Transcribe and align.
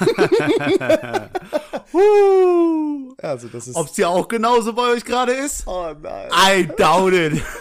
uh, 1.92 3.14
Also 3.18 3.48
das 3.48 3.68
ist. 3.68 3.76
Ob's 3.76 3.96
ja 3.96 4.08
auch 4.08 4.28
genauso 4.28 4.72
bei 4.72 4.90
euch 4.92 5.04
gerade 5.04 5.32
ist? 5.32 5.66
oh 5.66 5.94
nein. 6.00 6.30
I 6.32 6.66
doubt 6.76 7.12
it. 7.12 7.42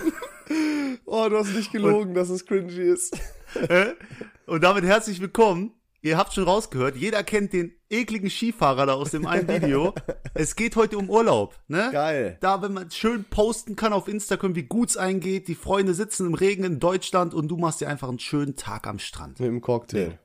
Oh, 1.06 1.28
du 1.30 1.38
hast 1.38 1.54
nicht 1.54 1.72
gelogen, 1.72 2.14
dass 2.16 2.30
es 2.30 2.46
cringy 2.46 2.82
ist. 2.82 3.16
Und 4.48 4.64
damit 4.64 4.84
herzlich 4.84 5.22
willkommen. 5.22 5.74
Ihr 6.02 6.18
habt 6.18 6.34
schon 6.34 6.46
rausgehört, 6.46 6.96
jeder 6.96 7.24
kennt 7.24 7.52
den 7.52 7.74
ekligen 7.90 8.30
Skifahrer 8.30 8.86
da 8.86 8.94
aus 8.94 9.12
dem 9.12 9.28
einen 9.28 9.48
Video. 9.48 9.94
es 10.34 10.56
geht 10.56 10.76
heute 10.76 10.98
um 10.98 11.10
Urlaub, 11.10 11.60
ne? 11.68 11.90
Geil. 11.92 12.38
Da, 12.40 12.62
wenn 12.62 12.74
man 12.74 12.90
schön 12.90 13.26
posten 13.26 13.76
kann 13.76 13.92
auf 13.92 14.08
Instagram, 14.08 14.56
wie 14.56 14.64
gut's 14.64 14.98
eingeht, 14.98 15.48
die 15.50 15.56
Freunde 15.56 15.94
sitzen 15.94 16.28
im 16.28 16.36
Regen 16.36 16.64
in 16.64 16.80
Deutschland 16.80 17.34
und 17.34 17.50
du 17.50 17.58
machst 17.58 17.82
dir 17.82 17.90
einfach 17.90 18.08
einen 18.08 18.20
schönen 18.20 18.56
Tag 18.56 18.88
am 18.88 18.98
Strand. 18.98 19.40
Mit 19.40 19.50
dem 19.50 19.62
Cocktail. 19.62 20.20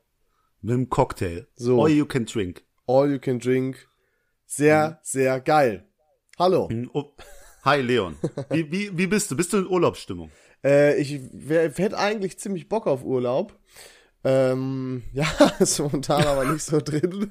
Mit 0.64 0.72
einem 0.72 0.88
Cocktail. 0.88 1.46
So. 1.56 1.82
All 1.82 1.90
you 1.90 2.06
can 2.06 2.24
drink. 2.24 2.64
All 2.86 3.10
you 3.10 3.18
can 3.18 3.38
drink. 3.38 3.86
Sehr, 4.46 4.98
sehr 5.02 5.38
geil. 5.40 5.84
Hallo. 6.38 6.70
Hi 7.64 7.82
Leon. 7.82 8.16
Wie, 8.48 8.72
wie, 8.72 8.96
wie 8.96 9.06
bist 9.06 9.30
du? 9.30 9.36
Bist 9.36 9.52
du 9.52 9.58
in 9.58 9.66
Urlaubsstimmung? 9.66 10.30
Äh, 10.64 10.96
ich 10.96 11.20
hätte 11.42 11.98
eigentlich 11.98 12.38
ziemlich 12.38 12.70
Bock 12.70 12.86
auf 12.86 13.04
Urlaub. 13.04 13.58
Ähm, 14.24 15.02
ja, 15.12 15.26
ist 15.58 15.80
momentan 15.80 16.24
aber 16.26 16.46
nicht 16.46 16.64
so 16.64 16.80
drin. 16.80 17.30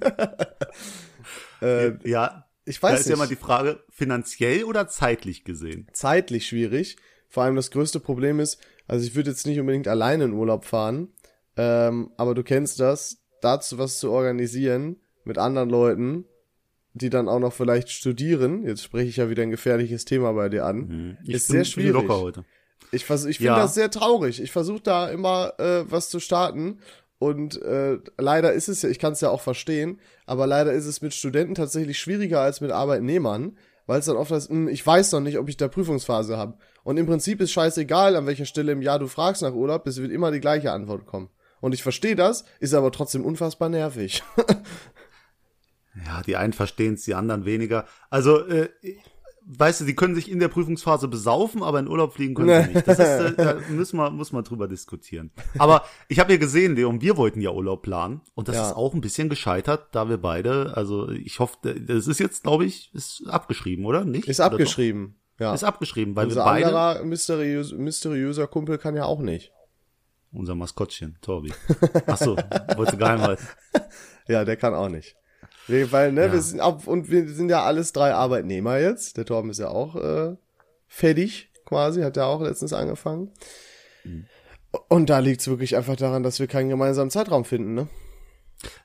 äh, 1.63 1.94
Ja, 2.08 2.46
ich 2.66 2.80
da 2.82 2.90
weiß 2.90 3.00
ist 3.00 3.05
nicht. 3.08 3.13
ja 3.13 3.18
mal 3.18 3.27
die 3.27 3.36
Frage, 3.36 3.84
finanziell 3.90 4.63
oder 4.66 4.88
zeitlich 4.88 5.44
gesehen? 5.44 5.88
zeitlich 5.91 6.46
schwierig. 6.46 6.98
Vor 7.30 7.41
allem 7.41 7.55
das 7.55 7.72
größte 7.72 8.00
Problem 8.00 8.40
ist, 8.40 8.60
also 8.88 9.08
ich 9.08 9.16
würde 9.16 9.32
jetzt 9.32 9.48
nicht 9.48 9.60
unbedingt 9.60 9.88
alleine 9.88 10.26
in 10.26 10.34
Urlaub 10.34 10.66
fahren, 10.66 11.12
ähm, 11.58 12.12
aber 12.18 12.35
du 12.35 12.44
kennst 12.44 12.79
das, 12.79 13.23
dazu 13.44 13.77
was 13.77 13.99
zu 13.99 14.12
organisieren 14.12 14.98
mit 15.24 15.38
anderen 15.38 15.70
Leuten, 15.70 16.26
die 16.94 17.10
dann 17.10 17.27
auch 17.27 17.40
noch 17.40 17.54
vielleicht 17.54 17.90
studieren. 17.90 18.66
Jetzt 18.66 18.84
spreche 18.84 19.10
ich 19.10 19.18
ja 19.18 19.30
wieder 19.30 19.44
ein 19.44 19.52
gefährliches 19.52 20.05
Thema 20.05 20.34
bei 20.34 20.50
dir 20.50 20.66
an. 20.66 20.77
Mhm. 20.77 21.18
Ist 21.32 21.48
bin- 21.48 21.55
sehr 21.58 21.66
schwierig. 21.66 22.10
Ich, 22.91 23.05
vers- 23.05 23.26
ich 23.26 23.38
finde 23.38 23.54
Ja. 23.54 23.60
das 23.62 23.74
sehr 23.74 23.90
traurig. 23.90 24.41
Ich 24.41 24.52
versuche 24.52 24.82
da 24.82 25.10
immer 25.10 25.54
äh, 25.60 25.84
was 25.90 26.10
zu 26.10 26.20
starten. 26.20 26.80
Und 27.18 27.62
äh, 27.62 28.00
leider 28.18 28.52
ist 28.54 28.68
es 28.68 28.82
ja, 28.82 28.90
ich 28.90 29.00
kann 29.00 29.13
es 29.13 29.22
ja 29.22 29.30
auch 29.30 29.40
verstehen, 29.41 30.00
aber 30.26 30.46
leider 30.46 30.74
ist 30.74 30.85
es 30.85 31.02
mit 31.02 31.13
Studenten 31.13 31.55
tatsächlich 31.55 31.98
schwieriger 31.98 32.41
als 32.41 32.60
mit 32.60 32.72
Arbeitnehmern, 32.72 33.57
weil 33.88 34.00
es 34.00 34.05
dann 34.05 34.18
oft 34.18 34.30
heißt, 34.32 34.50
"Hm, 34.50 34.68
ich 34.68 34.85
weiß 34.85 35.13
noch 35.13 35.22
nicht, 35.22 35.38
ob 35.38 35.48
ich 35.48 35.55
da 35.55 35.70
Prüfungsphase 35.70 36.38
habe. 36.38 36.57
Und 36.84 36.98
im 36.98 37.05
Prinzip 37.05 37.40
ist 37.40 37.52
scheißegal, 37.54 38.18
an 38.18 38.26
welcher 38.28 38.46
Stelle 38.46 38.74
im 38.74 38.82
Jahr 38.82 39.00
du 39.00 39.07
fragst 39.07 39.41
nach 39.41 39.54
Urlaub, 39.54 39.88
es 39.88 40.02
wird 40.02 40.12
immer 40.12 40.32
die 40.32 40.41
gleiche 40.41 40.74
Antwort 40.74 41.05
kommen. 41.05 41.30
Und 41.64 41.74
ich 41.74 41.82
verstehe 41.82 42.18
das, 42.18 42.44
ist 42.60 42.74
aber 42.74 42.92
trotzdem 42.92 43.24
unfassbar 43.24 43.70
nervig. 43.70 44.22
Ja, 46.06 46.22
die 46.24 46.36
einen 46.38 46.54
verstehen 46.54 46.96
es, 46.96 47.04
die 47.04 47.14
anderen 47.14 47.46
weniger. 47.46 47.86
Also, 48.10 48.48
äh, 48.48 48.70
weißt 49.46 49.82
du, 49.82 49.86
die 49.86 49.94
können 49.96 50.16
sich 50.16 50.30
in 50.32 50.40
der 50.40 50.48
Prüfungsphase 50.48 51.08
besaufen, 51.08 51.62
aber 51.62 51.78
in 51.78 51.88
Urlaub 51.88 52.14
fliegen 52.14 52.34
können 52.34 52.64
sie 52.66 52.70
nicht. 52.74 52.88
Das 52.88 52.98
ist, 52.98 53.06
äh, 53.06 53.34
da 53.36 53.60
müssen 53.70 53.98
wir, 53.98 54.10
muss 54.10 54.32
man 54.32 54.44
drüber 54.44 54.68
diskutieren. 54.68 55.30
Aber 55.60 55.86
ich 56.08 56.20
habe 56.20 56.32
ja 56.34 56.40
gesehen, 56.40 56.76
Leon, 56.76 57.02
wir 57.02 57.16
wollten 57.16 57.41
ja 57.41 57.52
Urlaub 57.52 57.84
planen 57.84 58.22
und 58.34 58.48
das 58.48 58.56
Ja. 58.56 58.68
ist 58.70 58.76
auch 58.76 58.96
ein 58.96 59.02
bisschen 59.02 59.30
gescheitert, 59.30 59.90
da 59.91 60.10
wir 60.10 60.18
beide, 60.18 60.76
also 60.76 61.10
ich 61.10 61.38
hoffe, 61.40 61.58
das 61.62 62.08
ist 62.08 62.20
jetzt, 62.20 62.41
glaube 62.41 62.66
ich, 62.66 62.91
ist 62.96 63.28
abgeschrieben, 63.28 63.86
oder? 63.86 64.03
Nicht? 64.03 64.28
Ist 64.28 64.40
abgeschrieben. 64.40 65.19
Ja. 65.40 65.53
Ist 65.53 65.64
abgeschrieben, 65.64 66.16
weil 66.16 66.25
Unser 66.25 66.41
wir 66.41 66.46
beide, 66.46 66.66
anderer 66.66 67.03
mysteriös, 67.06 67.72
mysteriöser 67.72 68.47
Kumpel 68.47 68.80
kann 68.80 68.96
ja 68.96 69.06
auch 69.06 69.19
nicht. 69.19 69.52
Unser 70.34 70.56
Maskottchen, 70.56 71.17
Torbi. 71.22 71.53
Ach 72.07 72.17
so, 72.17 72.35
wollte 72.75 72.97
geheim 72.97 73.22
halten. 73.22 73.47
Ja, 74.28 74.45
der 74.45 74.56
kann 74.56 74.73
auch 74.73 74.88
nicht. 74.88 75.17
Weil, 75.67 76.13
ne, 76.13 76.27
Ja. 76.27 76.31
wir 76.33 76.41
sind 76.41 76.61
auch, 76.61 76.88
und 76.88 77.09
wir 77.11 77.27
sind 77.27 77.49
ja 77.49 77.63
alles 77.63 77.91
drei 77.91 78.13
Arbeitnehmer 78.13 78.77
jetzt. 78.79 79.17
Der 79.17 79.25
Torben 79.25 79.49
ist 79.49 79.59
ja 79.59 79.67
auch 79.67 79.97
äh, 79.97 80.38
fertig, 80.88 81.51
quasi, 81.66 82.01
hat 82.03 82.16
ja 82.16 82.25
auch 82.25 82.41
letztens 82.41 82.72
angefangen. 82.72 83.31
Mhm. 84.05 84.25
Und 84.88 85.09
da 85.09 85.19
liegt's 85.19 85.47
wirklich 85.47 85.75
einfach 85.75 85.97
daran, 85.97 86.23
dass 86.23 86.39
wir 86.39 86.47
keinen 86.47 86.69
gemeinsamen 86.69 87.11
Zeitraum 87.11 87.43
finden, 87.45 87.73
ne? 87.73 87.88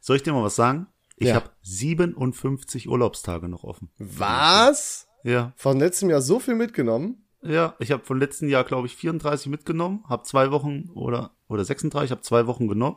Soll 0.00 0.16
ich 0.16 0.22
dir 0.24 0.32
mal 0.32 0.42
was 0.42 0.56
sagen? 0.56 0.88
Ich 1.16 1.28
Ja. 1.28 1.36
habe 1.36 1.50
57 1.62 2.88
Urlaubstage 2.88 3.48
noch 3.48 3.62
offen. 3.64 3.90
Was? 3.98 5.06
Ja. 5.22 5.52
Von 5.56 5.78
letztem 5.78 6.10
Jahr 6.10 6.20
so 6.20 6.40
viel 6.40 6.54
mitgenommen? 6.56 7.24
Ja, 7.42 7.74
ich 7.78 7.92
habe 7.92 8.04
von 8.04 8.18
letzten 8.18 8.48
Jahr, 8.48 8.64
glaube 8.64 8.88
ich, 8.88 8.96
34 8.96 9.46
mitgenommen, 9.48 10.04
habe 10.08 10.24
zwei 10.24 10.50
Wochen 10.50 10.90
oder 10.94 11.30
oder 11.48 11.64
36, 11.64 12.10
habe 12.10 12.22
zwei 12.22 12.46
Wochen 12.46 12.68
genommen 12.68 12.96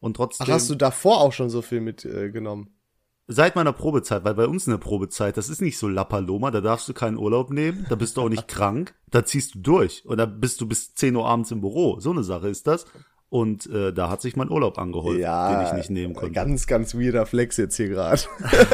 und 0.00 0.16
trotzdem 0.16 0.46
Ach, 0.48 0.52
hast 0.54 0.70
du 0.70 0.74
davor 0.74 1.20
auch 1.20 1.32
schon 1.32 1.50
so 1.50 1.62
viel 1.62 1.80
mitgenommen? 1.80 2.66
Äh, 2.66 3.32
seit 3.32 3.56
meiner 3.56 3.72
Probezeit, 3.72 4.24
weil 4.24 4.34
bei 4.34 4.46
uns 4.46 4.66
in 4.66 4.72
der 4.72 4.78
Probezeit, 4.78 5.36
das 5.36 5.48
ist 5.48 5.62
nicht 5.62 5.78
so 5.78 5.88
Lappaloma, 5.88 6.50
da 6.50 6.60
darfst 6.60 6.88
du 6.88 6.94
keinen 6.94 7.16
Urlaub 7.16 7.50
nehmen, 7.50 7.86
da 7.88 7.94
bist 7.94 8.16
du 8.16 8.22
auch 8.22 8.28
nicht 8.28 8.48
krank, 8.48 8.94
da 9.10 9.24
ziehst 9.24 9.54
du 9.54 9.58
durch 9.60 10.04
und 10.04 10.18
da 10.18 10.26
bist 10.26 10.60
du 10.60 10.66
bis 10.66 10.94
10 10.94 11.16
Uhr 11.16 11.26
abends 11.26 11.50
im 11.50 11.60
Büro. 11.60 12.00
So 12.00 12.10
eine 12.10 12.22
Sache 12.24 12.48
ist 12.48 12.66
das. 12.66 12.86
Und 13.30 13.66
äh, 13.66 13.92
da 13.92 14.10
hat 14.10 14.20
sich 14.20 14.36
mein 14.36 14.48
Urlaub 14.48 14.78
angeholt, 14.78 15.18
den 15.18 15.62
ich 15.66 15.72
nicht 15.72 15.90
nehmen 15.90 16.14
konnte. 16.14 16.30
Ganz, 16.30 16.68
ganz 16.68 16.94
weirder 16.94 17.26
Flex 17.26 17.56
jetzt 17.56 17.74
hier 17.76 17.88
gerade. 17.88 18.22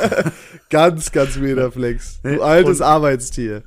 ganz, 0.69 1.13
ganz 1.13 1.41
weirder 1.41 1.73
Flex. 1.73 2.21
Du 2.23 2.43
altes 2.43 2.81
und- 2.81 2.87
Arbeitstier. 2.87 3.63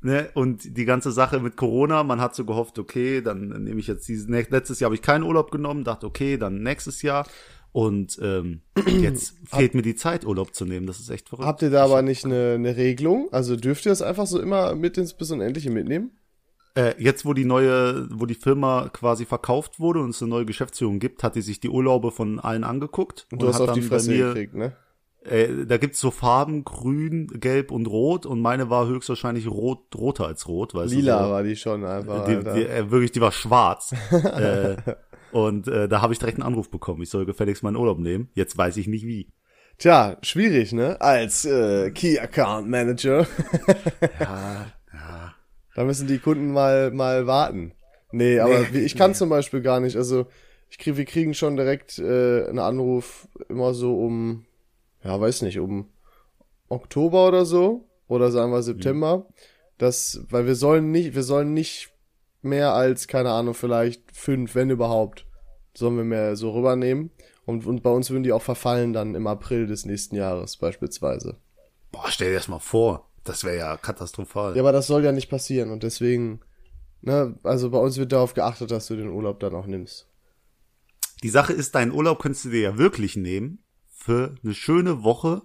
Ne? 0.00 0.30
Und 0.34 0.76
die 0.76 0.84
ganze 0.84 1.10
Sache 1.10 1.40
mit 1.40 1.56
Corona, 1.56 2.04
man 2.04 2.20
hat 2.20 2.34
so 2.34 2.44
gehofft, 2.44 2.78
okay, 2.78 3.20
dann 3.20 3.48
nehme 3.64 3.80
ich 3.80 3.88
jetzt 3.88 4.06
dieses, 4.08 4.28
ne, 4.28 4.46
letztes 4.48 4.78
Jahr 4.78 4.88
habe 4.88 4.94
ich 4.94 5.02
keinen 5.02 5.24
Urlaub 5.24 5.50
genommen, 5.50 5.82
dachte, 5.82 6.06
okay, 6.06 6.36
dann 6.36 6.62
nächstes 6.62 7.02
Jahr. 7.02 7.26
Und 7.72 8.18
ähm, 8.22 8.62
jetzt 8.86 9.34
fehlt 9.44 9.74
mir 9.74 9.82
die 9.82 9.96
Zeit, 9.96 10.24
Urlaub 10.24 10.54
zu 10.54 10.64
nehmen. 10.64 10.86
Das 10.86 11.00
ist 11.00 11.10
echt 11.10 11.28
verrückt. 11.28 11.46
Habt 11.46 11.62
ihr 11.62 11.70
da 11.70 11.84
aber 11.84 12.02
nicht 12.02 12.24
eine, 12.24 12.54
eine 12.54 12.76
Regelung? 12.76 13.28
Also 13.32 13.56
dürft 13.56 13.86
ihr 13.86 13.90
das 13.90 14.02
einfach 14.02 14.26
so 14.26 14.40
immer 14.40 14.74
mit 14.74 14.96
ins 14.98 15.14
bis 15.14 15.30
Unendliche 15.30 15.70
mitnehmen? 15.70 16.12
Äh, 16.74 16.94
jetzt, 16.98 17.24
wo 17.24 17.34
die 17.34 17.44
neue, 17.44 18.08
wo 18.12 18.24
die 18.24 18.34
Firma 18.34 18.88
quasi 18.92 19.24
verkauft 19.24 19.80
wurde 19.80 20.00
und 20.00 20.10
es 20.10 20.22
eine 20.22 20.30
neue 20.30 20.46
Geschäftsführung 20.46 21.00
gibt, 21.00 21.24
hat 21.24 21.34
die 21.34 21.42
sich 21.42 21.58
die 21.58 21.70
Urlaube 21.70 22.12
von 22.12 22.38
allen 22.38 22.62
angeguckt. 22.62 23.26
Und 23.32 23.42
du 23.42 23.48
hast 23.48 23.58
hat 23.58 23.70
auf 23.70 23.74
die 23.74 23.82
Fresse 23.82 24.16
gekriegt, 24.16 24.54
ne? 24.54 24.76
Äh, 25.24 25.66
da 25.66 25.76
gibt's 25.78 26.00
so 26.00 26.10
Farben, 26.10 26.64
grün, 26.64 27.26
gelb 27.26 27.70
und 27.70 27.86
rot 27.86 28.24
und 28.24 28.40
meine 28.40 28.70
war 28.70 28.86
höchstwahrscheinlich 28.86 29.48
rot, 29.48 29.94
roter 29.96 30.26
als 30.26 30.48
rot, 30.48 30.74
weißt 30.74 30.94
Lila 30.94 31.18
du. 31.18 31.24
So. 31.24 31.30
war 31.30 31.42
die 31.42 31.56
schon 31.56 31.84
einfach. 31.84 32.24
Die, 32.24 32.36
die, 32.36 32.66
äh, 32.66 32.90
wirklich, 32.90 33.12
die 33.12 33.20
war 33.20 33.32
schwarz. 33.32 33.94
äh, 34.12 34.76
und 35.32 35.68
äh, 35.68 35.88
da 35.88 36.00
habe 36.00 36.12
ich 36.12 36.18
direkt 36.18 36.38
einen 36.38 36.46
Anruf 36.46 36.70
bekommen. 36.70 37.02
Ich 37.02 37.10
soll 37.10 37.26
gefälligst 37.26 37.62
meinen 37.62 37.76
Urlaub 37.76 37.98
nehmen. 37.98 38.30
Jetzt 38.34 38.56
weiß 38.56 38.76
ich 38.76 38.86
nicht 38.86 39.04
wie. 39.04 39.32
Tja, 39.78 40.16
schwierig, 40.22 40.72
ne? 40.72 41.00
Als 41.00 41.44
äh, 41.44 41.90
Key 41.90 42.18
Account 42.18 42.68
Manager. 42.68 43.26
Ja, 44.20 44.66
ja. 44.92 45.34
da 45.74 45.84
müssen 45.84 46.08
die 46.08 46.18
Kunden 46.18 46.52
mal 46.52 46.90
mal 46.90 47.26
warten. 47.26 47.72
Nee, 48.10 48.40
aber 48.40 48.66
Nee, 48.72 48.80
ich 48.80 48.96
kann 48.96 49.14
zum 49.14 49.28
Beispiel 49.28 49.60
gar 49.60 49.80
nicht. 49.80 49.96
Also 49.96 50.26
ich 50.70 50.78
krieg, 50.78 50.96
wir 50.96 51.04
kriegen 51.04 51.34
schon 51.34 51.56
direkt 51.56 51.98
äh, 51.98 52.46
einen 52.46 52.58
Anruf 52.58 53.28
immer 53.48 53.74
so 53.74 53.98
um, 54.00 54.46
ja, 55.04 55.20
weiß 55.20 55.42
nicht, 55.42 55.58
um 55.58 55.88
Oktober 56.68 57.28
oder 57.28 57.44
so 57.44 57.88
oder 58.08 58.30
sagen 58.30 58.52
wir 58.52 58.62
September. 58.62 59.26
Das, 59.78 60.20
weil 60.28 60.46
wir 60.46 60.56
sollen 60.56 60.90
nicht, 60.90 61.14
wir 61.14 61.22
sollen 61.22 61.54
nicht 61.54 61.90
mehr 62.42 62.72
als 62.72 63.06
keine 63.06 63.30
Ahnung 63.30 63.54
vielleicht 63.54 64.02
fünf, 64.12 64.54
wenn 64.54 64.70
überhaupt, 64.70 65.26
sollen 65.74 65.96
wir 65.96 66.04
mehr 66.04 66.36
so 66.36 66.50
rübernehmen. 66.50 67.10
Und, 67.46 67.66
und 67.66 67.82
bei 67.82 67.90
uns 67.90 68.10
würden 68.10 68.24
die 68.24 68.32
auch 68.32 68.42
verfallen 68.42 68.92
dann 68.92 69.14
im 69.14 69.26
April 69.26 69.66
des 69.66 69.86
nächsten 69.86 70.16
Jahres 70.16 70.56
beispielsweise. 70.56 71.36
Boah, 71.92 72.10
stell 72.10 72.30
dir 72.30 72.36
das 72.36 72.48
mal 72.48 72.58
vor. 72.58 73.08
Das 73.24 73.44
wäre 73.44 73.56
ja 73.56 73.76
katastrophal. 73.76 74.56
Ja, 74.56 74.62
aber 74.62 74.72
das 74.72 74.86
soll 74.86 75.04
ja 75.04 75.12
nicht 75.12 75.30
passieren 75.30 75.70
und 75.70 75.82
deswegen, 75.82 76.40
ne, 77.02 77.38
also 77.42 77.70
bei 77.70 77.78
uns 77.78 77.96
wird 77.98 78.12
darauf 78.12 78.34
geachtet, 78.34 78.70
dass 78.70 78.86
du 78.86 78.96
den 78.96 79.10
Urlaub 79.10 79.40
dann 79.40 79.54
auch 79.54 79.66
nimmst. 79.66 80.08
Die 81.22 81.28
Sache 81.28 81.52
ist, 81.52 81.74
deinen 81.74 81.92
Urlaub 81.92 82.20
könntest 82.20 82.44
du 82.46 82.50
dir 82.50 82.60
ja 82.60 82.78
wirklich 82.78 83.16
nehmen 83.16 83.62
für 83.98 84.34
eine 84.42 84.54
schöne 84.54 85.02
Woche 85.02 85.42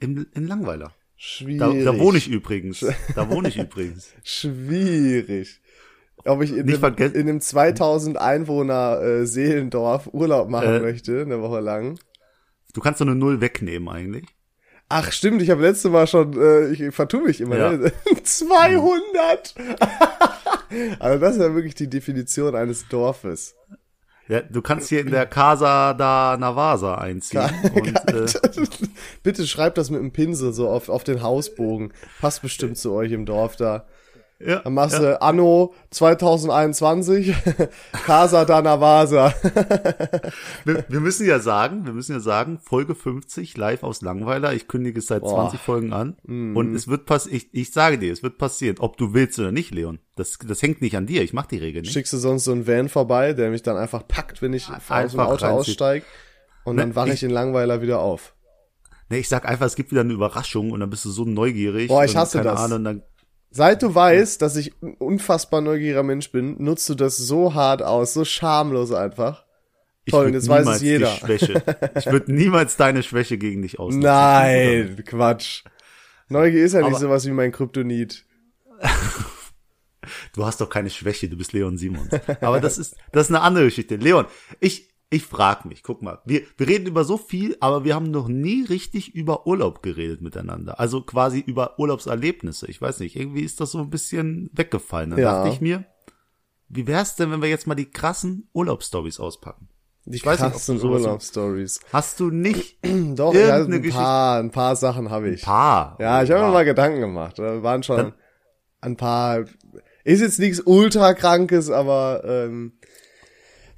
im, 0.00 0.26
in 0.34 0.46
Langweiler. 0.46 0.86
Da, 0.88 0.92
Schwierig. 1.16 1.84
da 1.84 1.98
wohne 1.98 2.18
ich 2.18 2.28
übrigens. 2.28 2.84
Da 3.14 3.28
wohne 3.30 3.48
ich 3.48 3.56
übrigens. 3.58 4.12
Schwierig. 4.22 5.60
Ob 6.24 6.42
ich 6.42 6.50
in, 6.50 6.66
Nicht 6.66 6.74
einem, 6.74 6.80
vergessen- 6.80 7.14
in 7.14 7.28
einem 7.28 7.40
2000 7.40 8.18
Einwohner 8.18 9.00
äh, 9.00 9.26
Seelendorf 9.26 10.08
Urlaub 10.12 10.48
machen 10.48 10.74
Äh. 10.74 10.80
möchte, 10.80 11.22
eine 11.22 11.40
Woche 11.40 11.60
lang. 11.60 11.98
Du 12.74 12.80
kannst 12.80 12.98
so 12.98 13.04
eine 13.04 13.14
Null 13.14 13.40
wegnehmen 13.40 13.88
eigentlich. 13.88 14.26
Ach 14.90 15.12
stimmt, 15.12 15.42
ich 15.42 15.50
habe 15.50 15.62
letzte 15.62 15.90
Mal 15.90 16.06
schon, 16.06 16.32
äh, 16.40 16.70
ich 16.70 16.94
vertue 16.94 17.22
mich 17.22 17.40
immer, 17.40 17.56
Ja. 17.58 17.72
ne? 17.72 17.92
200! 18.24 19.54
also 20.98 21.18
das 21.20 21.34
ist 21.36 21.40
ja 21.42 21.54
wirklich 21.54 21.74
die 21.74 21.88
Definition 21.90 22.54
eines 22.54 22.88
Dorfes. 22.88 23.54
Ja, 24.28 24.42
du 24.42 24.60
kannst 24.60 24.90
hier 24.90 25.00
in 25.00 25.10
der 25.10 25.26
Casa 25.26 25.94
da 25.94 26.36
Navasa 26.38 26.96
einziehen. 26.96 27.50
und, 27.74 28.12
äh, 28.12 28.26
Bitte 29.22 29.46
schreibt 29.46 29.78
das 29.78 29.90
mit 29.90 30.00
einem 30.00 30.12
Pinsel 30.12 30.52
so 30.52 30.68
auf, 30.68 30.88
auf 30.90 31.02
den 31.02 31.22
Hausbogen. 31.22 31.92
Passt 32.20 32.42
bestimmt 32.42 32.76
zu 32.76 32.92
euch 32.92 33.12
im 33.12 33.24
Dorf 33.24 33.56
da. 33.56 33.86
Ja, 34.40 34.60
dann 34.60 34.74
machst 34.74 34.94
ja. 34.94 35.00
du 35.00 35.22
Anno 35.22 35.74
2021, 35.90 37.34
Casa 37.92 38.44
da 38.44 38.62
Navasa. 38.62 39.34
wir, 40.64 40.84
wir, 40.88 41.00
müssen 41.00 41.26
ja 41.26 41.40
sagen, 41.40 41.86
wir 41.86 41.92
müssen 41.92 42.12
ja 42.12 42.20
sagen, 42.20 42.60
Folge 42.62 42.94
50, 42.94 43.56
live 43.56 43.82
aus 43.82 44.00
Langweiler. 44.00 44.52
Ich 44.52 44.68
kündige 44.68 45.00
es 45.00 45.06
seit 45.06 45.24
oh. 45.24 45.34
20 45.34 45.58
Folgen 45.58 45.92
an. 45.92 46.16
Mm. 46.22 46.56
Und 46.56 46.72
es 46.76 46.86
wird 46.86 47.04
passieren, 47.04 47.36
ich, 47.36 47.48
ich 47.52 47.72
sage 47.72 47.98
dir, 47.98 48.12
es 48.12 48.22
wird 48.22 48.38
passieren, 48.38 48.76
ob 48.78 48.96
du 48.96 49.12
willst 49.12 49.40
oder 49.40 49.50
nicht, 49.50 49.74
Leon. 49.74 49.98
Das, 50.14 50.38
das 50.38 50.62
hängt 50.62 50.82
nicht 50.82 50.96
an 50.96 51.06
dir, 51.06 51.22
ich 51.22 51.32
mach 51.32 51.46
die 51.46 51.58
Regel 51.58 51.82
nicht. 51.82 51.92
Schickst 51.92 52.12
du 52.12 52.18
sonst 52.18 52.44
so 52.44 52.52
einen 52.52 52.68
Van 52.68 52.88
vorbei, 52.88 53.32
der 53.32 53.50
mich 53.50 53.62
dann 53.62 53.76
einfach 53.76 54.06
packt, 54.06 54.40
wenn 54.40 54.52
ich 54.52 54.68
einfach 54.68 55.04
aus 55.04 55.10
dem 55.10 55.20
Auto 55.20 55.46
aussteige. 55.46 56.06
Und 56.62 56.76
ne, 56.76 56.82
dann 56.82 56.94
wache 56.94 57.08
ich, 57.08 57.14
ich 57.14 57.22
in 57.24 57.30
Langweiler 57.30 57.82
wieder 57.82 57.98
auf. 57.98 58.34
Ne, 59.08 59.18
ich 59.18 59.28
sag 59.28 59.48
einfach, 59.48 59.66
es 59.66 59.74
gibt 59.74 59.90
wieder 59.90 60.02
eine 60.02 60.12
Überraschung 60.12 60.70
und 60.70 60.78
dann 60.78 60.90
bist 60.90 61.04
du 61.04 61.10
so 61.10 61.24
neugierig. 61.24 61.88
Boah, 61.88 62.04
ich 62.04 62.14
hasse 62.14 62.40
das. 62.40 62.60
Ahnung, 62.60 62.84
dann 62.84 63.02
Seit 63.50 63.82
du 63.82 63.94
weißt, 63.94 64.42
dass 64.42 64.56
ich 64.56 64.74
ein 64.82 64.94
unfassbar 64.94 65.60
neugieriger 65.60 66.02
Mensch 66.02 66.30
bin, 66.30 66.62
nutzt 66.62 66.88
du 66.88 66.94
das 66.94 67.16
so 67.16 67.54
hart 67.54 67.82
aus, 67.82 68.14
so 68.14 68.24
schamlos 68.24 68.92
einfach. 68.92 69.44
Ich 70.04 70.12
Toll, 70.12 70.32
jetzt 70.32 70.48
weiß 70.48 70.66
es 70.66 70.82
jeder. 70.82 71.08
Schwäche. 71.08 71.62
Ich 71.96 72.06
würde 72.06 72.32
niemals 72.32 72.76
deine 72.76 73.02
Schwäche 73.02 73.36
gegen 73.36 73.62
dich 73.62 73.78
ausnutzen. 73.78 74.00
Nein, 74.00 75.02
Quatsch. 75.04 75.64
Neugier 76.28 76.64
ist 76.64 76.72
ja 76.72 76.80
nicht 76.80 76.88
Aber 76.88 76.98
sowas 76.98 77.26
wie 77.26 77.30
mein 77.30 77.52
Kryptonit. 77.52 78.24
du 80.34 80.44
hast 80.44 80.60
doch 80.60 80.70
keine 80.70 80.90
Schwäche, 80.90 81.28
du 81.28 81.36
bist 81.36 81.52
Leon 81.52 81.78
Simons. 81.78 82.08
Aber 82.40 82.60
das 82.60 82.78
ist, 82.78 82.96
das 83.12 83.28
ist 83.28 83.34
eine 83.34 83.42
andere 83.42 83.64
Geschichte. 83.64 83.96
Leon, 83.96 84.26
ich, 84.60 84.88
ich 85.10 85.24
frag 85.24 85.64
mich, 85.64 85.82
guck 85.82 86.02
mal, 86.02 86.20
wir, 86.26 86.42
wir 86.56 86.68
reden 86.68 86.86
über 86.86 87.04
so 87.04 87.16
viel, 87.16 87.56
aber 87.60 87.84
wir 87.84 87.94
haben 87.94 88.10
noch 88.10 88.28
nie 88.28 88.64
richtig 88.64 89.14
über 89.14 89.46
Urlaub 89.46 89.82
geredet 89.82 90.20
miteinander. 90.20 90.78
Also 90.78 91.00
quasi 91.00 91.40
über 91.40 91.78
Urlaubserlebnisse. 91.78 92.66
Ich 92.66 92.80
weiß 92.80 93.00
nicht, 93.00 93.16
irgendwie 93.16 93.42
ist 93.42 93.60
das 93.60 93.72
so 93.72 93.78
ein 93.78 93.90
bisschen 93.90 94.50
weggefallen. 94.52 95.10
Dann 95.10 95.18
ja. 95.18 95.32
dachte 95.32 95.54
ich 95.54 95.62
mir, 95.62 95.86
wie 96.68 96.86
wär's 96.86 97.16
denn, 97.16 97.30
wenn 97.30 97.40
wir 97.40 97.48
jetzt 97.48 97.66
mal 97.66 97.74
die 97.74 97.90
krassen 97.90 98.50
Urlaubsstories 98.52 99.18
auspacken? 99.18 99.68
Die 100.04 100.16
ich 100.16 100.26
weiß 100.26 100.40
krassen 100.40 100.76
nicht, 100.76 100.84
Urlaubsstories. 100.84 101.80
Hast 101.90 102.20
du 102.20 102.30
nicht? 102.30 102.78
Doch, 103.14 103.32
ja, 103.34 103.56
ein 103.56 103.68
paar, 103.70 103.78
Geschichte? 103.78 104.38
ein 104.40 104.50
paar 104.50 104.76
Sachen 104.76 105.10
habe 105.10 105.30
ich. 105.30 105.42
Ein 105.42 105.46
paar. 105.46 105.96
Ja, 106.00 106.22
ich 106.22 106.30
habe 106.30 106.44
mir 106.44 106.52
mal 106.52 106.64
Gedanken 106.66 107.00
gemacht. 107.00 107.38
Da 107.38 107.62
waren 107.62 107.82
schon 107.82 107.96
Dann, 107.96 108.14
ein 108.82 108.96
paar. 108.96 109.44
Ist 110.04 110.20
jetzt 110.20 110.38
nichts 110.38 110.60
ultra 110.60 111.14
krankes, 111.14 111.70
aber 111.70 112.22
ähm, 112.24 112.77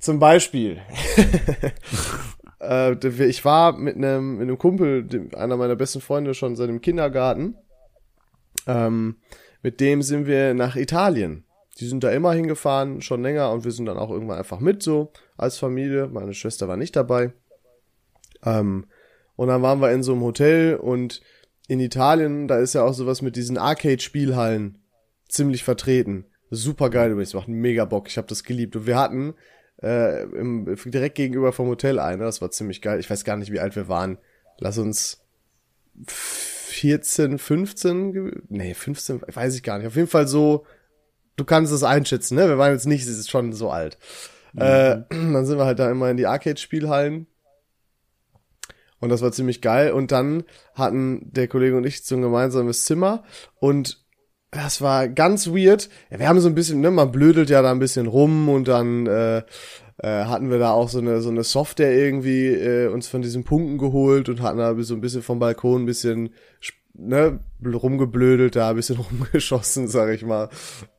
zum 0.00 0.18
Beispiel. 0.18 0.80
äh, 2.60 2.94
ich 3.26 3.44
war 3.44 3.76
mit 3.76 3.96
einem, 3.96 4.38
mit 4.38 4.42
einem 4.42 4.58
Kumpel, 4.58 5.06
einer 5.36 5.56
meiner 5.56 5.76
besten 5.76 6.00
Freunde 6.00 6.34
schon 6.34 6.56
seit 6.56 6.68
dem 6.68 6.80
Kindergarten. 6.80 7.56
Ähm, 8.66 9.16
mit 9.62 9.80
dem 9.80 10.02
sind 10.02 10.26
wir 10.26 10.54
nach 10.54 10.76
Italien. 10.76 11.44
Die 11.78 11.86
sind 11.86 12.02
da 12.02 12.10
immer 12.10 12.32
hingefahren, 12.32 13.00
schon 13.00 13.22
länger, 13.22 13.52
und 13.52 13.64
wir 13.64 13.72
sind 13.72 13.86
dann 13.86 13.98
auch 13.98 14.10
irgendwann 14.10 14.38
einfach 14.38 14.60
mit 14.60 14.82
so 14.82 15.12
als 15.36 15.58
Familie. 15.58 16.08
Meine 16.08 16.34
Schwester 16.34 16.66
war 16.66 16.76
nicht 16.76 16.96
dabei. 16.96 17.32
Ähm, 18.44 18.86
und 19.36 19.48
dann 19.48 19.62
waren 19.62 19.80
wir 19.80 19.92
in 19.92 20.02
so 20.02 20.12
einem 20.12 20.22
Hotel 20.22 20.76
und 20.76 21.22
in 21.68 21.80
Italien, 21.80 22.48
da 22.48 22.58
ist 22.58 22.74
ja 22.74 22.82
auch 22.82 22.92
sowas 22.92 23.22
mit 23.22 23.36
diesen 23.36 23.56
Arcade-Spielhallen 23.56 24.78
ziemlich 25.28 25.62
vertreten. 25.62 26.26
Super 26.50 26.90
geil 26.90 27.12
übrigens, 27.12 27.34
macht 27.34 27.48
mega 27.48 27.84
Bock. 27.84 28.08
Ich 28.08 28.18
habe 28.18 28.26
das 28.26 28.42
geliebt. 28.44 28.74
Und 28.74 28.86
wir 28.86 28.98
hatten 28.98 29.34
äh, 29.82 30.24
im, 30.24 30.76
direkt 30.86 31.16
gegenüber 31.16 31.52
vom 31.52 31.68
Hotel 31.68 31.98
eine. 31.98 32.24
Das 32.24 32.40
war 32.40 32.50
ziemlich 32.50 32.82
geil. 32.82 33.00
Ich 33.00 33.10
weiß 33.10 33.24
gar 33.24 33.36
nicht, 33.36 33.52
wie 33.52 33.60
alt 33.60 33.76
wir 33.76 33.88
waren. 33.88 34.18
Lass 34.58 34.78
uns 34.78 35.24
14, 36.06 37.38
15, 37.38 38.44
nee, 38.48 38.74
15, 38.74 39.22
weiß 39.26 39.56
ich 39.56 39.62
gar 39.62 39.78
nicht. 39.78 39.86
Auf 39.86 39.96
jeden 39.96 40.08
Fall 40.08 40.28
so, 40.28 40.66
du 41.36 41.44
kannst 41.44 41.72
es 41.72 41.82
einschätzen, 41.82 42.36
ne? 42.36 42.48
Wir 42.48 42.58
waren 42.58 42.72
jetzt 42.72 42.86
nicht, 42.86 43.02
es 43.02 43.18
ist 43.18 43.30
schon 43.30 43.52
so 43.52 43.70
alt. 43.70 43.98
Mhm. 44.52 44.62
Äh, 44.62 45.02
dann 45.10 45.46
sind 45.46 45.58
wir 45.58 45.64
halt 45.64 45.78
da 45.78 45.90
immer 45.90 46.10
in 46.10 46.16
die 46.16 46.26
Arcade-Spielhallen. 46.26 47.26
Und 49.00 49.08
das 49.08 49.22
war 49.22 49.32
ziemlich 49.32 49.62
geil. 49.62 49.92
Und 49.92 50.12
dann 50.12 50.44
hatten 50.74 51.32
der 51.32 51.48
Kollege 51.48 51.76
und 51.76 51.86
ich 51.86 52.04
so 52.04 52.16
ein 52.16 52.22
gemeinsames 52.22 52.84
Zimmer. 52.84 53.24
Und 53.58 53.99
das 54.50 54.80
war 54.80 55.08
ganz 55.08 55.48
weird. 55.48 55.88
Ja, 56.10 56.18
wir 56.18 56.28
haben 56.28 56.40
so 56.40 56.48
ein 56.48 56.54
bisschen, 56.54 56.80
ne, 56.80 56.90
man 56.90 57.12
blödelt 57.12 57.50
ja 57.50 57.62
da 57.62 57.70
ein 57.70 57.78
bisschen 57.78 58.06
rum 58.06 58.48
und 58.48 58.66
dann 58.68 59.06
äh, 59.06 59.42
äh, 59.98 60.24
hatten 60.24 60.50
wir 60.50 60.58
da 60.58 60.72
auch 60.72 60.88
so 60.88 60.98
eine 60.98 61.20
so 61.20 61.28
eine 61.28 61.44
Software 61.44 61.92
irgendwie 61.92 62.46
äh, 62.46 62.88
uns 62.88 63.06
von 63.06 63.22
diesen 63.22 63.44
Punkten 63.44 63.78
geholt 63.78 64.28
und 64.28 64.42
hatten 64.42 64.58
da 64.58 64.74
so 64.82 64.94
ein 64.94 65.00
bisschen 65.00 65.22
vom 65.22 65.38
Balkon 65.38 65.82
ein 65.82 65.86
bisschen 65.86 66.30
ne, 66.94 67.40
rumgeblödelt, 67.64 68.56
da 68.56 68.70
ein 68.70 68.76
bisschen 68.76 68.96
rumgeschossen, 69.10 69.88
sag 69.88 70.10
ich 70.10 70.24
mal. 70.24 70.48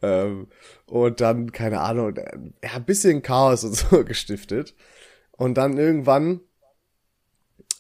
Ähm, 0.01 0.48
und 0.86 1.21
dann, 1.21 1.51
keine 1.51 1.81
Ahnung, 1.81 2.15
ja, 2.63 2.71
ein 2.75 2.86
bisschen 2.86 3.21
Chaos 3.21 3.63
und 3.63 3.75
so 3.75 4.03
gestiftet. 4.06 4.75
Und 5.31 5.56
dann 5.56 5.77
irgendwann, 5.77 6.42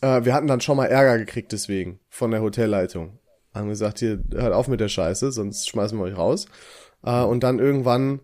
äh, 0.01 0.25
wir 0.25 0.33
hatten 0.33 0.47
dann 0.47 0.61
schon 0.61 0.77
mal 0.77 0.87
Ärger 0.87 1.17
gekriegt 1.17 1.51
deswegen 1.51 1.99
von 2.09 2.31
der 2.31 2.41
Hotelleitung 2.41 3.19
haben 3.53 3.69
gesagt, 3.69 3.99
hier, 3.99 4.21
hört 4.33 4.53
auf 4.53 4.67
mit 4.67 4.79
der 4.79 4.87
Scheiße, 4.87 5.31
sonst 5.31 5.67
schmeißen 5.67 5.97
wir 5.97 6.05
euch 6.05 6.17
raus. 6.17 6.45
Äh, 7.03 7.21
und 7.21 7.43
dann 7.43 7.59
irgendwann, 7.59 8.21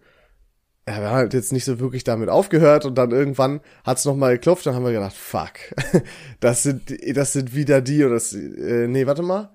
ja, 0.88 1.00
wir 1.00 1.08
haben 1.08 1.16
halt 1.16 1.34
jetzt 1.34 1.52
nicht 1.52 1.66
so 1.66 1.80
wirklich 1.80 2.04
damit 2.04 2.30
aufgehört 2.30 2.86
und 2.86 2.96
dann 2.96 3.12
irgendwann 3.12 3.60
hat's 3.84 4.06
noch 4.06 4.16
mal 4.16 4.34
geklopft, 4.34 4.66
dann 4.66 4.76
haben 4.76 4.86
wir 4.86 4.94
gedacht, 4.94 5.16
fuck, 5.16 5.54
das 6.40 6.64
sind, 6.64 6.94
das 7.16 7.34
sind 7.34 7.54
wieder 7.54 7.82
die 7.82 8.04
oder 8.06 8.16
das, 8.16 8.34
äh, 8.34 8.88
nee, 8.88 9.06
warte 9.06 9.24
mal. 9.24 9.52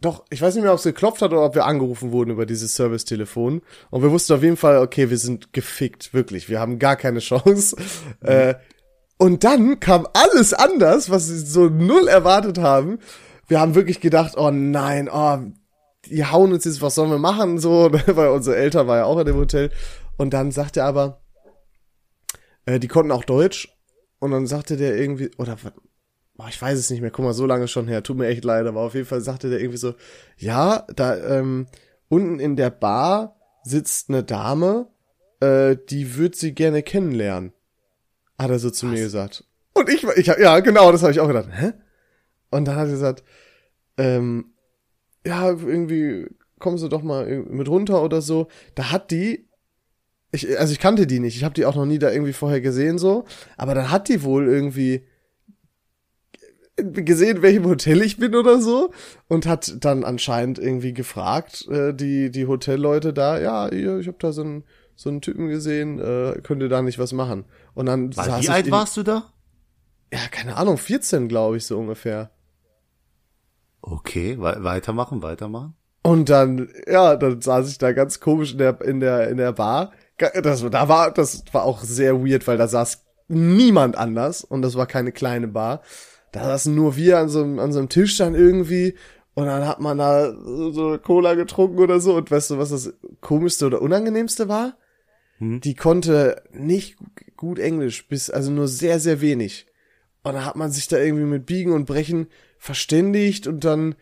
Doch, 0.00 0.24
ich 0.30 0.42
weiß 0.42 0.54
nicht 0.54 0.64
mehr, 0.64 0.72
ob 0.72 0.78
es 0.78 0.84
geklopft 0.84 1.22
hat 1.22 1.30
oder 1.30 1.44
ob 1.44 1.54
wir 1.54 1.64
angerufen 1.64 2.10
wurden 2.10 2.32
über 2.32 2.44
dieses 2.44 2.74
Service-Telefon. 2.74 3.62
Und 3.90 4.02
wir 4.02 4.10
wussten 4.10 4.32
auf 4.32 4.42
jeden 4.42 4.56
Fall, 4.56 4.78
okay, 4.78 5.10
wir 5.10 5.18
sind 5.18 5.52
gefickt, 5.52 6.12
wirklich. 6.12 6.48
Wir 6.48 6.58
haben 6.58 6.80
gar 6.80 6.96
keine 6.96 7.18
Chance. 7.20 7.76
Mhm. 8.20 8.28
Äh, 8.28 8.54
und 9.16 9.44
dann 9.44 9.78
kam 9.78 10.08
alles 10.12 10.54
anders, 10.54 11.08
was 11.08 11.28
sie 11.28 11.38
so 11.38 11.68
null 11.68 12.08
erwartet 12.08 12.58
haben 12.58 12.98
wir 13.48 13.60
haben 13.60 13.74
wirklich 13.74 14.00
gedacht, 14.00 14.36
oh 14.36 14.50
nein, 14.50 15.08
oh, 15.12 15.38
die 16.06 16.24
hauen 16.24 16.52
uns 16.52 16.64
jetzt, 16.64 16.82
was 16.82 16.94
sollen 16.94 17.10
wir 17.10 17.18
machen, 17.18 17.58
so, 17.58 17.90
weil 18.06 18.28
unsere 18.28 18.56
Eltern 18.56 18.86
war 18.86 18.98
ja 18.98 19.04
auch 19.04 19.18
in 19.18 19.26
dem 19.26 19.36
Hotel. 19.36 19.70
Und 20.16 20.32
dann 20.32 20.50
sagte 20.50 20.80
er 20.80 20.86
aber, 20.86 21.20
äh, 22.66 22.78
die 22.78 22.88
konnten 22.88 23.12
auch 23.12 23.24
Deutsch. 23.24 23.68
Und 24.18 24.30
dann 24.30 24.46
sagte 24.46 24.76
der 24.76 24.96
irgendwie, 24.96 25.30
oder, 25.36 25.56
boah, 26.34 26.48
ich 26.48 26.60
weiß 26.60 26.78
es 26.78 26.90
nicht 26.90 27.00
mehr, 27.00 27.10
guck 27.10 27.24
mal, 27.24 27.34
so 27.34 27.46
lange 27.46 27.66
schon 27.66 27.88
her, 27.88 28.02
tut 28.02 28.16
mir 28.16 28.28
echt 28.28 28.44
leid, 28.44 28.66
aber 28.66 28.80
auf 28.80 28.94
jeden 28.94 29.06
Fall 29.06 29.20
sagte 29.20 29.50
der 29.50 29.60
irgendwie 29.60 29.78
so, 29.78 29.94
ja, 30.36 30.86
da, 30.94 31.16
ähm, 31.16 31.66
unten 32.08 32.38
in 32.38 32.56
der 32.56 32.70
Bar 32.70 33.36
sitzt 33.64 34.10
eine 34.10 34.22
Dame, 34.22 34.88
äh, 35.40 35.76
die 35.88 36.16
wird 36.16 36.36
sie 36.36 36.54
gerne 36.54 36.82
kennenlernen. 36.82 37.52
Hat 38.38 38.50
er 38.50 38.58
so 38.58 38.70
zu 38.70 38.86
was? 38.86 38.94
mir 38.94 39.02
gesagt. 39.02 39.44
Und 39.74 39.88
ich, 39.88 40.04
ich, 40.04 40.26
ja, 40.26 40.60
genau, 40.60 40.92
das 40.92 41.02
habe 41.02 41.12
ich 41.12 41.20
auch 41.20 41.28
gedacht. 41.28 41.48
Hä? 41.50 41.72
Und 42.52 42.66
dann 42.66 42.76
hat 42.76 42.86
er 42.86 42.92
gesagt, 42.92 43.24
ähm, 43.96 44.52
ja, 45.26 45.48
irgendwie 45.48 46.28
kommst 46.58 46.84
du 46.84 46.88
doch 46.88 47.02
mal 47.02 47.26
mit 47.48 47.68
runter 47.68 48.02
oder 48.02 48.22
so. 48.22 48.48
Da 48.74 48.90
hat 48.90 49.10
die, 49.10 49.48
ich, 50.30 50.58
also 50.58 50.72
ich 50.72 50.78
kannte 50.78 51.06
die 51.06 51.18
nicht, 51.20 51.36
ich 51.36 51.44
habe 51.44 51.54
die 51.54 51.66
auch 51.66 51.74
noch 51.74 51.86
nie 51.86 51.98
da 51.98 52.10
irgendwie 52.10 52.32
vorher 52.32 52.60
gesehen 52.60 52.98
so, 52.98 53.24
aber 53.56 53.74
dann 53.74 53.90
hat 53.90 54.08
die 54.08 54.22
wohl 54.22 54.46
irgendwie 54.46 55.04
gesehen, 56.76 57.42
welchem 57.42 57.66
Hotel 57.66 58.00
ich 58.02 58.16
bin 58.16 58.34
oder 58.34 58.60
so 58.60 58.92
und 59.28 59.46
hat 59.46 59.84
dann 59.84 60.04
anscheinend 60.04 60.58
irgendwie 60.58 60.94
gefragt, 60.94 61.68
äh, 61.68 61.92
die 61.92 62.30
die 62.30 62.46
Hotelleute 62.46 63.12
da, 63.12 63.38
ja, 63.38 63.70
ich 63.70 64.06
habe 64.06 64.16
da 64.18 64.32
so 64.32 64.42
einen 64.42 64.64
so 64.94 65.10
einen 65.10 65.20
Typen 65.20 65.48
gesehen, 65.48 65.98
äh, 65.98 66.40
könnt 66.42 66.62
ihr 66.62 66.68
da 66.68 66.82
nicht 66.82 66.98
was 66.98 67.12
machen? 67.12 67.44
Und 67.74 67.86
dann 67.86 68.16
War, 68.16 68.40
Wie 68.40 68.48
alt 68.48 68.70
warst 68.70 68.96
du 68.96 69.02
da? 69.02 69.32
Ja, 70.12 70.20
keine 70.30 70.56
Ahnung, 70.56 70.78
14 70.78 71.28
glaube 71.28 71.56
ich 71.56 71.66
so 71.66 71.78
ungefähr. 71.78 72.30
Okay, 73.82 74.38
we 74.38 74.64
weitermachen, 74.64 75.22
weitermachen. 75.22 75.74
Und 76.02 76.28
dann, 76.28 76.68
ja, 76.86 77.16
dann 77.16 77.40
saß 77.40 77.70
ich 77.70 77.78
da 77.78 77.92
ganz 77.92 78.20
komisch 78.20 78.52
in 78.52 78.58
der, 78.58 78.80
in 78.80 79.00
der, 79.00 79.28
in 79.28 79.36
der 79.36 79.52
Bar. 79.52 79.92
Das, 80.42 80.64
da 80.68 80.88
war, 80.88 81.12
das 81.12 81.44
war 81.52 81.64
auch 81.64 81.80
sehr 81.82 82.24
weird, 82.24 82.46
weil 82.46 82.56
da 82.56 82.68
saß 82.68 83.04
niemand 83.28 83.96
anders 83.96 84.44
und 84.44 84.62
das 84.62 84.76
war 84.76 84.86
keine 84.86 85.12
kleine 85.12 85.48
Bar. 85.48 85.82
Da 86.32 86.44
saßen 86.44 86.74
nur 86.74 86.96
wir 86.96 87.18
an 87.18 87.28
so, 87.28 87.42
einem, 87.42 87.58
an 87.58 87.72
so 87.72 87.78
einem 87.78 87.88
Tisch 87.88 88.16
dann 88.16 88.34
irgendwie 88.34 88.94
und 89.34 89.46
dann 89.46 89.66
hat 89.66 89.80
man 89.80 89.98
da 89.98 90.32
so 90.32 90.98
Cola 90.98 91.34
getrunken 91.34 91.78
oder 91.78 92.00
so 92.00 92.14
und 92.14 92.30
weißt 92.30 92.50
du, 92.50 92.58
was 92.58 92.70
das 92.70 92.92
komischste 93.20 93.66
oder 93.66 93.80
unangenehmste 93.80 94.48
war? 94.48 94.76
Hm? 95.38 95.60
Die 95.60 95.74
konnte 95.74 96.42
nicht 96.52 96.96
gut 97.36 97.58
Englisch, 97.58 98.08
bis, 98.08 98.30
also 98.30 98.50
nur 98.50 98.68
sehr, 98.68 99.00
sehr 99.00 99.20
wenig. 99.20 99.66
Und 100.22 100.34
dann 100.34 100.44
hat 100.44 100.56
man 100.56 100.70
sich 100.70 100.86
da 100.86 100.98
irgendwie 100.98 101.24
mit 101.24 101.46
Biegen 101.46 101.72
und 101.72 101.86
Brechen 101.86 102.28
verständigt 102.62 103.48
und 103.48 103.64
dann, 103.64 103.96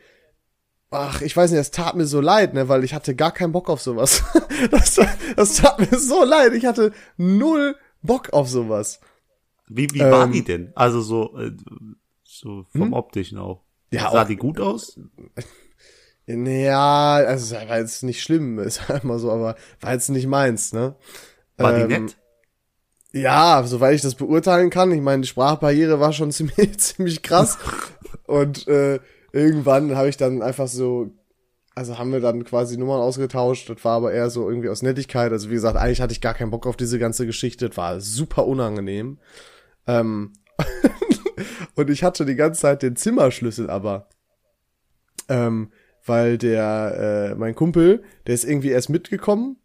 ach, 0.91 1.23
ich 1.23 1.35
weiß 1.35 1.51
nicht, 1.51 1.59
das 1.59 1.71
tat 1.71 1.97
mir 1.97 2.05
so 2.05 2.21
leid, 2.21 2.53
ne, 2.53 2.69
weil 2.69 2.85
ich 2.85 2.93
hatte 2.93 3.17
gar 3.17 3.33
keinen 3.33 3.53
Bock 3.53 3.71
auf 3.71 3.81
sowas. 3.81 4.23
das, 4.71 5.01
das 5.35 5.55
tat 5.57 5.79
mir 5.79 5.99
so 5.99 6.25
leid. 6.25 6.53
Ich 6.53 6.67
hatte 6.67 6.93
null 7.17 7.75
Bock 8.03 8.35
auf 8.35 8.51
sowas. 8.51 9.01
Wie, 9.67 9.89
wie 9.95 10.01
ähm, 10.01 10.11
war 10.11 10.29
die 10.29 10.45
denn? 10.45 10.73
Also 10.75 11.01
so, 11.01 11.39
äh, 11.39 11.53
so 12.23 12.67
vom 12.71 12.89
hm? 12.89 12.93
optischen 12.93 13.39
auch. 13.39 13.63
Ja, 13.91 14.11
sah 14.13 14.23
auch, 14.23 14.27
die 14.27 14.37
gut 14.37 14.61
aus? 14.61 15.01
Ja, 16.27 17.15
also 17.15 17.57
war 17.57 17.79
jetzt 17.79 18.03
nicht 18.03 18.23
schlimm, 18.23 18.59
ist 18.59 18.89
halt 18.91 19.05
mal 19.05 19.19
so, 19.19 19.31
aber 19.31 19.57
war 19.81 19.93
jetzt 19.95 20.11
nicht 20.11 20.27
meins, 20.27 20.75
ne? 20.75 20.97
War 21.57 21.73
die 21.73 21.95
Ähm, 21.95 22.05
nett? 22.05 22.17
Ja, 23.13 23.63
soweit 23.65 23.95
ich 23.95 24.03
das 24.03 24.15
beurteilen 24.15 24.71
kann. 24.71 24.93
Ich 24.93 25.01
meine, 25.01 25.23
die 25.23 25.29
Sprachbarriere 25.29 25.99
war 25.99 26.13
schon 26.13 26.31
ziemlich, 26.31 26.79
ziemlich 26.79 27.23
krass. 27.23 27.57
Und 28.31 28.69
äh, 28.69 29.01
irgendwann 29.33 29.97
habe 29.97 30.09
ich 30.09 30.17
dann 30.17 30.41
einfach 30.41 30.69
so, 30.69 31.11
also 31.75 31.99
haben 31.99 32.13
wir 32.13 32.21
dann 32.21 32.45
quasi 32.45 32.77
Nummern 32.77 33.01
ausgetauscht. 33.01 33.69
Das 33.69 33.85
war 33.85 33.97
aber 33.97 34.13
eher 34.13 34.31
so 34.31 34.49
irgendwie 34.49 34.69
aus 34.69 34.83
Nettigkeit. 34.83 35.33
Also 35.33 35.51
wie 35.51 35.55
gesagt, 35.55 35.77
eigentlich 35.77 36.01
hatte 36.01 36.13
ich 36.13 36.21
gar 36.21 36.35
keinen 36.35 36.53
Bock 36.53 36.67
auf 36.67 36.77
diese 36.77 37.01
ganze 37.01 37.27
Geschichte. 37.27 37.69
Das 37.69 37.77
war 37.77 38.01
super 38.01 38.47
unangenehm. 38.47 39.19
Ähm, 39.89 40.33
und 41.75 41.91
ich 41.91 42.05
hatte 42.05 42.25
die 42.25 42.37
ganze 42.37 42.61
Zeit 42.61 42.83
den 42.83 42.95
Zimmerschlüssel 42.95 43.69
aber. 43.69 44.09
Ähm, 45.29 45.73
weil 46.07 46.39
der, 46.39 47.33
äh, 47.33 47.35
mein 47.35 47.57
Kumpel, 47.57 48.05
der 48.27 48.35
ist 48.35 48.45
irgendwie 48.45 48.71
erst 48.71 48.91
mitgekommen 48.91 49.57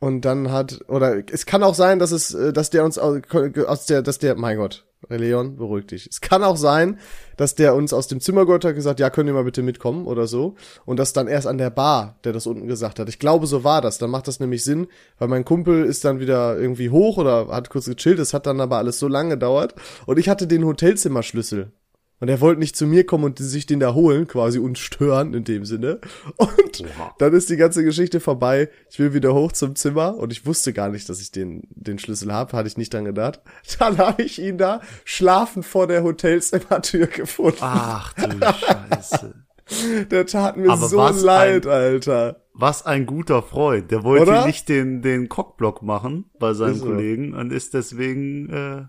und 0.00 0.22
dann 0.24 0.50
hat, 0.50 0.80
oder 0.88 1.22
es 1.30 1.44
kann 1.44 1.62
auch 1.62 1.74
sein, 1.74 1.98
dass 1.98 2.10
es, 2.10 2.32
äh, 2.32 2.54
dass 2.54 2.70
der 2.70 2.84
uns 2.84 2.98
aus, 2.98 3.20
aus 3.66 3.86
der, 3.86 4.02
dass 4.02 4.18
der, 4.18 4.34
mein 4.36 4.56
Gott, 4.56 4.87
Leon, 5.08 5.56
beruhig 5.56 5.86
dich. 5.86 6.06
Es 6.10 6.20
kann 6.20 6.42
auch 6.42 6.56
sein, 6.56 6.98
dass 7.36 7.54
der 7.54 7.74
uns 7.74 7.92
aus 7.92 8.08
dem 8.08 8.20
Zimmer 8.20 8.46
gehört 8.46 8.64
hat, 8.64 8.74
gesagt, 8.74 9.00
ja, 9.00 9.10
könnt 9.10 9.28
ihr 9.28 9.32
mal 9.32 9.44
bitte 9.44 9.62
mitkommen 9.62 10.06
oder 10.06 10.26
so. 10.26 10.56
Und 10.84 10.98
das 10.98 11.12
dann 11.12 11.28
erst 11.28 11.46
an 11.46 11.58
der 11.58 11.70
Bar, 11.70 12.18
der 12.24 12.32
das 12.32 12.46
unten 12.46 12.66
gesagt 12.66 12.98
hat. 12.98 13.08
Ich 13.08 13.18
glaube, 13.18 13.46
so 13.46 13.62
war 13.64 13.80
das. 13.80 13.98
Dann 13.98 14.10
macht 14.10 14.28
das 14.28 14.40
nämlich 14.40 14.64
Sinn, 14.64 14.88
weil 15.18 15.28
mein 15.28 15.44
Kumpel 15.44 15.84
ist 15.84 16.04
dann 16.04 16.20
wieder 16.20 16.58
irgendwie 16.58 16.90
hoch 16.90 17.16
oder 17.16 17.48
hat 17.48 17.70
kurz 17.70 17.86
gechillt. 17.86 18.18
Es 18.18 18.34
hat 18.34 18.46
dann 18.46 18.60
aber 18.60 18.78
alles 18.78 18.98
so 18.98 19.08
lange 19.08 19.30
gedauert. 19.30 19.74
Und 20.06 20.18
ich 20.18 20.28
hatte 20.28 20.46
den 20.46 20.64
Hotelzimmerschlüssel. 20.64 21.72
Und 22.20 22.28
er 22.28 22.40
wollte 22.40 22.58
nicht 22.58 22.74
zu 22.74 22.86
mir 22.86 23.06
kommen 23.06 23.24
und 23.24 23.38
sich 23.38 23.66
den 23.66 23.78
da 23.78 23.94
holen, 23.94 24.26
quasi 24.26 24.58
uns 24.58 24.80
stören 24.80 25.34
in 25.34 25.44
dem 25.44 25.64
Sinne. 25.64 26.00
Und 26.36 26.80
Oha. 26.80 27.14
dann 27.18 27.32
ist 27.32 27.48
die 27.48 27.56
ganze 27.56 27.84
Geschichte 27.84 28.18
vorbei. 28.18 28.68
Ich 28.90 28.98
will 28.98 29.14
wieder 29.14 29.34
hoch 29.34 29.52
zum 29.52 29.76
Zimmer 29.76 30.16
und 30.16 30.32
ich 30.32 30.44
wusste 30.44 30.72
gar 30.72 30.88
nicht, 30.88 31.08
dass 31.08 31.20
ich 31.20 31.30
den, 31.30 31.62
den 31.70 31.98
Schlüssel 32.00 32.32
habe, 32.32 32.56
hatte 32.56 32.66
ich 32.68 32.76
nicht 32.76 32.92
dran 32.92 33.04
gedacht. 33.04 33.40
Dann 33.78 33.98
habe 33.98 34.22
ich 34.22 34.40
ihn 34.40 34.58
da 34.58 34.80
schlafend 35.04 35.64
vor 35.64 35.86
der 35.86 36.02
Hotelzimmertür 36.02 37.06
gefunden. 37.06 37.58
Ach 37.60 38.12
du 38.14 38.28
Scheiße. 38.40 39.34
Der 40.10 40.26
tat 40.26 40.56
mir 40.56 40.70
Aber 40.70 40.88
so 40.88 40.96
leid, 41.24 41.66
ein- 41.66 41.72
Alter. 41.72 42.42
Was 42.54 42.84
ein 42.86 43.06
guter 43.06 43.42
Freund. 43.42 43.90
Der 43.92 44.02
wollte 44.02 44.22
Oder? 44.30 44.46
nicht 44.46 44.68
den, 44.68 45.02
den 45.02 45.28
Cockblock 45.28 45.82
machen 45.82 46.24
bei 46.40 46.54
seinem 46.54 46.74
so. 46.74 46.86
Kollegen 46.86 47.34
und 47.34 47.52
ist 47.52 47.74
deswegen, 47.74 48.50
äh, 48.50 48.86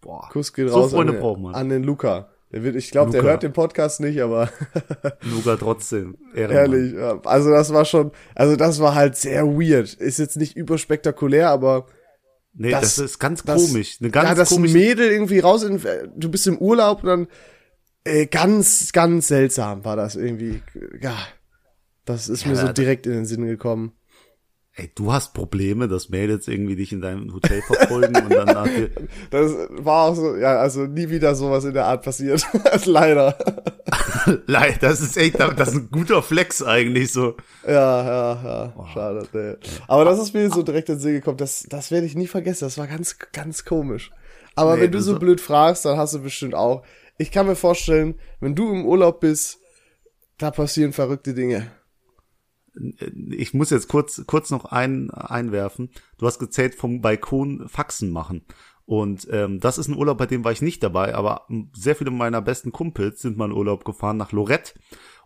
boah. 0.00 0.28
Kuss 0.32 0.52
geht 0.52 0.68
So 0.70 0.80
raus 0.80 0.90
Freunde 0.92 1.12
an, 1.12 1.20
braucht 1.20 1.40
man. 1.40 1.54
an 1.54 1.68
den 1.68 1.84
Luca. 1.84 2.30
Ich 2.54 2.90
glaube, 2.90 3.10
der 3.10 3.22
hört 3.22 3.42
den 3.42 3.52
Podcast 3.52 4.00
nicht, 4.00 4.20
aber 4.22 4.48
Luca 5.22 5.56
trotzdem. 5.56 6.16
Ehrenmann. 6.34 6.72
ehrlich. 6.72 7.26
Also 7.26 7.50
das 7.50 7.72
war 7.72 7.84
schon, 7.84 8.12
also 8.34 8.54
das 8.56 8.78
war 8.80 8.94
halt 8.94 9.16
sehr 9.16 9.44
weird. 9.46 9.94
Ist 9.94 10.18
jetzt 10.18 10.36
nicht 10.36 10.56
überspektakulär, 10.56 11.48
aber 11.50 11.86
Nee, 12.56 12.70
Das- 12.70 12.82
das, 12.96 12.98
ist 12.98 13.18
ganz 13.18 13.42
das- 13.42 13.66
komisch. 13.66 13.96
Eine 14.00 14.10
ganz 14.10 14.28
ja, 14.28 14.34
das 14.36 14.50
komische 14.50 14.74
Mädel 14.74 15.10
irgendwie 15.10 15.40
raus 15.40 15.64
in, 15.64 15.80
du 16.16 16.30
bist 16.30 16.46
im 16.46 16.56
Urlaub 16.58 17.02
und 17.02 17.08
dann 17.08 17.26
äh, 18.04 18.26
ganz, 18.26 18.92
ganz 18.92 19.26
seltsam 19.26 19.84
war 19.84 19.96
das 19.96 20.14
irgendwie. 20.14 20.62
Ja, 21.00 21.16
das 22.04 22.28
ist 22.28 22.46
mir 22.46 22.52
Ja, 22.52 22.60
so 22.60 22.66
das- 22.68 22.74
direkt 22.74 23.06
in 23.06 23.12
den 23.14 23.24
Sinn 23.26 23.44
gekommen. 23.46 23.92
Ey, 24.76 24.90
du 24.92 25.12
hast 25.12 25.34
Probleme, 25.34 25.86
dass 25.86 26.08
Mädels 26.08 26.48
irgendwie 26.48 26.74
dich 26.74 26.92
in 26.92 27.00
deinem 27.00 27.32
Hotel 27.32 27.62
verfolgen 27.62 28.16
und 28.16 28.30
dann 28.30 28.46
nach 28.46 28.64
dir, 28.66 28.90
Das 29.30 29.52
war 29.70 30.08
auch 30.08 30.16
so, 30.16 30.34
ja, 30.34 30.58
also 30.58 30.86
nie 30.86 31.10
wieder 31.10 31.36
sowas 31.36 31.64
in 31.64 31.74
der 31.74 31.86
Art 31.86 32.02
passiert. 32.02 32.44
Leider. 32.84 33.38
Leid, 34.46 34.82
das 34.82 35.00
ist 35.00 35.16
echt, 35.16 35.38
das 35.38 35.68
ist 35.68 35.74
ein 35.76 35.88
guter 35.92 36.22
Flex 36.22 36.60
eigentlich 36.60 37.12
so. 37.12 37.36
Ja, 37.64 38.04
ja, 38.04 38.72
ja, 38.76 38.86
schade. 38.92 39.28
Nee. 39.32 39.54
Aber 39.86 40.04
das 40.04 40.18
ist 40.18 40.34
mir 40.34 40.50
so 40.50 40.64
direkt 40.64 40.88
in 40.88 40.96
den 40.96 41.00
Sinn 41.00 41.12
gekommen, 41.12 41.38
das, 41.38 41.64
das 41.68 41.92
werde 41.92 42.06
ich 42.06 42.16
nie 42.16 42.26
vergessen. 42.26 42.64
Das 42.64 42.76
war 42.76 42.88
ganz, 42.88 43.16
ganz 43.32 43.64
komisch. 43.64 44.10
Aber 44.56 44.74
Nee, 44.74 44.82
wenn 44.82 44.92
du 44.92 45.00
so 45.00 45.20
blöd 45.20 45.40
fragst, 45.40 45.84
dann 45.84 45.98
hast 45.98 46.14
du 46.14 46.18
bestimmt 46.18 46.56
auch. 46.56 46.82
Ich 47.16 47.30
kann 47.30 47.46
mir 47.46 47.54
vorstellen, 47.54 48.16
wenn 48.40 48.56
du 48.56 48.72
im 48.72 48.84
Urlaub 48.84 49.20
bist, 49.20 49.60
da 50.38 50.50
passieren 50.50 50.92
verrückte 50.92 51.32
Dinge. 51.32 51.70
Ich 53.30 53.54
muss 53.54 53.70
jetzt 53.70 53.88
kurz, 53.88 54.24
kurz 54.26 54.50
noch 54.50 54.64
ein, 54.66 55.10
einwerfen. 55.10 55.90
Du 56.18 56.26
hast 56.26 56.38
gezählt 56.38 56.74
vom 56.74 57.00
Balkon 57.00 57.68
Faxen 57.68 58.10
machen. 58.10 58.42
Und 58.86 59.26
ähm, 59.30 59.60
das 59.60 59.78
ist 59.78 59.88
ein 59.88 59.96
Urlaub, 59.96 60.18
bei 60.18 60.26
dem 60.26 60.44
war 60.44 60.52
ich 60.52 60.60
nicht 60.60 60.82
dabei, 60.82 61.14
aber 61.14 61.46
sehr 61.74 61.96
viele 61.96 62.10
meiner 62.10 62.42
besten 62.42 62.70
Kumpels 62.72 63.22
sind 63.22 63.38
mal 63.38 63.46
in 63.46 63.52
Urlaub 63.56 63.84
gefahren 63.84 64.18
nach 64.18 64.32
Lorette 64.32 64.74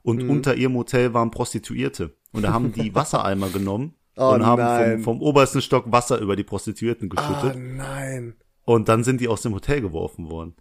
und 0.02 0.22
Mhm. 0.22 0.30
unter 0.30 0.54
ihrem 0.54 0.74
Hotel 0.76 1.12
waren 1.12 1.32
Prostituierte. 1.32 2.16
Und 2.32 2.42
da 2.42 2.52
haben 2.52 2.72
die 2.72 2.94
Wassereimer 2.94 3.48
genommen 3.48 3.94
Oh 4.16 4.30
und 4.32 4.44
haben 4.46 5.02
vom, 5.02 5.18
vom 5.18 5.22
obersten 5.22 5.60
Stock 5.62 5.90
Wasser 5.90 6.18
über 6.20 6.36
die 6.36 6.44
Prostituierten 6.44 7.08
geschüttet. 7.08 7.56
nein. 7.56 8.34
Und 8.64 8.88
dann 8.88 9.02
sind 9.02 9.20
die 9.20 9.28
aus 9.28 9.42
dem 9.42 9.54
Hotel 9.54 9.80
geworfen 9.80 10.28
worden. 10.28 10.54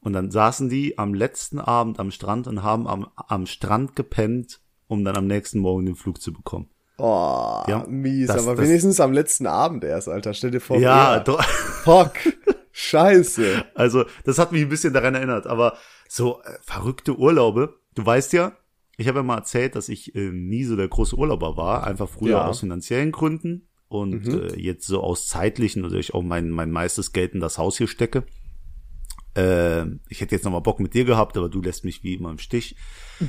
Und 0.00 0.12
dann 0.12 0.30
saßen 0.30 0.68
die 0.68 0.98
am 0.98 1.14
letzten 1.14 1.58
Abend 1.58 1.98
am 1.98 2.10
Strand 2.10 2.46
und 2.46 2.62
haben 2.62 2.86
am, 2.86 3.06
am 3.16 3.46
Strand 3.46 3.96
gepennt, 3.96 4.60
um 4.88 5.04
dann 5.04 5.16
am 5.16 5.26
nächsten 5.26 5.58
Morgen 5.58 5.86
den 5.86 5.94
Flug 5.96 6.20
zu 6.20 6.32
bekommen. 6.32 6.68
Oh, 6.98 7.62
Ja, 7.66 7.84
mies. 7.88 8.28
das- 8.28 8.46
aber 8.46 8.54
das- 8.56 8.66
wenigstens 8.68 9.00
am 9.00 9.12
letzten 9.12 9.46
Abend 9.46 9.82
erst, 9.84 10.08
Alter. 10.08 10.32
Stell 10.34 10.50
dir 10.52 10.60
vor. 10.60 10.78
Ja, 10.78 11.18
doch. 11.20 11.42
Fuck. 11.42 12.12
Scheiße. 12.72 13.64
Also, 13.74 14.04
das 14.24 14.38
hat 14.38 14.52
mich 14.52 14.62
ein 14.62 14.68
bisschen 14.68 14.92
daran 14.92 15.14
erinnert. 15.14 15.46
Aber 15.46 15.76
so 16.08 16.40
äh, 16.42 16.54
verrückte 16.62 17.16
Urlaube. 17.16 17.78
Du 17.94 18.04
weißt 18.04 18.32
ja, 18.32 18.52
ich 18.96 19.08
habe 19.08 19.20
ja 19.20 19.22
mal 19.22 19.36
erzählt, 19.38 19.74
dass 19.76 19.88
ich 19.88 20.14
äh, 20.14 20.30
nie 20.30 20.64
so 20.64 20.76
der 20.76 20.88
große 20.88 21.16
Urlauber 21.16 21.56
war. 21.56 21.84
Einfach 21.84 22.08
früher 22.08 22.30
Ja. 22.38 22.46
aus 22.48 22.60
finanziellen 22.60 23.12
Gründen. 23.12 23.68
Und 23.88 24.26
äh, 24.26 24.56
jetzt 24.58 24.86
so 24.88 25.00
aus 25.02 25.28
zeitlichen, 25.28 25.84
also 25.84 25.96
ich 25.96 26.14
auch 26.14 26.22
mein, 26.22 26.50
mein 26.50 26.70
meistes 26.72 27.12
Geld 27.12 27.32
in 27.34 27.40
das 27.40 27.58
Haus 27.58 27.78
hier 27.78 27.86
stecke. 27.86 28.24
Äh, 29.36 29.82
ich 30.08 30.20
hätte 30.20 30.34
jetzt 30.34 30.44
noch 30.44 30.52
mal 30.52 30.60
Bock 30.60 30.80
mit 30.80 30.94
dir 30.94 31.04
gehabt, 31.04 31.36
aber 31.36 31.48
du 31.48 31.60
lässt 31.60 31.84
mich 31.84 32.02
wie 32.04 32.14
immer 32.14 32.30
im 32.30 32.38
Stich. 32.38 32.76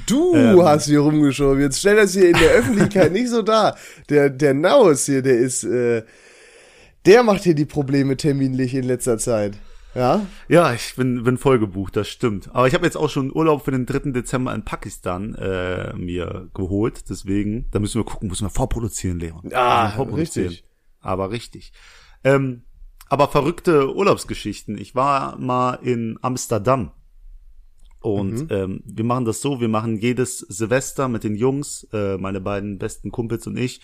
Du 0.08 0.36
Ähm. 0.36 0.62
hast 0.62 0.86
hier 0.86 1.00
rumgeschoben. 1.00 1.62
Jetzt 1.62 1.80
stell 1.80 1.96
das 1.96 2.14
hier 2.14 2.28
in 2.30 2.38
der 2.38 2.52
Öffentlichkeit 2.52 3.12
nicht 3.12 3.30
so 3.30 3.42
dar. 3.42 3.76
Der, 4.10 4.30
der 4.30 4.54
Naus 4.54 5.06
hier, 5.06 5.22
der 5.22 5.38
ist, 5.38 5.64
äh, 5.64 6.04
der 7.06 7.24
macht 7.24 7.44
hier 7.44 7.56
die 7.56 7.66
Probleme 7.66 8.18
terminlich 8.18 8.74
in 8.76 8.84
letzter 8.84 9.18
Zeit. 9.18 9.58
Ja? 9.96 10.26
Ja, 10.50 10.74
ich 10.74 10.96
bin, 10.96 11.24
bin 11.24 11.38
voll 11.38 11.58
gebucht, 11.58 11.96
das 11.96 12.10
stimmt. 12.10 12.50
Aber 12.54 12.68
ich 12.68 12.74
habe 12.74 12.86
jetzt 12.86 12.98
auch 12.98 13.10
schon 13.10 13.34
Urlaub 13.34 13.64
für 13.64 13.72
den 13.72 13.86
3. 13.86 14.12
Dezember 14.12 14.54
in 14.54 14.66
Pakistan 14.66 15.36
äh, 15.36 15.94
mir 15.96 16.50
geholt. 16.54 17.10
Deswegen, 17.10 17.68
da 17.72 17.80
müssen 17.80 18.00
wir 18.02 18.06
gucken, 18.06 18.28
müssen 18.28 18.46
wir 18.46 18.50
vorproduzieren, 18.50 19.20
Leon. 19.20 19.50
Ah, 19.54 19.88
wir 19.90 19.96
vorproduzieren. 19.96 20.50
richtig. 20.50 20.66
Aber 21.00 21.32
richtig. 21.32 21.72
Ähm, 22.26 22.64
aber 23.10 23.28
verrückte 23.28 23.94
Urlaubsgeschichten. 23.96 24.78
Ich 24.78 24.96
war 24.96 25.38
mal 25.38 25.76
in 25.76 26.18
Amsterdam. 26.22 26.92
Und 28.00 28.52
ähm, 28.52 28.84
wir 28.86 29.04
machen 29.04 29.26
das 29.26 29.42
so, 29.42 29.60
wir 29.60 29.68
machen 29.68 29.98
jedes 29.98 30.40
Silvester 30.40 31.08
mit 31.08 31.24
den 31.24 31.36
Jungs, 31.36 31.88
äh, 31.92 32.18
meine 32.18 32.40
beiden 32.40 32.78
besten 32.78 33.12
Kumpels 33.12 33.48
und 33.48 33.58
ich, 33.58 33.82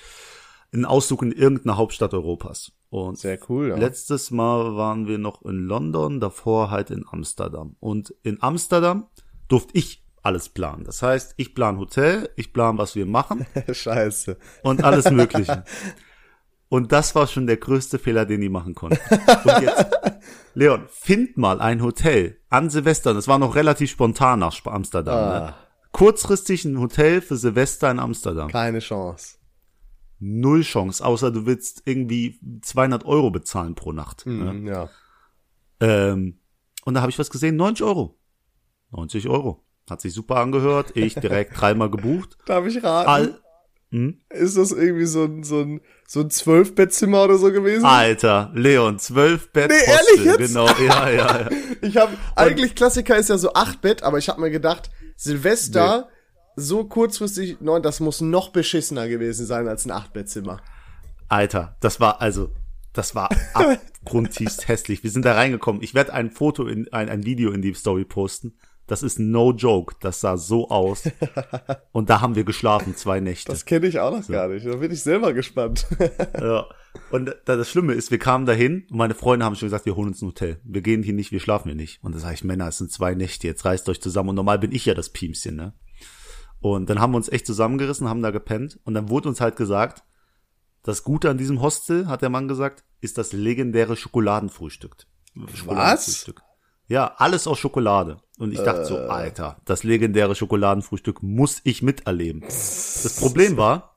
einen 0.72 0.86
Ausflug 0.86 1.24
in 1.24 1.32
irgendeine 1.32 1.78
Hauptstadt 1.78 2.14
Europas. 2.14 2.72
Und 2.90 3.18
Sehr 3.18 3.40
cool, 3.50 3.70
ja. 3.70 3.78
Letztes 3.78 4.30
Mal 4.30 4.76
waren 4.76 5.08
wir 5.08 5.18
noch 5.18 5.42
in 5.44 5.66
London, 5.66 6.20
davor 6.20 6.70
halt 6.70 6.92
in 6.92 7.04
Amsterdam. 7.10 7.76
Und 7.80 8.14
in 8.22 8.44
Amsterdam 8.44 9.08
durfte 9.48 9.76
ich 9.76 10.06
alles 10.22 10.50
planen. 10.50 10.84
Das 10.84 11.02
heißt, 11.02 11.34
ich 11.38 11.56
plan 11.56 11.80
Hotel, 11.80 12.30
ich 12.36 12.54
plan, 12.54 12.78
was 12.78 12.96
wir 12.96 13.06
machen 13.06 13.46
Scheiße. 13.72 14.38
und 14.62 14.84
alles 14.84 15.10
Mögliche. 15.10 15.64
Und 16.72 16.94
das 16.94 17.16
war 17.16 17.28
schon 17.28 17.48
der 17.48 17.58
größte 17.58 18.00
Fehler, 18.00 18.26
den 18.26 18.40
die 18.40 18.48
machen 18.48 18.76
konnten. 18.76 18.98
Und 19.44 19.62
jetzt, 19.62 19.88
Leon, 20.54 20.86
find 20.90 21.36
mal 21.36 21.60
ein 21.60 21.82
Hotel 21.84 22.38
an 22.50 22.70
Silvester. 22.70 23.14
Das 23.14 23.28
war 23.28 23.40
noch 23.40 23.56
relativ 23.56 23.92
spontan 23.92 24.40
nach 24.40 24.66
Amsterdam. 24.66 25.16
Ne? 25.20 25.42
Ah, 25.50 25.56
Kurzfristig 25.92 26.64
ein 26.64 26.80
Hotel 26.80 27.20
für 27.20 27.36
Silvester 27.36 27.92
in 27.92 28.00
Amsterdam. 28.00 28.50
keine 28.50 28.80
Chance. 28.80 29.36
Null 30.20 30.62
Chance, 30.62 31.04
außer 31.06 31.30
du 31.30 31.46
willst 31.46 31.82
irgendwie 31.84 32.40
200 32.62 33.04
Euro 33.06 33.32
bezahlen 33.32 33.76
pro 33.76 33.92
Nacht. 33.92 34.26
Ne? 34.26 34.54
Mhm, 34.54 34.68
ja. 34.68 34.88
Ähm, 35.82 36.40
und 36.86 36.94
da 36.94 37.02
habe 37.02 37.10
ich 37.10 37.20
was 37.20 37.30
gesehen, 37.32 37.58
90 37.58 37.86
Euro. 37.86 38.18
90 38.92 39.28
Euro. 39.28 39.66
Hat 39.90 40.00
sich 40.00 40.14
super 40.14 40.38
angehört. 40.38 40.92
Ich 40.96 41.16
direkt 41.16 41.60
dreimal 41.60 41.90
gebucht. 41.90 42.38
Darf 42.46 42.66
ich 42.66 42.82
raten? 42.82 43.10
All, 43.10 43.41
hm? 43.92 44.22
Ist 44.30 44.56
das 44.56 44.72
irgendwie 44.72 45.06
so 45.06 45.26
ein, 45.26 45.44
so 45.44 45.60
ein, 45.60 45.82
so 46.08 46.22
ein 46.22 46.30
Zwölfbettzimmer 46.30 47.26
oder 47.26 47.38
so 47.38 47.52
gewesen? 47.52 47.84
Alter, 47.84 48.52
Leon, 48.54 49.00
12 49.00 49.52
Bett. 49.52 49.70
Nee, 49.70 49.76
Hostel. 49.80 50.18
ehrlich 50.18 50.26
jetzt? 50.26 50.48
Genau, 50.48 50.68
ja, 50.68 51.10
ja, 51.10 51.42
ja. 51.42 51.50
Ich 51.82 51.98
habe 51.98 52.14
eigentlich 52.36 52.76
Klassiker 52.76 53.18
ist 53.18 53.30
ja 53.30 53.38
so 53.38 53.54
acht 53.54 53.82
Bett, 53.82 54.04
aber 54.04 54.18
ich 54.18 54.30
habe 54.30 54.40
mir 54.40 54.50
gedacht, 54.50 54.90
Silvester 55.18 56.08
so 56.56 56.86
kurzfristig, 56.86 57.60
neun, 57.60 57.84
das 57.84 58.00
muss 58.00 58.22
noch 58.22 58.50
beschissener 58.50 59.08
gewesen 59.08 59.46
sein 59.46 59.68
als 59.68 59.86
ein 59.86 59.92
Achtbettzimmer. 59.92 60.62
Alter, 61.28 61.76
das 61.80 62.00
war 62.00 62.22
also, 62.22 62.52
das 62.94 63.16
war 63.16 63.30
abgrundtiefst 63.54 64.68
hässlich. 64.68 65.04
Wir 65.04 65.12
sind 65.12 65.26
da 65.26 65.34
reingekommen. 65.34 65.82
Ich 65.82 65.94
werde 65.94 66.14
ein 66.14 66.32
Foto 66.32 66.66
in 66.66 66.92
ein, 66.94 67.10
ein 67.10 67.26
Video 67.26 67.52
in 67.52 67.62
die 67.62 67.74
Story 67.74 68.06
posten. 68.06 68.54
Das 68.92 69.04
ist 69.04 69.20
no 69.20 69.54
joke. 69.54 69.96
Das 70.02 70.20
sah 70.20 70.36
so 70.36 70.68
aus. 70.68 71.04
Und 71.94 72.10
da 72.10 72.20
haben 72.20 72.36
wir 72.36 72.44
geschlafen, 72.44 72.94
zwei 72.94 73.22
Nächte. 73.22 73.50
Das 73.50 73.64
kenne 73.64 73.88
ich 73.88 74.02
auch 74.02 74.12
noch 74.12 74.22
so. 74.22 74.34
gar 74.34 74.50
nicht. 74.50 74.66
Da 74.66 74.76
bin 74.76 74.92
ich 74.92 75.02
selber 75.02 75.32
gespannt. 75.32 75.88
ja. 76.38 76.66
Und 77.10 77.34
das 77.46 77.70
Schlimme 77.70 77.94
ist, 77.94 78.12
wir 78.12 78.20
kamen 78.20 78.46
dahin 78.46 78.86
und 78.92 78.98
meine 78.98 79.14
Freunde 79.16 79.46
haben 79.46 79.56
schon 79.56 79.68
gesagt, 79.68 79.86
wir 79.86 79.96
holen 79.96 80.10
uns 80.10 80.22
ein 80.22 80.28
Hotel. 80.28 80.60
Wir 80.66 80.82
gehen 80.82 81.04
hier 81.04 81.14
nicht, 81.14 81.32
wir 81.32 81.40
schlafen 81.40 81.70
hier 81.70 81.76
nicht. 81.78 82.04
Und 82.04 82.14
da 82.14 82.20
sage 82.20 82.34
ich, 82.34 82.44
Männer, 82.44 82.68
es 82.68 82.80
sind 82.80 82.92
zwei 82.92 83.16
Nächte, 83.16 83.48
jetzt 83.48 83.64
reißt 83.64 83.88
euch 83.88 84.02
zusammen. 84.02 84.32
Und 84.32 84.36
normal 84.36 84.60
bin 84.60 84.74
ich 84.74 84.86
ja 84.86 84.94
das 84.94 85.08
Piemschen, 85.08 85.56
ne? 85.56 85.74
Und 86.60 86.90
dann 86.90 87.00
haben 87.00 87.14
wir 87.14 87.18
uns 87.18 87.30
echt 87.30 87.48
zusammengerissen, 87.48 88.10
haben 88.10 88.22
da 88.22 88.32
gepennt. 88.32 88.78
Und 88.84 88.94
dann 88.94 89.08
wurde 89.08 89.30
uns 89.30 89.40
halt 89.40 89.56
gesagt, 89.56 90.04
das 90.84 91.06
Gute 91.06 91.30
an 91.30 91.38
diesem 91.38 91.62
Hostel, 91.62 92.08
hat 92.08 92.24
der 92.24 92.30
Mann 92.30 92.50
gesagt, 92.50 92.84
ist 93.00 93.18
das 93.18 93.32
legendäre 93.32 93.96
Schokoladenfrühstück. 93.96 95.08
Was? 95.34 96.30
Ja, 96.92 97.14
alles 97.16 97.48
aus 97.48 97.58
Schokolade. 97.58 98.18
Und 98.38 98.52
ich 98.52 98.60
dachte 98.60 98.84
so, 98.84 98.98
äh. 98.98 99.08
Alter, 99.08 99.56
das 99.64 99.86
legendäre 99.86 100.36
Schokoladenfrühstück 100.36 101.24
muss 101.24 101.62
ich 101.64 101.82
miterleben. 101.82 102.42
Das 102.42 103.16
Problem 103.18 103.56
war, 103.56 103.96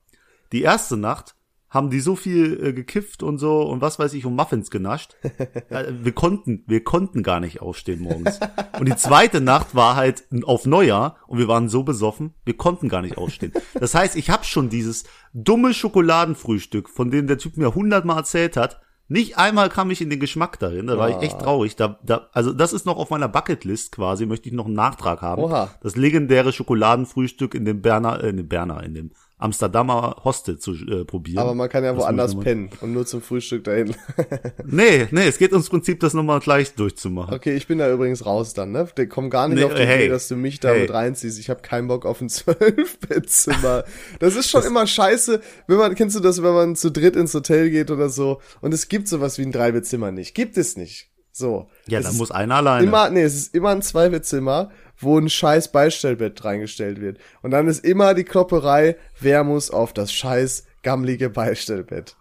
die 0.52 0.62
erste 0.62 0.96
Nacht 0.96 1.34
haben 1.68 1.90
die 1.90 1.98
so 1.98 2.14
viel 2.14 2.64
äh, 2.64 2.72
gekifft 2.72 3.24
und 3.24 3.38
so 3.38 3.62
und 3.62 3.80
was 3.80 3.98
weiß 3.98 4.14
ich 4.14 4.24
und 4.26 4.36
Muffins 4.36 4.70
genascht. 4.70 5.16
äh, 5.70 5.86
wir 5.90 6.12
konnten, 6.12 6.62
wir 6.68 6.84
konnten 6.84 7.24
gar 7.24 7.40
nicht 7.40 7.60
aufstehen 7.60 8.00
morgens. 8.00 8.38
Und 8.78 8.88
die 8.88 8.94
zweite 8.94 9.40
Nacht 9.40 9.74
war 9.74 9.96
halt 9.96 10.22
auf 10.44 10.64
Neujahr 10.64 11.16
und 11.26 11.38
wir 11.38 11.48
waren 11.48 11.68
so 11.68 11.82
besoffen, 11.82 12.34
wir 12.44 12.56
konnten 12.56 12.88
gar 12.88 13.02
nicht 13.02 13.18
aufstehen. 13.18 13.52
Das 13.74 13.96
heißt, 13.96 14.14
ich 14.14 14.30
habe 14.30 14.44
schon 14.44 14.68
dieses 14.68 15.02
dumme 15.32 15.74
Schokoladenfrühstück, 15.74 16.88
von 16.88 17.10
dem 17.10 17.26
der 17.26 17.38
Typ 17.38 17.56
mir 17.56 17.74
hundertmal 17.74 18.18
erzählt 18.18 18.56
hat, 18.56 18.83
nicht 19.08 19.36
einmal 19.36 19.68
kam 19.68 19.90
ich 19.90 20.00
in 20.00 20.08
den 20.08 20.20
Geschmack 20.20 20.58
darin, 20.58 20.86
da 20.86 20.96
war 20.96 21.10
ich 21.10 21.16
echt 21.16 21.36
ah. 21.36 21.42
traurig. 21.42 21.76
Da, 21.76 21.98
da, 22.02 22.28
also 22.32 22.52
das 22.52 22.72
ist 22.72 22.86
noch 22.86 22.96
auf 22.96 23.10
meiner 23.10 23.28
Bucketlist 23.28 23.92
quasi, 23.92 24.24
möchte 24.24 24.48
ich 24.48 24.54
noch 24.54 24.64
einen 24.64 24.74
Nachtrag 24.74 25.20
haben. 25.20 25.42
Oha. 25.42 25.68
Das 25.82 25.96
legendäre 25.96 26.52
Schokoladenfrühstück 26.52 27.54
in 27.54 27.64
dem 27.64 27.82
Berner, 27.82 28.22
äh, 28.22 28.30
in 28.30 28.38
dem 28.38 28.48
Berner, 28.48 28.82
in 28.82 28.94
dem 28.94 29.10
Amsterdamer 29.44 30.22
Hostel 30.24 30.58
zu 30.58 30.72
äh, 30.72 31.04
probieren. 31.04 31.38
Aber 31.38 31.54
man 31.54 31.68
kann 31.68 31.84
ja 31.84 31.94
woanders 31.96 32.34
pennen 32.38 32.70
und 32.80 32.94
nur 32.94 33.04
zum 33.04 33.20
Frühstück 33.20 33.64
dahin. 33.64 33.94
nee, 34.64 35.06
nee, 35.10 35.26
es 35.28 35.36
geht 35.36 35.52
ums 35.52 35.68
Prinzip, 35.68 36.00
das 36.00 36.14
nochmal 36.14 36.40
gleich 36.40 36.74
durchzumachen. 36.74 37.34
Okay, 37.34 37.54
ich 37.54 37.66
bin 37.66 37.78
da 37.78 37.92
übrigens 37.92 38.24
raus 38.24 38.54
dann, 38.54 38.72
ne? 38.72 38.88
Der 38.96 39.06
kommt 39.06 39.30
gar 39.30 39.48
nicht 39.48 39.58
nee, 39.58 39.64
auf 39.64 39.74
die 39.74 39.82
hey, 39.82 40.04
Idee, 40.04 40.08
dass 40.08 40.28
du 40.28 40.36
mich 40.36 40.60
da 40.60 40.70
hey. 40.70 40.82
mit 40.82 40.92
reinziehst. 40.92 41.38
Ich 41.38 41.50
habe 41.50 41.60
keinen 41.60 41.88
Bock 41.88 42.06
auf 42.06 42.22
ein 42.22 42.28
Zwölf-Bettzimmer. 42.30 43.84
das 44.18 44.34
ist 44.34 44.48
schon 44.48 44.62
das 44.62 44.70
immer 44.70 44.86
scheiße, 44.86 45.40
wenn 45.66 45.76
man, 45.76 45.94
kennst 45.94 46.16
du 46.16 46.20
das, 46.20 46.42
wenn 46.42 46.54
man 46.54 46.74
zu 46.74 46.90
dritt 46.90 47.14
ins 47.14 47.34
Hotel 47.34 47.68
geht 47.68 47.90
oder 47.90 48.08
so 48.08 48.40
und 48.62 48.72
es 48.72 48.88
gibt 48.88 49.08
sowas 49.08 49.36
wie 49.36 49.42
ein 49.42 49.52
Dreibettzimmer 49.52 50.10
nicht. 50.10 50.34
Gibt 50.34 50.56
es 50.56 50.78
nicht. 50.78 51.10
So. 51.36 51.68
Ja, 51.88 52.00
dann 52.00 52.16
muss 52.16 52.30
einer 52.30 52.54
alleine. 52.54 52.86
Immer, 52.86 53.10
nee, 53.10 53.22
es 53.22 53.34
ist 53.34 53.54
immer 53.56 53.70
ein 53.70 53.82
Zweibettzimmer 53.82 54.70
wo 54.98 55.18
ein 55.18 55.28
scheiß 55.28 55.72
Beistellbett 55.72 56.44
reingestellt 56.44 57.00
wird. 57.00 57.18
Und 57.42 57.50
dann 57.50 57.68
ist 57.68 57.84
immer 57.84 58.14
die 58.14 58.24
Klopperei, 58.24 58.96
wer 59.20 59.44
muss 59.44 59.70
auf 59.70 59.92
das 59.92 60.12
scheiß 60.12 60.66
gammlige 60.82 61.30
Beistellbett. 61.30 62.16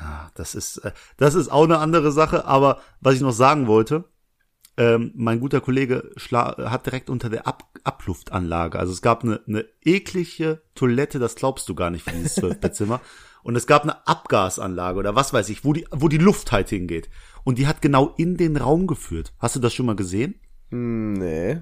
Ja, 0.00 0.30
das 0.34 0.54
ist, 0.54 0.78
äh, 0.78 0.92
das 1.16 1.34
ist 1.34 1.50
auch 1.50 1.64
eine 1.64 1.78
andere 1.78 2.12
Sache, 2.12 2.44
aber 2.44 2.80
was 3.00 3.14
ich 3.14 3.20
noch 3.20 3.32
sagen 3.32 3.66
wollte, 3.66 4.04
ähm, 4.76 5.12
mein 5.14 5.38
guter 5.38 5.60
Kollege 5.60 6.10
hat 6.32 6.86
direkt 6.86 7.08
unter 7.08 7.30
der 7.30 7.46
Ab 7.46 7.62
Abluftanlage, 7.84 8.78
also 8.78 8.92
es 8.92 9.02
gab 9.02 9.22
eine, 9.24 9.40
eine 9.46 9.66
eklige 9.84 10.62
Toilette, 10.74 11.18
das 11.18 11.34
glaubst 11.34 11.68
du 11.68 11.74
gar 11.74 11.90
nicht 11.90 12.02
für 12.04 12.12
dieses 12.12 12.36
Zwölfbettzimmer. 12.36 13.00
Und 13.42 13.56
es 13.56 13.66
gab 13.66 13.82
eine 13.82 14.06
Abgasanlage 14.06 14.98
oder 14.98 15.14
was 15.14 15.34
weiß 15.34 15.50
ich, 15.50 15.66
wo 15.66 15.74
die, 15.74 15.86
wo 15.90 16.08
die 16.08 16.16
Luft 16.16 16.50
halt 16.50 16.70
hingeht. 16.70 17.10
Und 17.44 17.58
die 17.58 17.66
hat 17.66 17.82
genau 17.82 18.14
in 18.16 18.38
den 18.38 18.56
Raum 18.56 18.86
geführt. 18.86 19.34
Hast 19.38 19.54
du 19.54 19.60
das 19.60 19.74
schon 19.74 19.84
mal 19.84 19.96
gesehen? 19.96 20.40
Hm, 20.70 21.12
nee 21.12 21.60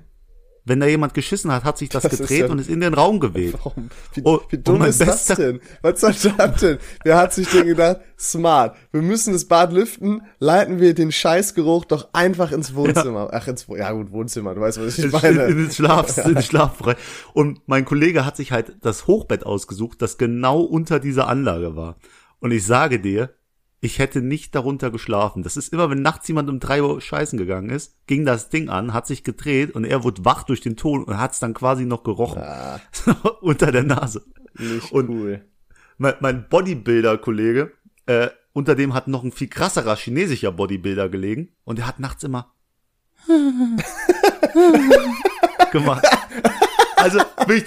wenn 0.64 0.78
da 0.78 0.86
jemand 0.86 1.14
geschissen 1.14 1.50
hat, 1.50 1.64
hat 1.64 1.78
sich 1.78 1.88
das, 1.88 2.04
das 2.04 2.12
gedreht 2.12 2.30
ist 2.30 2.38
ja, 2.38 2.46
und 2.46 2.58
ist 2.60 2.70
in 2.70 2.80
den 2.80 2.94
Raum 2.94 3.18
geweht. 3.18 3.54
Warum? 3.54 3.90
Wie, 4.14 4.22
oh, 4.24 4.40
wie 4.48 4.58
dumm 4.58 4.82
ist 4.82 5.00
das 5.00 5.26
denn? 5.26 5.60
Was 5.82 6.00
soll 6.00 6.14
das 6.36 6.60
denn? 6.60 6.78
Wer 7.02 7.16
hat 7.16 7.32
sich 7.32 7.48
denn 7.48 7.66
gedacht, 7.66 8.00
smart, 8.18 8.76
wir 8.92 9.02
müssen 9.02 9.32
das 9.32 9.46
Bad 9.46 9.72
lüften, 9.72 10.22
leiten 10.38 10.78
wir 10.78 10.94
den 10.94 11.10
Scheißgeruch 11.10 11.84
doch 11.86 12.10
einfach 12.12 12.52
ins 12.52 12.74
Wohnzimmer. 12.74 13.30
Ja. 13.32 13.38
Ach, 13.40 13.48
ins, 13.48 13.66
ja 13.68 13.90
gut, 13.92 14.12
Wohnzimmer, 14.12 14.54
du 14.54 14.60
weißt, 14.60 14.80
was 14.80 14.98
ich 14.98 15.10
meine. 15.10 15.44
In, 15.44 15.50
in 15.50 15.58
den 15.58 15.70
Schlaf, 15.70 16.16
ja. 16.16 16.24
in 16.24 16.34
den 16.34 16.42
Schlafbereich. 16.42 16.96
Und 17.32 17.60
mein 17.66 17.84
Kollege 17.84 18.24
hat 18.24 18.36
sich 18.36 18.52
halt 18.52 18.76
das 18.80 19.06
Hochbett 19.08 19.44
ausgesucht, 19.44 20.00
das 20.00 20.16
genau 20.16 20.60
unter 20.60 21.00
dieser 21.00 21.26
Anlage 21.26 21.74
war. 21.74 21.96
Und 22.38 22.52
ich 22.52 22.64
sage 22.64 23.00
dir, 23.00 23.34
ich 23.84 23.98
hätte 23.98 24.22
nicht 24.22 24.54
darunter 24.54 24.92
geschlafen. 24.92 25.42
Das 25.42 25.56
ist 25.56 25.72
immer, 25.72 25.90
wenn 25.90 26.02
nachts 26.02 26.28
jemand 26.28 26.48
um 26.48 26.60
drei 26.60 26.84
Uhr 26.84 27.00
scheißen 27.00 27.36
gegangen 27.36 27.68
ist, 27.68 27.96
ging 28.06 28.24
das 28.24 28.48
Ding 28.48 28.68
an, 28.68 28.94
hat 28.94 29.08
sich 29.08 29.24
gedreht 29.24 29.74
und 29.74 29.84
er 29.84 30.04
wurde 30.04 30.24
wach 30.24 30.44
durch 30.44 30.60
den 30.60 30.76
Ton 30.76 31.02
und 31.02 31.18
hat 31.18 31.32
es 31.32 31.40
dann 31.40 31.52
quasi 31.52 31.84
noch 31.84 32.04
gerochen. 32.04 32.42
Ah. 32.42 32.80
unter 33.40 33.72
der 33.72 33.82
Nase. 33.82 34.24
Nicht 34.56 34.92
und 34.92 35.08
cool. 35.08 35.44
Mein, 35.98 36.14
mein 36.20 36.48
Bodybuilder-Kollege, 36.48 37.72
äh, 38.06 38.28
unter 38.52 38.76
dem 38.76 38.94
hat 38.94 39.08
noch 39.08 39.24
ein 39.24 39.32
viel 39.32 39.48
krasserer 39.48 39.96
chinesischer 39.96 40.52
Bodybuilder 40.52 41.08
gelegen 41.08 41.48
und 41.64 41.78
der 41.78 41.88
hat 41.88 41.98
nachts 41.98 42.22
immer 42.22 42.54
gemacht. 45.72 46.06
Also, 47.02 47.18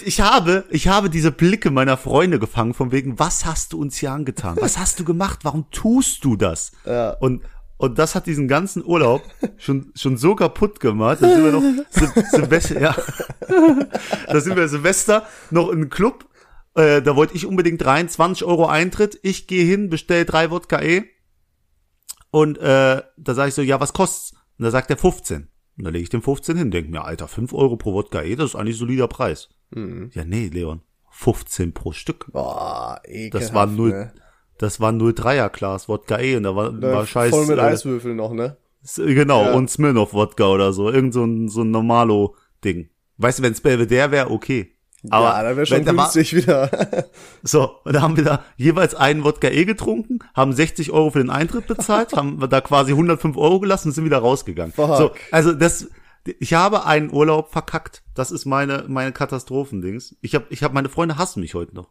ich 0.05 0.21
habe, 0.21 0.63
ich 0.69 0.87
habe 0.87 1.09
diese 1.09 1.31
Blicke 1.31 1.69
meiner 1.69 1.97
Freunde 1.97 2.39
gefangen, 2.39 2.73
von 2.73 2.91
wegen, 2.91 3.19
was 3.19 3.45
hast 3.45 3.73
du 3.73 3.81
uns 3.81 3.97
hier 3.97 4.11
angetan? 4.11 4.57
Was 4.61 4.77
hast 4.77 4.99
du 4.99 5.03
gemacht? 5.03 5.39
Warum 5.43 5.69
tust 5.71 6.23
du 6.23 6.37
das? 6.37 6.71
Ja. 6.85 7.11
Und, 7.19 7.43
und 7.77 7.99
das 7.99 8.15
hat 8.15 8.27
diesen 8.27 8.47
ganzen 8.47 8.83
Urlaub 8.85 9.23
schon, 9.57 9.91
schon 9.95 10.17
so 10.17 10.35
kaputt 10.35 10.79
gemacht. 10.79 11.17
Da 11.21 11.29
sind 11.29 11.43
wir 11.43 11.51
noch 11.51 11.85
Silvester, 12.31 12.79
ja. 12.79 12.95
Da 14.27 14.39
sind 14.39 14.55
wir 14.55 14.69
Silvester 14.69 15.27
noch 15.51 15.67
in 15.69 15.81
einem 15.81 15.89
Club. 15.89 16.25
Äh, 16.75 17.01
da 17.01 17.17
wollte 17.17 17.35
ich 17.35 17.45
unbedingt 17.45 17.85
rein, 17.85 18.07
20 18.07 18.45
Euro 18.45 18.67
Eintritt. 18.67 19.19
Ich 19.21 19.47
gehe 19.47 19.65
hin, 19.65 19.89
bestell 19.89 20.23
drei 20.23 20.49
Wodka 20.49 20.81
E. 20.81 21.03
Und 22.31 22.57
äh, 22.57 23.01
da 23.17 23.33
sage 23.33 23.49
ich 23.49 23.55
so, 23.55 23.61
ja, 23.61 23.81
was 23.81 23.91
kostet's? 23.91 24.33
Und 24.57 24.63
da 24.63 24.71
sagt 24.71 24.89
er 24.89 24.97
15. 24.97 25.49
Und 25.77 25.83
da 25.83 25.89
lege 25.89 26.03
ich 26.03 26.09
den 26.09 26.21
15 26.21 26.57
hin, 26.57 26.71
denke 26.71 26.91
mir, 26.91 27.03
Alter, 27.03 27.27
5 27.27 27.53
Euro 27.53 27.75
pro 27.75 27.93
Wodka 27.93 28.21
eh, 28.21 28.35
das 28.35 28.51
ist 28.51 28.55
eigentlich 28.55 28.77
ein 28.77 28.79
solider 28.79 29.07
Preis. 29.07 29.49
Mhm. 29.71 30.09
Ja, 30.13 30.23
nee, 30.23 30.47
Leon, 30.47 30.81
15 31.11 31.73
pro 31.73 31.91
Stück. 31.91 32.31
Boah, 32.31 33.01
ekelhaft, 33.03 33.49
Das 33.49 33.53
war 33.53 33.65
0, 33.67 33.89
ne? 33.89 34.13
das 34.57 34.79
war 34.79 34.91
03er 34.91 35.49
Glas 35.49 35.89
Wodka 35.89 36.19
eh 36.19 36.37
und 36.37 36.43
da 36.43 36.55
war, 36.55 36.71
da 36.71 36.93
war 36.93 37.05
scheiße. 37.05 37.31
Voll 37.35 37.47
mit 37.47 37.57
äh, 37.57 37.61
Eiswürfeln 37.61 38.15
noch, 38.15 38.33
ne? 38.33 38.57
Genau, 38.95 39.43
ja. 39.43 39.53
und 39.53 39.69
Smirnoff 39.69 40.13
Wodka 40.13 40.47
oder 40.47 40.71
so, 40.71 40.91
irgend 40.91 41.13
so 41.13 41.23
ein, 41.23 41.49
so 41.49 41.63
ein 41.63 41.71
normalo 41.71 42.35
Ding. 42.63 42.89
Weißt 43.17 43.39
du, 43.39 43.43
wenn 43.43 43.53
es 43.53 43.61
Belvedere 43.61 44.11
wäre, 44.11 44.31
okay. 44.31 44.74
Aber 45.09 45.27
ja, 45.27 45.43
da 45.43 45.55
wäre 45.55 45.65
schon 45.65 45.85
günstig 45.85 46.47
war, 46.47 46.71
wieder. 46.71 47.05
so, 47.43 47.79
und 47.83 47.93
da 47.93 48.01
haben 48.01 48.17
wir 48.17 48.23
da 48.23 48.43
jeweils 48.57 48.95
einen 48.95 49.23
Wodka 49.23 49.49
E 49.49 49.65
getrunken, 49.65 50.19
haben 50.33 50.53
60 50.53 50.91
Euro 50.91 51.11
für 51.11 51.19
den 51.19 51.29
Eintritt 51.29 51.67
bezahlt, 51.67 52.13
haben 52.15 52.39
da 52.49 52.61
quasi 52.61 52.91
105 52.91 53.37
Euro 53.37 53.59
gelassen 53.59 53.89
und 53.89 53.93
sind 53.93 54.05
wieder 54.05 54.19
rausgegangen. 54.19 54.73
Fuck. 54.73 54.97
So, 54.97 55.11
also 55.31 55.53
das, 55.53 55.89
ich 56.39 56.53
habe 56.53 56.85
einen 56.85 57.13
Urlaub 57.13 57.51
verkackt. 57.51 58.03
Das 58.15 58.31
ist 58.31 58.45
meine 58.45 58.85
meine 58.87 59.11
Katastrophendings. 59.11 60.15
Ich 60.21 60.33
habe 60.33 60.45
ich 60.49 60.63
hab 60.63 60.73
meine 60.73 60.89
Freunde 60.89 61.17
hassen 61.17 61.41
mich 61.41 61.53
heute 61.53 61.75
noch. 61.75 61.89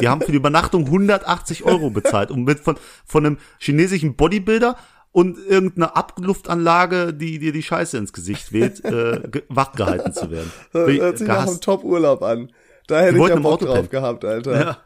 Die 0.00 0.08
haben 0.08 0.22
für 0.22 0.30
die 0.30 0.38
Übernachtung 0.38 0.86
180 0.86 1.64
Euro 1.64 1.90
bezahlt, 1.90 2.30
um 2.30 2.44
mit 2.44 2.60
von 2.60 2.76
von 3.04 3.26
einem 3.26 3.38
chinesischen 3.58 4.16
Bodybuilder 4.16 4.76
und 5.12 5.38
irgendeine 5.38 5.94
Abluftanlage, 5.94 7.12
die 7.14 7.38
dir 7.38 7.52
die 7.52 7.62
Scheiße 7.62 7.96
ins 7.98 8.12
Gesicht 8.12 8.52
weht, 8.52 8.84
äh, 8.84 9.20
wachgehalten 9.48 10.12
zu 10.12 10.30
werden. 10.30 10.50
Das 10.72 10.88
hört 10.88 11.18
sich 11.18 11.28
nach 11.28 11.46
einem 11.46 11.60
Top-Urlaub 11.60 12.22
an. 12.22 12.50
Da 12.86 13.00
hätte 13.00 13.18
ich 13.18 13.28
ja 13.28 13.36
Bock 13.36 13.60
drauf 13.60 13.74
pennen. 13.74 13.90
gehabt, 13.90 14.24
Alter. 14.24 14.60
Ja. 14.60 14.78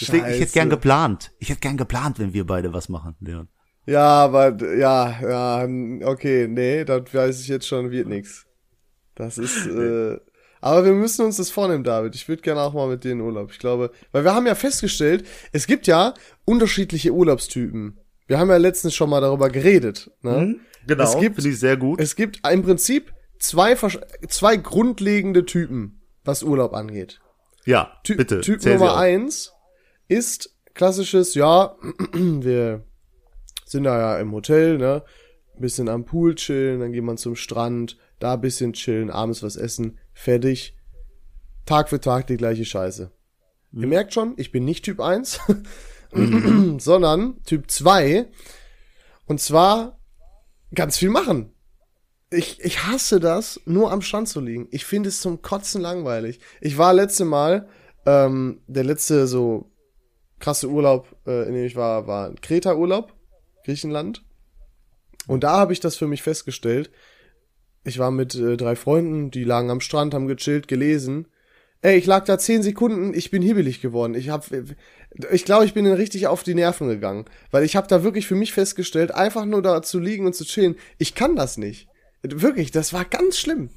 Deswegen, 0.00 0.26
ich 0.26 0.40
hätte 0.40 0.52
gern 0.52 0.70
geplant. 0.70 1.32
Ich 1.38 1.48
hätte 1.48 1.60
gern 1.60 1.76
geplant, 1.76 2.18
wenn 2.18 2.32
wir 2.32 2.46
beide 2.46 2.72
was 2.72 2.88
machen, 2.88 3.16
Leon. 3.20 3.48
Ja, 3.86 4.24
aber 4.24 4.56
ja, 4.76 5.14
ja, 5.22 6.08
okay, 6.08 6.48
nee, 6.48 6.84
das 6.84 7.12
weiß 7.12 7.40
ich 7.40 7.48
jetzt 7.48 7.66
schon, 7.66 7.90
wird 7.90 8.08
nix. 8.08 8.46
Das 9.14 9.36
ist, 9.38 9.66
äh, 9.66 10.18
aber 10.60 10.84
wir 10.86 10.92
müssen 10.92 11.26
uns 11.26 11.36
das 11.36 11.50
vornehmen, 11.50 11.84
David. 11.84 12.14
Ich 12.14 12.26
würde 12.26 12.40
gerne 12.40 12.62
auch 12.62 12.72
mal 12.72 12.88
mit 12.88 13.04
denen 13.04 13.20
Urlaub. 13.20 13.50
Ich 13.50 13.58
glaube, 13.58 13.90
weil 14.12 14.24
wir 14.24 14.34
haben 14.34 14.46
ja 14.46 14.54
festgestellt, 14.54 15.26
es 15.52 15.66
gibt 15.66 15.86
ja 15.86 16.14
unterschiedliche 16.46 17.12
Urlaubstypen. 17.12 18.00
Wir 18.26 18.38
haben 18.38 18.48
ja 18.48 18.56
letztens 18.56 18.94
schon 18.94 19.10
mal 19.10 19.20
darüber 19.20 19.50
geredet. 19.50 20.10
Ne? 20.22 20.32
Mhm, 20.32 20.60
genau, 20.86 21.04
es 21.04 21.18
gibt, 21.18 21.44
ich 21.44 21.58
sehr 21.58 21.76
gut. 21.76 22.00
Es 22.00 22.16
gibt 22.16 22.40
im 22.48 22.62
Prinzip 22.62 23.12
zwei, 23.38 23.76
zwei 24.28 24.56
grundlegende 24.56 25.44
Typen, 25.44 26.00
was 26.24 26.42
Urlaub 26.42 26.74
angeht. 26.74 27.20
Ja, 27.64 27.98
Ty 28.04 28.14
bitte. 28.16 28.40
Typ 28.40 28.64
Nummer 28.64 28.96
eins 28.96 29.52
ist 30.08 30.54
klassisches, 30.74 31.34
ja, 31.34 31.76
wir 32.12 32.84
sind 33.64 33.84
da 33.84 33.98
ja 33.98 34.18
im 34.18 34.32
Hotel, 34.32 34.78
ne? 34.78 35.02
Ein 35.56 35.60
bisschen 35.60 35.88
am 35.88 36.04
Pool 36.04 36.34
chillen, 36.34 36.80
dann 36.80 36.92
geht 36.92 37.04
man 37.04 37.16
zum 37.16 37.36
Strand, 37.36 37.96
da 38.18 38.34
ein 38.34 38.40
bisschen 38.40 38.72
chillen, 38.72 39.10
abends 39.10 39.42
was 39.42 39.56
essen, 39.56 39.98
fertig. 40.12 40.76
Tag 41.64 41.88
für 41.88 42.00
Tag 42.00 42.26
die 42.26 42.36
gleiche 42.36 42.64
Scheiße. 42.64 43.10
Mhm. 43.70 43.82
Ihr 43.82 43.88
merkt 43.88 44.12
schon, 44.12 44.34
ich 44.36 44.52
bin 44.52 44.64
nicht 44.64 44.84
Typ 44.84 45.00
1. 45.00 45.40
sondern 46.78 47.42
Typ 47.44 47.70
2. 47.70 48.26
Und 49.26 49.40
zwar 49.40 49.98
ganz 50.74 50.98
viel 50.98 51.10
machen. 51.10 51.52
Ich, 52.30 52.60
ich 52.60 52.84
hasse 52.84 53.20
das, 53.20 53.60
nur 53.64 53.92
am 53.92 54.02
Strand 54.02 54.28
zu 54.28 54.40
liegen. 54.40 54.68
Ich 54.70 54.84
finde 54.84 55.08
es 55.08 55.20
zum 55.20 55.42
Kotzen 55.42 55.80
langweilig. 55.80 56.40
Ich 56.60 56.78
war 56.78 56.92
letzte 56.92 57.24
Mal, 57.24 57.68
ähm, 58.06 58.60
der 58.66 58.84
letzte 58.84 59.26
so 59.26 59.70
krasse 60.40 60.68
Urlaub, 60.68 61.14
äh, 61.26 61.46
in 61.48 61.54
dem 61.54 61.64
ich 61.64 61.76
war, 61.76 62.06
war 62.06 62.34
Kreta-Urlaub, 62.34 63.14
Griechenland. 63.64 64.24
Und 65.26 65.44
da 65.44 65.52
habe 65.58 65.72
ich 65.72 65.80
das 65.80 65.96
für 65.96 66.06
mich 66.06 66.22
festgestellt. 66.22 66.90
Ich 67.84 67.98
war 67.98 68.10
mit 68.10 68.34
äh, 68.34 68.56
drei 68.56 68.76
Freunden, 68.76 69.30
die 69.30 69.44
lagen 69.44 69.70
am 69.70 69.80
Strand, 69.80 70.14
haben 70.14 70.26
gechillt, 70.26 70.68
gelesen. 70.68 71.28
Ey, 71.82 71.98
ich 71.98 72.06
lag 72.06 72.24
da 72.24 72.38
zehn 72.38 72.62
Sekunden, 72.62 73.12
ich 73.12 73.30
bin 73.30 73.42
hibbelig 73.42 73.82
geworden. 73.82 74.14
Ich 74.14 74.30
hab, 74.30 74.46
ich 75.30 75.44
glaube, 75.44 75.64
ich 75.64 75.74
bin 75.74 75.86
ihnen 75.86 75.94
richtig 75.94 76.26
auf 76.26 76.42
die 76.42 76.54
Nerven 76.54 76.88
gegangen, 76.88 77.26
weil 77.50 77.64
ich 77.64 77.76
habe 77.76 77.86
da 77.86 78.02
wirklich 78.02 78.26
für 78.26 78.34
mich 78.34 78.52
festgestellt, 78.52 79.12
einfach 79.12 79.44
nur 79.44 79.62
da 79.62 79.82
zu 79.82 79.98
liegen 79.98 80.26
und 80.26 80.34
zu 80.34 80.44
chillen, 80.44 80.76
ich 80.98 81.14
kann 81.14 81.36
das 81.36 81.56
nicht. 81.56 81.88
Wirklich, 82.22 82.70
das 82.70 82.92
war 82.92 83.04
ganz 83.04 83.38
schlimm. 83.38 83.70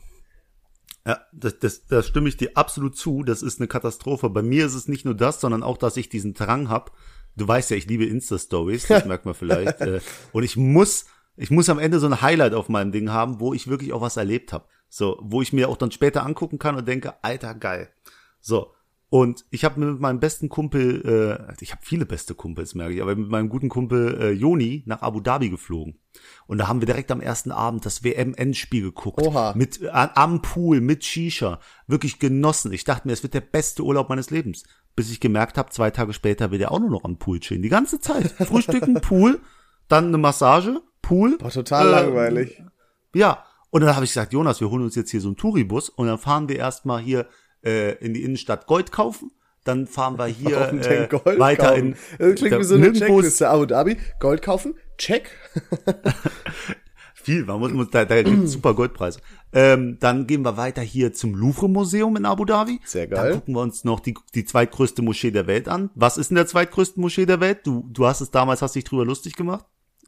Ja, 1.06 1.21
das, 1.32 1.60
das, 1.60 1.88
das 1.88 2.08
stimme 2.08 2.28
ich 2.28 2.38
dir 2.38 2.52
absolut 2.56 2.97
zu. 2.97 3.23
Das 3.23 3.41
ist 3.41 3.60
eine 3.60 3.67
Katastrophe. 3.67 4.30
Bei 4.30 4.41
mir 4.41 4.65
ist 4.65 4.73
es 4.73 4.88
nicht 4.88 5.06
nur 5.06 5.15
das, 5.15 5.39
sondern 5.39 5.63
auch, 5.63 5.78
dass 5.78 5.95
ich 5.95 6.10
diesen 6.10 6.34
Drang 6.34 6.69
hab. 6.69 6.91
Du 7.36 7.47
weißt 7.47 7.69
ja, 7.71 7.78
ich 7.78 7.88
liebe 7.88 8.06
Insta-Stories, 8.06 8.88
das 8.88 9.06
merkt 9.06 9.26
man 9.26 9.34
vielleicht. 9.36 9.80
äh, 9.82 10.02
und 10.34 10.43
ich 10.43 10.58
muss, 10.58 11.06
ich 11.36 11.52
muss 11.52 11.69
am 11.69 11.80
Ende 11.80 12.00
so 12.00 12.08
ein 12.08 12.21
Highlight 12.21 12.54
auf 12.54 12.67
meinem 12.67 12.91
Ding 12.91 13.12
haben, 13.12 13.39
wo 13.39 13.54
ich 13.54 13.67
wirklich 13.67 13.93
auch 13.93 14.02
was 14.02 14.17
erlebt 14.17 14.52
habe. 14.52 14.65
So, 14.89 15.17
wo 15.21 15.41
ich 15.41 15.54
mir 15.54 15.69
auch 15.69 15.78
dann 15.78 15.91
später 15.91 16.26
angucken 16.26 16.60
kann 16.60 16.76
und 16.76 16.88
denke, 16.88 17.23
alter, 17.23 17.54
geil. 17.54 17.89
So. 18.41 18.73
Und 19.09 19.45
ich 19.51 19.63
habe 19.63 19.79
mit 19.79 20.01
meinem 20.01 20.19
besten 20.19 20.49
Kumpel, 20.49 21.47
äh, 21.49 21.53
ich 21.61 21.71
habe 21.71 21.81
viele 21.83 22.05
beste 22.05 22.35
Kumpels, 22.35 22.75
merke 22.75 22.93
ich, 22.93 23.01
aber 23.01 23.15
mit 23.15 23.29
meinem 23.29 23.47
guten 23.47 23.69
Kumpel 23.69 24.17
äh, 24.19 24.31
Joni 24.31 24.83
nach 24.85 25.01
Abu 25.01 25.21
Dhabi 25.21 25.49
geflogen. 25.49 25.97
Und 26.45 26.57
da 26.57 26.67
haben 26.67 26.81
wir 26.81 26.87
direkt 26.87 27.11
am 27.11 27.21
ersten 27.21 27.51
Abend 27.51 27.85
das 27.85 28.03
WM-Endspiel 28.03 28.81
geguckt. 28.81 29.21
Oha. 29.21 29.53
Mit 29.55 29.81
äh, 29.81 29.87
am 29.91 30.41
Pool, 30.41 30.81
mit 30.81 31.05
Shisha. 31.05 31.59
Wirklich 31.87 32.19
genossen. 32.19 32.73
Ich 32.73 32.83
dachte 32.83 33.07
mir, 33.07 33.13
es 33.13 33.23
wird 33.23 33.33
der 33.33 33.41
beste 33.41 33.83
Urlaub 33.83 34.09
meines 34.09 34.29
Lebens. 34.29 34.63
Bis 34.95 35.09
ich 35.09 35.21
gemerkt 35.21 35.57
habe, 35.57 35.69
zwei 35.69 35.89
Tage 35.89 36.11
später 36.11 36.51
wird 36.51 36.61
er 36.61 36.71
auch 36.71 36.79
nur 36.79 36.89
noch 36.89 37.05
am 37.05 37.17
Pool 37.17 37.39
chillen. 37.39 37.61
Die 37.61 37.69
ganze 37.69 38.01
Zeit. 38.01 38.31
Frühstücken, 38.37 38.95
Pool, 38.95 39.39
dann 39.87 40.07
eine 40.07 40.17
Massage, 40.17 40.81
Pool. 41.01 41.37
War 41.39 41.51
total 41.51 41.87
äh, 41.87 41.91
langweilig. 41.91 42.61
Ja. 43.15 43.45
Und 43.69 43.81
dann 43.81 43.95
habe 43.95 44.05
ich 44.05 44.11
gesagt, 44.11 44.33
Jonas, 44.33 44.59
wir 44.59 44.69
holen 44.69 44.83
uns 44.83 44.95
jetzt 44.95 45.11
hier 45.11 45.21
so 45.21 45.27
einen 45.27 45.37
Touribus 45.37 45.89
und 45.89 46.07
dann 46.07 46.17
fahren 46.17 46.49
wir 46.49 46.57
erstmal 46.57 47.01
hier 47.01 47.27
äh, 47.67 47.93
in 47.95 48.13
die 48.13 48.23
Innenstadt 48.23 48.65
Gold 48.67 48.91
kaufen. 48.91 49.32
Dann 49.63 49.86
fahren 49.86 50.17
wir 50.17 50.25
hier 50.27 50.60
Warum 50.60 50.80
äh, 50.80 51.08
Gold 51.08 51.39
weiter 51.39 51.69
kaufen? 51.69 51.80
in. 51.80 51.95
Das 52.17 52.36
klingt 52.36 52.60
wie 52.60 52.63
so 52.63 52.75
eine 52.75 52.88
ist 52.88 52.99
Checkliste. 52.99 53.49
Abu 53.49 53.65
Dhabi, 53.65 53.97
Gold 54.19 54.41
kaufen, 54.41 54.75
check. 54.97 55.30
Viel, 57.13 57.43
man 57.43 57.73
muss, 57.73 57.89
da, 57.89 58.06
da 58.06 58.23
gibt's 58.23 58.51
super 58.53 58.73
Goldpreise. 58.73 59.19
Ähm, 59.51 59.97
dann 59.99 60.27
gehen 60.27 60.43
wir 60.43 60.56
weiter 60.56 60.82
hier 60.82 61.12
zum 61.12 61.36
Louvre-Museum 61.36 62.15
in 62.15 62.25
Abu 62.25 62.45
Dhabi. 62.45 62.80
Sehr 62.86 63.08
geil. 63.08 63.32
Dann 63.32 63.34
gucken 63.39 63.53
wir 63.53 63.62
uns 63.62 63.84
noch 63.84 63.99
die, 63.99 64.13
die 64.34 64.45
zweitgrößte 64.45 65.01
Moschee 65.01 65.32
der 65.32 65.45
Welt 65.45 65.67
an. 65.67 65.89
Was 65.93 66.17
ist 66.17 66.30
denn 66.30 66.36
der 66.36 66.47
zweitgrößte 66.47 67.01
Moschee 67.01 67.25
der 67.25 67.41
Welt? 67.41 67.67
Du, 67.67 67.86
du 67.91 68.06
hast 68.06 68.21
es 68.21 68.32
damals, 68.32 68.62
hast 68.62 68.75
dich 68.75 68.86
drüber 68.86 69.03
lustig 69.03 69.36
gemacht. 69.36 69.65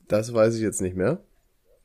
Das 0.08 0.34
weiß 0.34 0.56
ich 0.56 0.62
jetzt 0.62 0.82
nicht 0.82 0.95
mehr. 0.95 1.22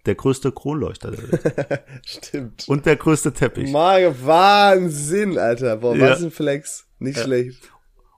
Der 0.07 0.14
größte 0.14 0.53
Kronleuchter 0.53 1.11
der 1.12 1.23
Welt. 1.33 1.83
Stimmt. 2.05 2.69
Und 2.69 2.85
der 2.87 2.97
größte 2.97 3.33
Teppich. 3.33 3.71
Mario, 3.73 4.14
Wahnsinn, 4.23 5.38
Alter. 5.38 5.77
Boah, 5.79 5.97
Ja. 5.97 6.11
was 6.11 6.23
ein 6.23 6.31
Flex. 6.31 6.87
Nicht 6.99 7.19
schlecht. 7.19 7.71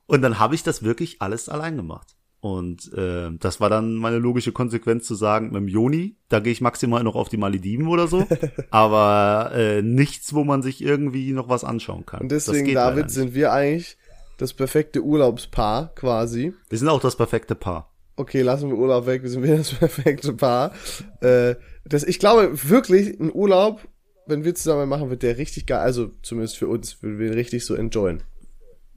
Und 0.06 0.22
dann 0.22 0.38
habe 0.38 0.54
ich 0.54 0.62
das 0.62 0.82
wirklich 0.82 1.22
alles 1.22 1.48
allein 1.48 1.76
gemacht. 1.76 2.16
Und 2.40 2.92
äh, 2.92 3.30
das 3.40 3.60
war 3.60 3.70
dann 3.70 3.94
meine 3.94 4.18
logische 4.18 4.52
Konsequenz 4.52 5.06
zu 5.06 5.14
sagen, 5.16 5.46
mit 5.46 5.56
dem 5.56 5.68
Joni, 5.68 6.16
da 6.28 6.38
gehe 6.38 6.52
ich 6.52 6.60
maximal 6.60 7.02
noch 7.02 7.16
auf 7.16 7.28
die 7.28 7.38
Malediven 7.38 7.88
oder 7.88 8.06
so, 8.06 8.24
aber 8.70 9.50
äh, 9.54 9.82
nichts, 9.82 10.32
wo 10.32 10.44
man 10.44 10.62
sich 10.62 10.80
irgendwie 10.82 11.32
noch 11.32 11.48
was 11.48 11.64
anschauen 11.64 12.06
kann. 12.06 12.20
Und 12.20 12.30
deswegen, 12.30 12.72
David, 12.74 13.10
sind 13.10 13.34
wir 13.34 13.52
eigentlich 13.52 13.96
das 14.38 14.52
perfekte 14.52 15.02
Urlaubspaar, 15.02 15.92
quasi. 15.96 16.52
wir 16.68 16.78
sind 16.78 16.88
auch 16.88 17.00
das 17.00 17.16
perfekte 17.16 17.54
Paar. 17.56 17.92
Okay, 18.14 18.42
lassen 18.42 18.68
wir 18.68 18.76
Urlaub 18.76 19.06
weg, 19.06 19.22
wir 19.22 19.30
sind 19.30 19.42
wir 19.42 19.56
das 19.56 19.72
perfekte 19.78 20.32
Paar. 20.34 20.72
Äh, 21.20 21.56
das, 21.88 22.02
ich 22.04 22.18
glaube 22.18 22.68
wirklich, 22.68 23.18
ein 23.18 23.32
Urlaub, 23.32 23.86
wenn 24.26 24.44
wir 24.44 24.54
zusammen 24.54 24.88
machen, 24.88 25.10
wird 25.10 25.22
der 25.22 25.38
richtig 25.38 25.66
geil. 25.66 25.80
Also 25.80 26.10
zumindest 26.22 26.56
für 26.56 26.68
uns, 26.68 27.02
würden 27.02 27.18
wir 27.18 27.28
ihn 27.28 27.34
richtig 27.34 27.64
so 27.64 27.74
enjoyen. 27.74 28.22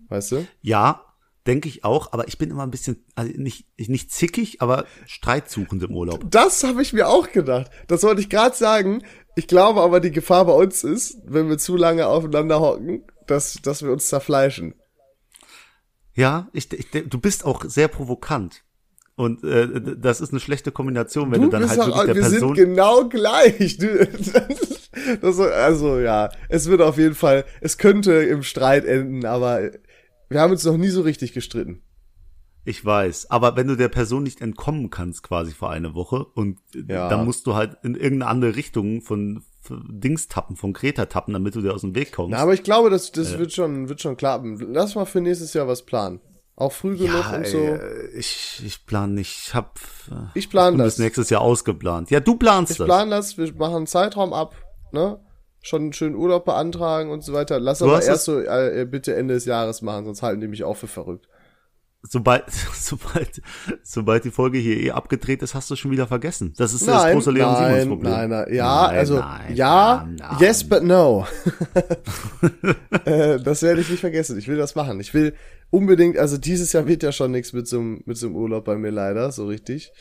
Weißt 0.08 0.32
du? 0.32 0.48
Ja, 0.62 1.06
denke 1.46 1.70
ich 1.70 1.84
auch, 1.84 2.14
aber 2.14 2.28
ich 2.28 2.38
bin 2.38 2.50
immer 2.50 2.64
ein 2.64 2.72
bisschen, 2.72 3.06
also 3.16 3.32
nicht, 3.36 3.68
nicht 3.78 4.12
zickig, 4.12 4.62
aber 4.62 4.86
streitsuchend 5.06 5.84
im 5.84 5.96
Urlaub. 5.96 6.30
Das 6.30 6.64
habe 6.64 6.82
ich 6.82 6.94
mir 6.94 7.08
auch 7.08 7.32
gedacht. 7.32 7.72
Das 7.88 8.04
wollte 8.04 8.22
ich 8.22 8.30
gerade 8.30 8.56
sagen. 8.56 9.04
Ich 9.36 9.48
glaube 9.48 9.82
aber, 9.82 10.00
die 10.00 10.12
Gefahr 10.12 10.46
bei 10.46 10.54
uns 10.54 10.84
ist, 10.84 11.18
wenn 11.26 11.48
wir 11.48 11.58
zu 11.58 11.78
lange 11.78 12.08
aufeinander 12.08 12.60
hocken, 12.60 13.04
dass, 13.28 13.54
dass 13.62 13.84
wir 13.84 13.92
uns 13.92 14.08
zerfleischen. 14.08 14.74
Ja, 16.14 16.50
ich, 16.54 16.74
ich, 16.74 16.90
du 16.90 17.20
bist 17.20 17.46
auch 17.46 17.64
sehr 17.66 17.88
provokant. 17.88 18.64
Und 19.20 19.44
äh, 19.44 19.98
das 19.98 20.22
ist 20.22 20.32
eine 20.32 20.40
schlechte 20.40 20.72
Kombination, 20.72 21.30
wenn 21.30 21.42
du, 21.42 21.50
dann 21.50 21.64
bist 21.64 21.78
halt 21.78 21.88
wirklich 21.88 22.06
der 22.06 22.16
wir 22.16 22.22
Person. 22.22 22.56
sind 22.56 22.66
genau 22.68 23.10
gleich. 23.10 23.78
Du, 23.78 24.08
das, 25.22 25.40
also 25.42 26.00
ja, 26.00 26.30
es 26.48 26.70
wird 26.70 26.82
auf 26.82 26.98
jeden 26.98 27.16
Fall, 27.16 27.44
es 27.60 27.78
könnte 27.78 28.14
im 28.14 28.44
Streit 28.44 28.86
enden, 28.86 29.26
aber 29.26 29.72
wir 30.30 30.40
haben 30.40 30.52
uns 30.52 30.64
noch 30.64 30.78
nie 30.78 30.88
so 30.88 31.02
richtig 31.02 31.34
gestritten. 31.34 31.82
Ich 32.64 32.86
weiß, 32.86 33.30
aber 33.30 33.58
wenn 33.58 33.68
du 33.68 33.76
der 33.76 33.90
Person 33.90 34.24
nicht 34.24 34.40
entkommen 34.40 34.90
kannst, 34.90 35.22
quasi 35.22 35.52
für 35.52 35.68
eine 35.68 35.96
Woche, 35.96 36.24
und 36.24 36.60
äh, 36.74 36.94
Ja. 36.94 37.10
dann 37.10 37.26
musst 37.26 37.46
du 37.46 37.56
halt 37.56 37.76
in 37.84 37.96
irgendeine 37.96 38.28
andere 38.28 38.56
Richtung 38.56 39.02
von, 39.02 39.44
von 39.60 39.84
Dings 40.00 40.30
tappen, 40.30 40.56
von 40.56 40.72
Kreta 40.72 41.08
tappen, 41.08 41.34
damit 41.34 41.56
du 41.56 41.62
dir 41.62 41.74
aus 41.74 41.82
dem 41.82 41.94
Weg 41.94 42.14
kommst. 42.14 42.32
Na, 42.32 42.38
aber 42.38 42.54
ich 42.54 42.64
glaube, 42.64 42.90
das, 42.90 43.12
das 43.12 43.38
wird 43.38 43.52
schon, 43.52 43.90
wird 43.90 44.00
schon 44.00 44.16
klappen. 44.16 44.58
Lass 44.72 44.96
mal 44.96 45.04
für 45.04 45.20
nächstes 45.20 45.54
Jahr 45.54 45.68
was 45.68 45.86
planen. 45.86 46.22
Auch 46.60 46.72
früh 46.74 46.98
genug 46.98 47.24
ja, 47.32 47.38
und 47.38 47.48
so. 47.48 47.58
äh, 47.58 48.08
ich, 48.18 48.62
ich 48.66 48.86
plan 48.86 49.14
nicht, 49.14 49.48
ich 49.48 49.56
hab 49.56 49.80
äh, 50.12 50.16
Ich 50.38 50.50
plan 50.50 50.78
das. 50.78 50.96
bis 50.96 51.00
nächstes 51.00 51.30
Jahr 51.30 51.42
ausgeplant. 51.42 52.12
Ja, 52.12 52.20
du 52.20 52.36
planst 52.36 52.72
Ich 52.74 52.78
das. 52.78 52.86
plan 52.86 53.10
das, 53.10 53.38
wir 53.38 53.54
machen 53.56 53.78
einen 53.78 53.88
Zeitraum 53.88 54.34
ab, 54.34 54.56
ne? 54.92 55.20
Schon 55.62 55.82
einen 55.84 55.94
schönen 55.94 56.16
Urlaub 56.16 56.46
beantragen 56.46 57.12
und 57.12 57.24
so 57.24 57.34
weiter. 57.34 57.60
Lass 57.60 57.80
Du 57.80 57.86
aber 57.86 58.02
erst 58.04 58.26
so 58.26 58.40
äh, 58.40 58.86
bitte 58.90 59.16
Ende 59.16 59.34
des 59.34 59.46
Jahres 59.46 59.82
machen, 59.82 60.06
sonst 60.06 60.22
halten 60.22 60.42
die 60.42 60.48
mich 60.48 60.64
auch 60.64 60.76
für 60.78 60.88
verrückt. 60.88 61.28
sobald, 62.02 62.44
sobald, 62.74 63.42
sobald 63.84 64.24
die 64.26 64.32
Folge 64.32 64.58
hier 64.58 64.78
eh 64.78 64.92
abgedreht 64.92 65.42
ist, 65.42 65.56
hast 65.56 65.70
du 65.70 65.76
schon 65.76 65.92
wieder 65.92 66.08
vergessen. 66.08 66.54
Das 66.58 66.74
ist 66.74 66.88
das 66.88 67.12
große 67.12 67.32
Leon 67.32 67.56
Simons 67.56 67.72
nein, 67.78 67.88
Problem. 67.90 68.12
nein, 68.14 68.30
nein, 68.30 68.54
ja, 68.54 68.88
Nein, 68.88 68.98
also 68.98 69.20
nein, 69.20 69.56
ja, 69.56 70.04
nein, 70.06 70.16
nein. 70.20 70.38
yes 70.40 70.64
but 70.68 70.84
no. 70.84 71.26
äh, 73.06 73.40
das 73.40 73.62
werde 73.62 73.82
ich 73.82 73.90
nicht 73.90 74.00
vergessen. 74.02 74.38
Ich 74.38 74.48
will 74.48 74.58
das 74.58 74.76
machen. 74.76 75.00
Ich 75.00 75.14
will 75.14 75.34
unbedingt, 75.70 76.18
also 76.18 76.38
dieses 76.38 76.74
Jahr 76.74 76.88
wird 76.88 77.04
ja 77.04 77.12
schon 77.12 77.32
nichts 77.32 77.54
mit 77.54 77.68
so 77.68 77.80
einem 77.80 78.02
mit 78.06 78.18
so 78.18 78.28
einem 78.28 78.36
Urlaub 78.36 78.66
bei 78.66 78.76
mir 78.76 78.92
leider, 78.92 79.32
so 79.32 79.48
richtig. 79.48 79.92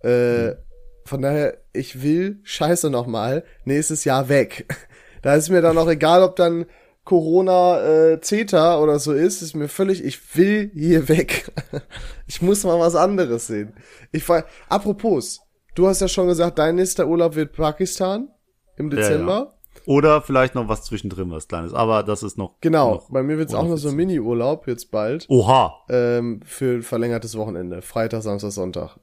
Äh, 0.00 0.54
von 1.04 1.22
daher, 1.22 1.58
ich 1.72 2.02
will 2.02 2.40
scheiße 2.42 2.90
nochmal 2.90 3.44
nächstes 3.64 4.04
Jahr 4.04 4.28
weg. 4.28 4.66
Da 5.22 5.36
ist 5.36 5.48
mir 5.48 5.62
dann 5.62 5.78
auch 5.78 5.88
egal, 5.88 6.22
ob 6.22 6.36
dann 6.36 6.66
Corona 7.04 7.80
äh, 7.82 8.20
Zeta 8.20 8.78
oder 8.78 8.98
so 8.98 9.14
ist, 9.14 9.40
ist 9.40 9.56
mir 9.56 9.68
völlig, 9.68 10.04
ich 10.04 10.36
will 10.36 10.70
hier 10.74 11.08
weg. 11.08 11.50
ich 12.26 12.42
muss 12.42 12.62
mal 12.64 12.78
was 12.78 12.94
anderes 12.94 13.46
sehen. 13.46 13.72
Ich 14.12 14.28
war, 14.28 14.44
apropos, 14.68 15.40
du 15.74 15.86
hast 15.86 16.02
ja 16.02 16.08
schon 16.08 16.28
gesagt, 16.28 16.58
dein 16.58 16.74
nächster 16.74 17.06
Urlaub 17.06 17.36
wird 17.36 17.54
Pakistan 17.54 18.28
im. 18.76 18.90
Dezember. 18.90 19.54
Oder 19.86 20.22
vielleicht 20.22 20.54
noch 20.54 20.68
was 20.68 20.82
zwischendrin, 20.84 21.30
was 21.30 21.46
Kleines. 21.48 21.74
Aber 21.74 22.02
das 22.02 22.22
ist 22.22 22.38
noch. 22.38 22.54
Genau, 22.60 22.94
Noch 22.94 23.10
bei 23.10 23.22
mir 23.22 23.36
wird's 23.38 23.52
auch 23.54 23.66
noch 23.68 23.76
so 23.76 23.90
ein. 23.90 23.96
Mini-Urlaub 23.96 24.66
jetzt 24.66 24.90
bald, 24.90 25.26
Oha. 25.28 25.74
ähm, 25.90 26.40
für 26.44 26.76
ein 26.76 26.82
verlängertes 26.82 27.36
Wochenende. 27.36 27.82
Freitag, 27.82 28.22
Samstag, 28.22 28.52
Sonntag. 28.52 28.98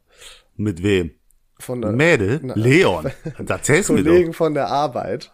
Mit 0.56 0.82
wem? 0.84 1.12
Von 1.60 1.82
der 1.82 1.92
Mädel? 1.92 2.40
Na- 2.44 2.54
Leon. 2.58 3.12
Erzähl's 3.48 3.90
mir 3.90 4.04
doch. 4.04 4.10
Kollegen 4.12 4.34
von 4.34 4.54
der 4.56 4.68
Arbeit. 4.70 5.32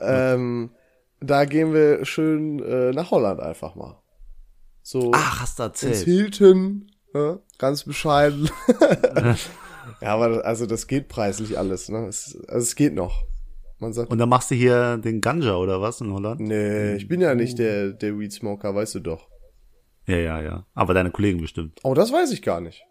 Ähm, 0.00 0.70
da 1.20 1.46
gehen 1.46 1.72
wir 1.72 2.04
schön 2.04 2.58
äh, 2.62 2.90
nach 2.90 3.10
Holland 3.10 3.40
einfach 3.40 3.74
mal. 3.74 4.02
So 4.82 5.12
Ach, 5.14 5.40
hast 5.40 5.58
du 5.58 5.62
ins 5.64 5.82
erzählt. 5.82 6.04
Hilton, 6.04 6.90
ne? 7.14 7.40
ganz 7.56 7.84
bescheiden. 7.84 8.50
ja, 10.02 10.08
aber 10.14 10.28
das- 10.28 10.44
also 10.44 10.66
das 10.66 10.86
geht 10.86 11.08
preislich 11.08 11.56
alles, 11.58 11.88
ne? 11.88 12.06
Es, 12.06 12.36
also 12.48 12.62
es 12.62 12.74
geht 12.76 12.94
noch. 12.94 13.22
Man 13.78 13.92
sagt, 13.92 14.10
Und 14.10 14.18
dann 14.18 14.28
machst 14.28 14.50
du 14.50 14.54
hier 14.54 14.96
den 14.98 15.20
Ganja 15.20 15.56
oder 15.56 15.80
was 15.80 16.00
in 16.00 16.12
Holland? 16.12 16.40
nee, 16.40 16.94
ich 16.94 17.08
bin 17.08 17.20
ja 17.20 17.34
nicht 17.34 17.58
der, 17.58 17.90
der 17.92 18.18
Weed 18.18 18.32
Smoker, 18.32 18.74
weißt 18.74 18.94
du 18.96 19.00
doch. 19.00 19.28
Ja, 20.06 20.16
ja, 20.16 20.40
ja. 20.42 20.66
Aber 20.74 20.94
deine 20.94 21.10
Kollegen 21.10 21.40
bestimmt. 21.40 21.80
Oh, 21.82 21.94
das 21.94 22.12
weiß 22.12 22.30
ich 22.32 22.42
gar 22.42 22.60
nicht. 22.60 22.82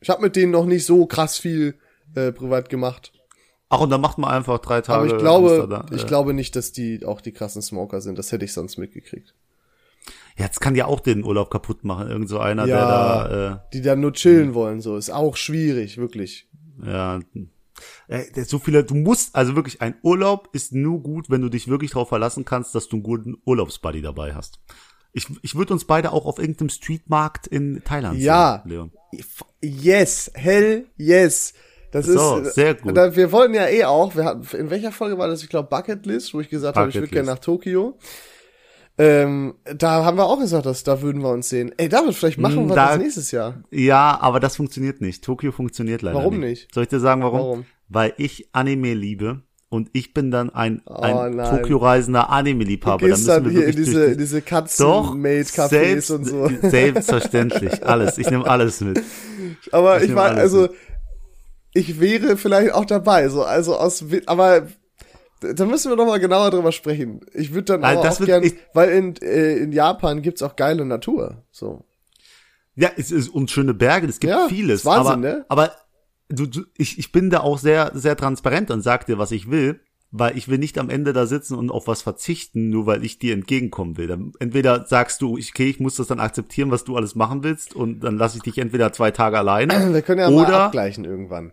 Ich 0.00 0.10
habe 0.10 0.22
mit 0.22 0.36
denen 0.36 0.50
noch 0.52 0.66
nicht 0.66 0.84
so 0.84 1.06
krass 1.06 1.38
viel 1.38 1.74
äh, 2.14 2.32
privat 2.32 2.68
gemacht. 2.68 3.12
Ach, 3.68 3.80
und 3.80 3.90
dann 3.90 4.00
macht 4.00 4.18
man 4.18 4.30
einfach 4.30 4.58
drei 4.58 4.80
Tage. 4.80 5.04
Aber 5.04 5.06
ich 5.06 5.18
glaube, 5.18 5.84
ich 5.92 6.02
Äh, 6.02 6.06
glaube 6.06 6.34
nicht, 6.34 6.56
dass 6.56 6.72
die 6.72 7.04
auch 7.06 7.20
die 7.20 7.32
krassen 7.32 7.62
Smoker 7.62 8.00
sind. 8.00 8.18
Das 8.18 8.32
hätte 8.32 8.44
ich 8.44 8.52
sonst 8.52 8.76
mitgekriegt. 8.78 9.34
Ja, 10.36 10.46
jetzt 10.46 10.60
kann 10.60 10.74
ja 10.74 10.86
auch 10.86 11.00
den 11.00 11.24
Urlaub 11.24 11.50
kaputt 11.50 11.84
machen. 11.84 12.08
Irgend 12.08 12.28
so 12.28 12.38
einer, 12.38 12.66
Ja. 12.66 13.28
der 13.28 13.68
Die 13.72 13.80
dann 13.82 14.00
nur 14.00 14.12
chillen 14.12 14.52
wollen, 14.54 14.80
so 14.80 14.96
ist 14.96 15.10
auch 15.10 15.36
schwierig, 15.36 15.98
wirklich. 15.98 16.48
da, 16.78 17.16
äh, 17.16 17.18
ja. 17.18 17.20
Äh, 18.08 18.24
so 18.44 18.58
viele, 18.58 18.84
du 18.84 18.94
musst, 18.94 19.34
also 19.34 19.56
wirklich, 19.56 19.80
ein 19.80 19.94
Urlaub 20.02 20.48
ist 20.52 20.72
nur 20.72 21.02
gut, 21.02 21.30
wenn 21.30 21.40
du 21.40 21.48
dich 21.48 21.68
wirklich 21.68 21.92
darauf 21.92 22.08
verlassen 22.08 22.44
kannst, 22.44 22.74
dass 22.74 22.88
du 22.88 22.96
einen 22.96 23.02
guten 23.02 23.36
Urlaubsbuddy 23.44 24.02
dabei 24.02 24.34
hast. 24.34 24.60
Ich, 25.12 25.26
ich 25.42 25.54
würde 25.54 25.74
uns 25.74 25.84
beide 25.84 26.12
auch 26.12 26.24
auf 26.24 26.38
irgendeinem 26.38 26.70
Streetmarkt 26.70 27.46
in 27.46 27.82
Thailand 27.84 28.18
Ja. 28.18 28.62
sehen, 28.64 28.70
Leon. 28.70 28.92
Yes, 29.60 30.30
hell 30.34 30.86
yes. 30.96 31.52
Das 31.90 32.06
So, 32.06 32.38
ist 32.38 32.54
sehr 32.54 32.74
gut. 32.74 32.94
Wir 32.96 33.32
wollten 33.32 33.52
ja 33.52 33.68
eh 33.68 33.84
auch, 33.84 34.16
wir 34.16 34.24
hatten, 34.24 34.46
in 34.56 34.70
welcher 34.70 34.92
Folge 34.92 35.18
war 35.18 35.28
das? 35.28 35.42
Ich 35.42 35.50
glaube 35.50 35.68
Bucket 35.68 36.06
List, 36.06 36.32
wo 36.32 36.40
ich 36.40 36.48
gesagt 36.48 36.76
habe, 36.76 36.88
ich 36.88 36.94
würde 36.94 37.06
Bucket 37.08 37.12
gerne 37.14 37.30
nach 37.30 37.38
Tokio. 37.38 37.98
Ähm, 39.04 39.54
da 39.64 40.04
haben 40.04 40.16
wir 40.16 40.26
auch 40.26 40.38
gesagt, 40.38 40.66
dass 40.66 40.84
da 40.84 41.02
würden 41.02 41.22
wir 41.22 41.30
uns 41.30 41.48
sehen. 41.48 41.72
Ey, 41.76 41.88
David, 41.88 42.14
vielleicht 42.14 42.38
machen 42.38 42.66
Mm, 42.66 42.68
wir 42.68 42.74
da- 42.76 42.88
das 42.90 42.98
nächstes 42.98 43.30
Jahr. 43.32 43.62
Ja, 43.70 44.18
aber 44.20 44.38
das 44.38 44.56
funktioniert 44.56 45.00
nicht. 45.00 45.24
Tokio 45.24 45.50
funktioniert 45.50 46.02
leider 46.02 46.18
Warum 46.18 46.38
nicht. 46.40 46.48
nicht? 46.62 46.74
Soll 46.74 46.84
ich 46.84 46.88
dir 46.90 47.00
sagen, 47.00 47.22
warum? 47.22 47.40
Warum? 47.40 47.64
Weil 47.88 48.12
ich 48.18 48.48
Anime 48.52 48.94
liebe 48.94 49.42
und 49.70 49.88
ich 49.92 50.12
bin 50.14 50.30
dann 50.30 50.50
ein, 50.50 50.82
Oh, 50.86 50.92
ein. 51.00 51.36
Tokio-reisender 51.38 52.28
Anime-Liebhaber. 52.30 53.00
Dann 53.08 53.10
müssen 53.10 53.44
wir 53.46 53.50
hier 53.50 53.60
in 53.62 53.66
wirklich 53.68 53.86
diese, 53.86 54.04
durch 54.06 54.16
diese 54.18 54.42
Katzen-Made-Cafés 54.42 56.12
und 56.12 56.24
so. 56.26 56.48
selbstverständlich. 56.68 57.84
Alles. 57.84 58.18
Ich 58.18 58.30
nehme 58.30 58.46
alles 58.46 58.80
mit. 58.82 59.02
Aber 59.72 60.02
Ich 60.02 60.10
ich 60.10 60.14
war, 60.14 60.30
also, 60.32 60.68
ich 61.72 62.00
wäre 62.00 62.36
vielleicht 62.36 62.72
auch 62.72 62.84
dabei, 62.84 63.28
so, 63.28 63.42
also 63.42 63.76
aus, 63.76 64.04
aber 64.26 64.66
da 65.54 65.66
müssen 65.66 65.90
wir 65.90 65.96
noch 65.96 66.06
mal 66.06 66.20
genauer 66.20 66.50
drüber 66.50 66.72
sprechen. 66.72 67.20
Ich 67.34 67.52
würde 67.52 67.78
dann 67.78 67.82
das 67.82 68.16
auch 68.16 68.20
wird- 68.20 68.26
gern, 68.28 68.42
ich- 68.42 68.54
weil 68.74 68.90
in, 68.90 69.16
äh, 69.16 69.56
in 69.58 69.72
Japan 69.72 70.22
gibt's 70.22 70.42
auch 70.42 70.56
geile 70.56 70.84
Natur, 70.84 71.42
so. 71.50 71.84
Ja, 72.74 72.90
es 72.96 73.10
ist 73.10 73.28
und 73.28 73.50
schöne 73.50 73.74
Berge, 73.74 74.06
es 74.06 74.18
gibt 74.20 74.32
Ja, 74.32 74.46
vieles. 74.48 74.84
Wahnsinn, 74.84 75.12
aber, 75.12 75.16
ne? 75.20 75.44
aber 75.48 75.72
du, 76.28 76.46
du, 76.46 76.62
ich, 76.78 76.98
ich 76.98 77.12
bin 77.12 77.28
da 77.28 77.40
auch 77.40 77.58
sehr, 77.58 77.90
sehr 77.94 78.16
transparent 78.16 78.70
und 78.70 78.80
sag 78.80 79.04
dir, 79.06 79.18
was 79.18 79.30
ich 79.30 79.50
will, 79.50 79.80
weil 80.10 80.36
ich 80.38 80.48
will 80.48 80.58
nicht 80.58 80.78
am 80.78 80.88
Ende 80.90 81.12
da 81.12 81.26
sitzen 81.26 81.54
und 81.56 81.70
auf 81.70 81.86
was 81.86 82.00
verzichten, 82.02 82.70
nur 82.70 82.86
weil 82.86 83.04
ich 83.04 83.18
dir 83.18 83.34
entgegenkommen 83.34 83.96
will. 83.98 84.06
Dann, 84.06 84.32
entweder 84.40 84.86
sagst 84.86 85.20
du, 85.22 85.36
ich- 85.36 85.50
okay, 85.50 85.68
ich 85.68 85.80
muss 85.80 85.96
das 85.96 86.06
dann 86.06 86.20
akzeptieren, 86.20 86.70
was 86.70 86.84
du 86.84 86.96
alles 86.96 87.14
machen 87.14 87.42
willst, 87.44 87.74
und 87.74 88.00
dann 88.00 88.16
lasse 88.16 88.38
ich 88.38 88.42
dich 88.42 88.58
entweder 88.58 88.92
zwei 88.92 89.10
Tage 89.10 89.38
alleine. 89.38 89.92
Wir 89.92 90.02
können 90.02 90.20
ja 90.20 90.30
mal 90.30 90.44
Oder- 90.46 90.64
abgleichen 90.64 91.04
irgendwann. 91.04 91.52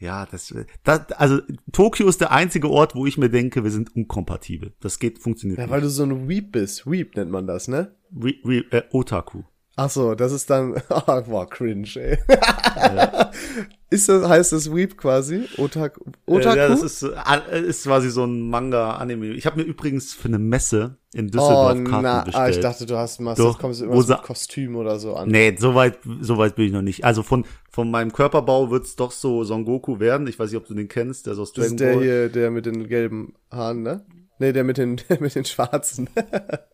Ja, 0.00 0.26
das, 0.26 0.54
das, 0.84 1.10
also 1.12 1.40
Tokio 1.72 2.08
ist 2.08 2.20
der 2.20 2.30
einzige 2.30 2.70
Ort, 2.70 2.94
wo 2.94 3.04
ich 3.06 3.18
mir 3.18 3.30
denke, 3.30 3.64
wir 3.64 3.70
sind 3.72 3.94
unkompatibel. 3.96 4.72
Das 4.80 4.98
geht, 4.98 5.18
funktioniert 5.18 5.58
Ja, 5.58 5.64
nicht. 5.64 5.72
weil 5.72 5.80
du 5.80 5.88
so 5.90 6.04
ein 6.04 6.28
Weep 6.28 6.52
bist. 6.52 6.86
Weep 6.88 7.16
nennt 7.16 7.30
man 7.32 7.46
das, 7.46 7.66
ne? 7.68 7.94
Re, 8.16 8.34
re, 8.44 8.64
äh, 8.70 8.82
Otaku. 8.92 9.42
Ach 9.80 9.88
so, 9.90 10.16
das 10.16 10.32
ist 10.32 10.50
dann, 10.50 10.74
oh, 10.90 11.20
boah, 11.28 11.48
cringe, 11.48 11.86
ey. 11.94 12.18
ist 13.90 14.08
das, 14.08 14.28
heißt 14.28 14.50
das 14.52 14.74
Weep 14.74 14.96
quasi? 14.98 15.44
Otak, 15.56 16.00
Otaku? 16.26 16.56
Äh, 16.56 16.56
Ja, 16.58 16.68
das 16.68 16.82
ist, 16.82 16.98
so- 16.98 17.12
äh, 17.12 17.60
ist 17.64 17.84
quasi 17.84 18.10
so 18.10 18.24
ein 18.24 18.50
Manga-Anime. 18.50 19.26
Ich 19.34 19.46
habe 19.46 19.60
mir 19.60 19.62
übrigens 19.62 20.14
für 20.14 20.26
eine 20.26 20.40
Messe 20.40 20.96
in 21.14 21.28
Düsseldorf 21.28 21.78
oh, 21.80 21.84
Karten 21.84 22.02
na, 22.02 22.24
bestellt. 22.24 22.44
ah, 22.44 22.48
ich 22.50 22.58
dachte, 22.60 22.86
du 22.86 22.96
hast 22.98 23.20
mal, 23.20 23.36
Doch, 23.36 23.52
das 23.52 23.58
kommst 23.58 23.80
du 23.80 23.84
immer 23.84 23.96
mit 23.96 24.22
Kostüm 24.22 24.74
oder 24.74 24.98
so 24.98 25.14
an. 25.14 25.28
Nee, 25.28 25.54
so 25.56 25.76
weit, 25.76 26.00
so 26.22 26.38
weit 26.38 26.56
bin 26.56 26.66
ich 26.66 26.72
noch 26.72 26.82
nicht. 26.82 27.04
Also 27.04 27.22
von, 27.22 27.44
von 27.70 27.88
meinem 27.88 28.12
Körperbau 28.12 28.70
wird's 28.72 28.96
doch 28.96 29.12
so 29.12 29.44
Son 29.44 29.64
Goku 29.64 30.00
werden. 30.00 30.26
Ich 30.26 30.40
weiß 30.40 30.50
nicht, 30.50 30.60
ob 30.60 30.66
du 30.66 30.74
den 30.74 30.88
kennst, 30.88 31.26
der 31.26 31.34
ist 31.34 31.38
aus 31.38 31.52
Das 31.52 31.66
Dragon 31.68 31.74
ist 31.76 31.80
der 31.80 31.94
Ball. 31.94 32.02
hier, 32.02 32.28
der 32.30 32.50
mit 32.50 32.66
den 32.66 32.88
gelben 32.88 33.34
Haaren, 33.52 33.82
ne? 33.84 34.04
Nee, 34.40 34.52
der 34.52 34.62
mit 34.62 34.78
den, 34.78 34.96
der 35.08 35.20
mit 35.20 35.34
den 35.34 35.44
schwarzen. 35.44 36.08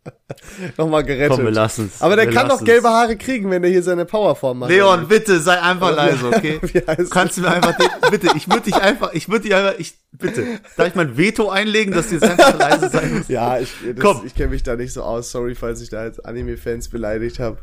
Nochmal 0.76 1.02
gerettet. 1.04 1.36
Komm, 1.36 1.44
wir 1.46 1.52
lassen's. 1.52 2.02
Aber 2.02 2.16
der 2.16 2.26
Wir 2.26 2.34
kann 2.34 2.48
doch 2.48 2.62
gelbe 2.62 2.88
Haare 2.88 3.16
kriegen, 3.16 3.50
wenn 3.50 3.62
der 3.62 3.70
hier 3.70 3.82
seine 3.82 4.04
Powerform 4.04 4.60
macht. 4.60 4.70
Leon, 4.70 5.08
bitte, 5.08 5.40
sei 5.40 5.60
einfach 5.60 5.94
leise, 5.94 6.28
okay? 6.28 6.58
Wie 6.62 6.78
heißt 6.78 7.00
Du 7.00 7.08
kannst 7.08 7.36
du 7.36 7.42
mir 7.42 7.50
einfach, 7.50 7.74
bitte, 8.10 8.28
ich 8.36 8.48
würde 8.48 8.62
dich 8.62 8.76
einfach, 8.76 9.12
ich 9.14 9.28
würde 9.28 9.44
dich 9.44 9.54
einfach, 9.54 9.78
ich, 9.78 9.94
bitte, 10.12 10.60
darf 10.76 10.88
ich 10.88 10.94
mein 10.94 11.16
Veto 11.16 11.48
einlegen, 11.48 11.94
dass 11.94 12.08
du 12.08 12.14
jetzt 12.16 12.24
einfach 12.24 12.58
leise 12.58 12.90
sein 12.90 13.14
musst? 13.14 13.30
Ja, 13.30 13.58
ich, 13.58 13.72
das, 13.94 14.02
Komm. 14.02 14.26
ich 14.26 14.34
kenne 14.34 14.50
mich 14.50 14.62
da 14.62 14.76
nicht 14.76 14.92
so 14.92 15.02
aus. 15.02 15.30
Sorry, 15.30 15.54
falls 15.54 15.80
ich 15.80 15.88
da 15.90 16.04
jetzt 16.04 16.24
Anime-Fans 16.24 16.88
beleidigt 16.88 17.38
habe. 17.38 17.58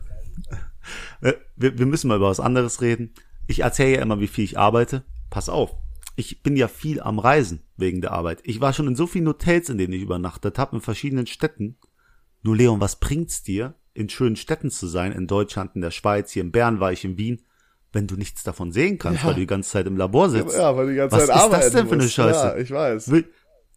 Äh, 1.22 1.34
Wir, 1.56 1.78
wir 1.78 1.86
müssen 1.86 2.08
mal 2.08 2.18
über 2.18 2.30
was 2.30 2.40
anderes 2.40 2.82
reden. 2.82 3.14
Ich 3.48 3.60
erzähle 3.60 3.98
ja 3.98 4.02
immer, 4.02 4.20
wie 4.20 4.28
viel 4.28 4.46
ich 4.46 4.58
arbeite. 4.58 5.04
Pass 5.30 5.50
auf. 5.50 5.72
Ich 6.16 6.44
bin 6.44 6.56
ja 6.56 6.68
viel 6.68 7.02
am 7.02 7.20
Reisen 7.20 7.62
wegen 7.78 8.02
der 8.02 8.12
Arbeit. 8.12 8.40
Ich 8.44 8.62
war 8.62 8.74
schon 8.74 8.88
in 8.88 8.96
so 8.96 9.08
vielen 9.08 9.28
Hotels, 9.28 9.70
in 9.70 9.78
denen 9.78 9.94
ich 9.94 10.02
übernachtet 10.02 10.58
habe, 10.60 10.76
in 10.76 10.82
verschiedenen 10.82 11.28
Städten. 11.28 11.78
Nur 12.44 12.56
Leon, 12.56 12.80
was 12.82 13.00
bringt's 13.00 13.44
dir, 13.44 13.76
in 13.94 14.10
schönen 14.10 14.36
Städten 14.36 14.72
zu 14.72 14.88
sein, 14.88 15.12
in 15.12 15.28
Deutschland, 15.28 15.72
in 15.76 15.82
der 15.82 15.92
Schweiz, 15.92 16.32
hier 16.32 16.44
in 16.44 16.52
Bern 16.52 16.80
war 16.80 16.92
ich, 16.92 17.04
in 17.06 17.18
Wien, 17.18 17.42
wenn 17.94 18.08
du 18.08 18.16
nichts 18.16 18.44
davon 18.44 18.72
sehen 18.72 18.98
kannst, 18.98 19.22
Ja. 19.22 19.28
weil 19.28 19.34
du 19.36 19.42
die 19.42 19.48
ganze 19.48 19.72
Zeit 19.72 19.86
im 19.88 19.98
Labor 19.98 20.30
sitzt? 20.30 20.56
Ja, 20.58 20.76
weil 20.76 20.90
die 20.90 20.96
ganze 20.96 21.16
was 21.18 21.28
Zeit 21.28 21.36
ist 21.36 21.42
arbeiten 21.42 21.62
das 21.64 21.72
denn 21.74 21.88
für 21.88 21.94
eine 21.94 22.04
musst. 22.04 22.14
Scheiße? 22.16 22.40
Ja, 22.48 22.58
ich 22.58 22.72
weiß. 22.72 23.12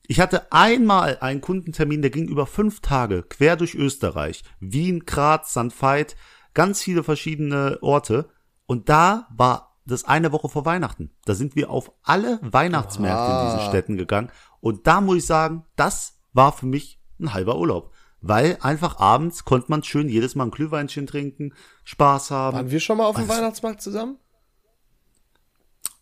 Ich 0.07 0.21
hatte 0.21 0.53
einmal 0.53 1.19
einen 1.21 1.41
Kundentermin, 1.41 2.03
der 2.03 2.11
ging 2.11 2.29
über 2.29 2.47
fünf 2.47 2.81
Tage, 2.81 3.23
quer 3.23 3.57
durch 3.57 3.75
Österreich. 3.75 4.45
Wien, 4.61 5.05
Graz, 5.07 5.51
St. 5.53 5.73
Veit, 5.81 6.15
ganz 6.53 6.83
viele 6.83 7.03
verschiedene 7.03 7.79
Orte. 7.81 8.29
Und 8.67 8.89
da 8.89 9.27
war 9.35 9.74
das 9.87 10.05
eine 10.05 10.33
Woche 10.33 10.49
vor 10.49 10.65
Weihnachten. 10.65 11.11
Da 11.25 11.35
sind 11.35 11.57
wir 11.57 11.71
auf 11.71 11.93
alle 12.03 12.39
Weihnachtsmärkte 12.43 13.33
in 13.33 13.45
diesen 13.47 13.61
Ah. 13.61 13.69
Städten 13.69 13.97
gegangen. 13.97 14.31
Und 14.61 14.87
da 14.87 15.01
muss 15.01 15.17
ich 15.19 15.27
sagen, 15.27 15.65
das 15.77 16.15
war 16.33 16.53
für 16.53 16.67
mich 16.67 17.01
ein 17.21 17.35
halber 17.35 17.59
Urlaub. 17.59 17.93
Weil 18.21 18.57
einfach 18.63 18.99
abends 18.99 19.45
konnte 19.45 19.67
man 19.71 19.83
schön 19.83 20.09
jedes 20.09 20.35
Mal 20.35 20.45
ein 20.45 20.51
Glühweinchen 20.51 21.07
trinken, 21.07 21.53
Spaß 21.85 22.31
haben. 22.31 22.57
Waren 22.57 22.71
wir 22.71 22.81
schon 22.81 22.97
mal 22.97 23.05
auf 23.05 23.17
dem 23.17 23.29
Was? 23.29 23.37
Weihnachtsmarkt 23.37 23.83
zusammen? 23.83 24.17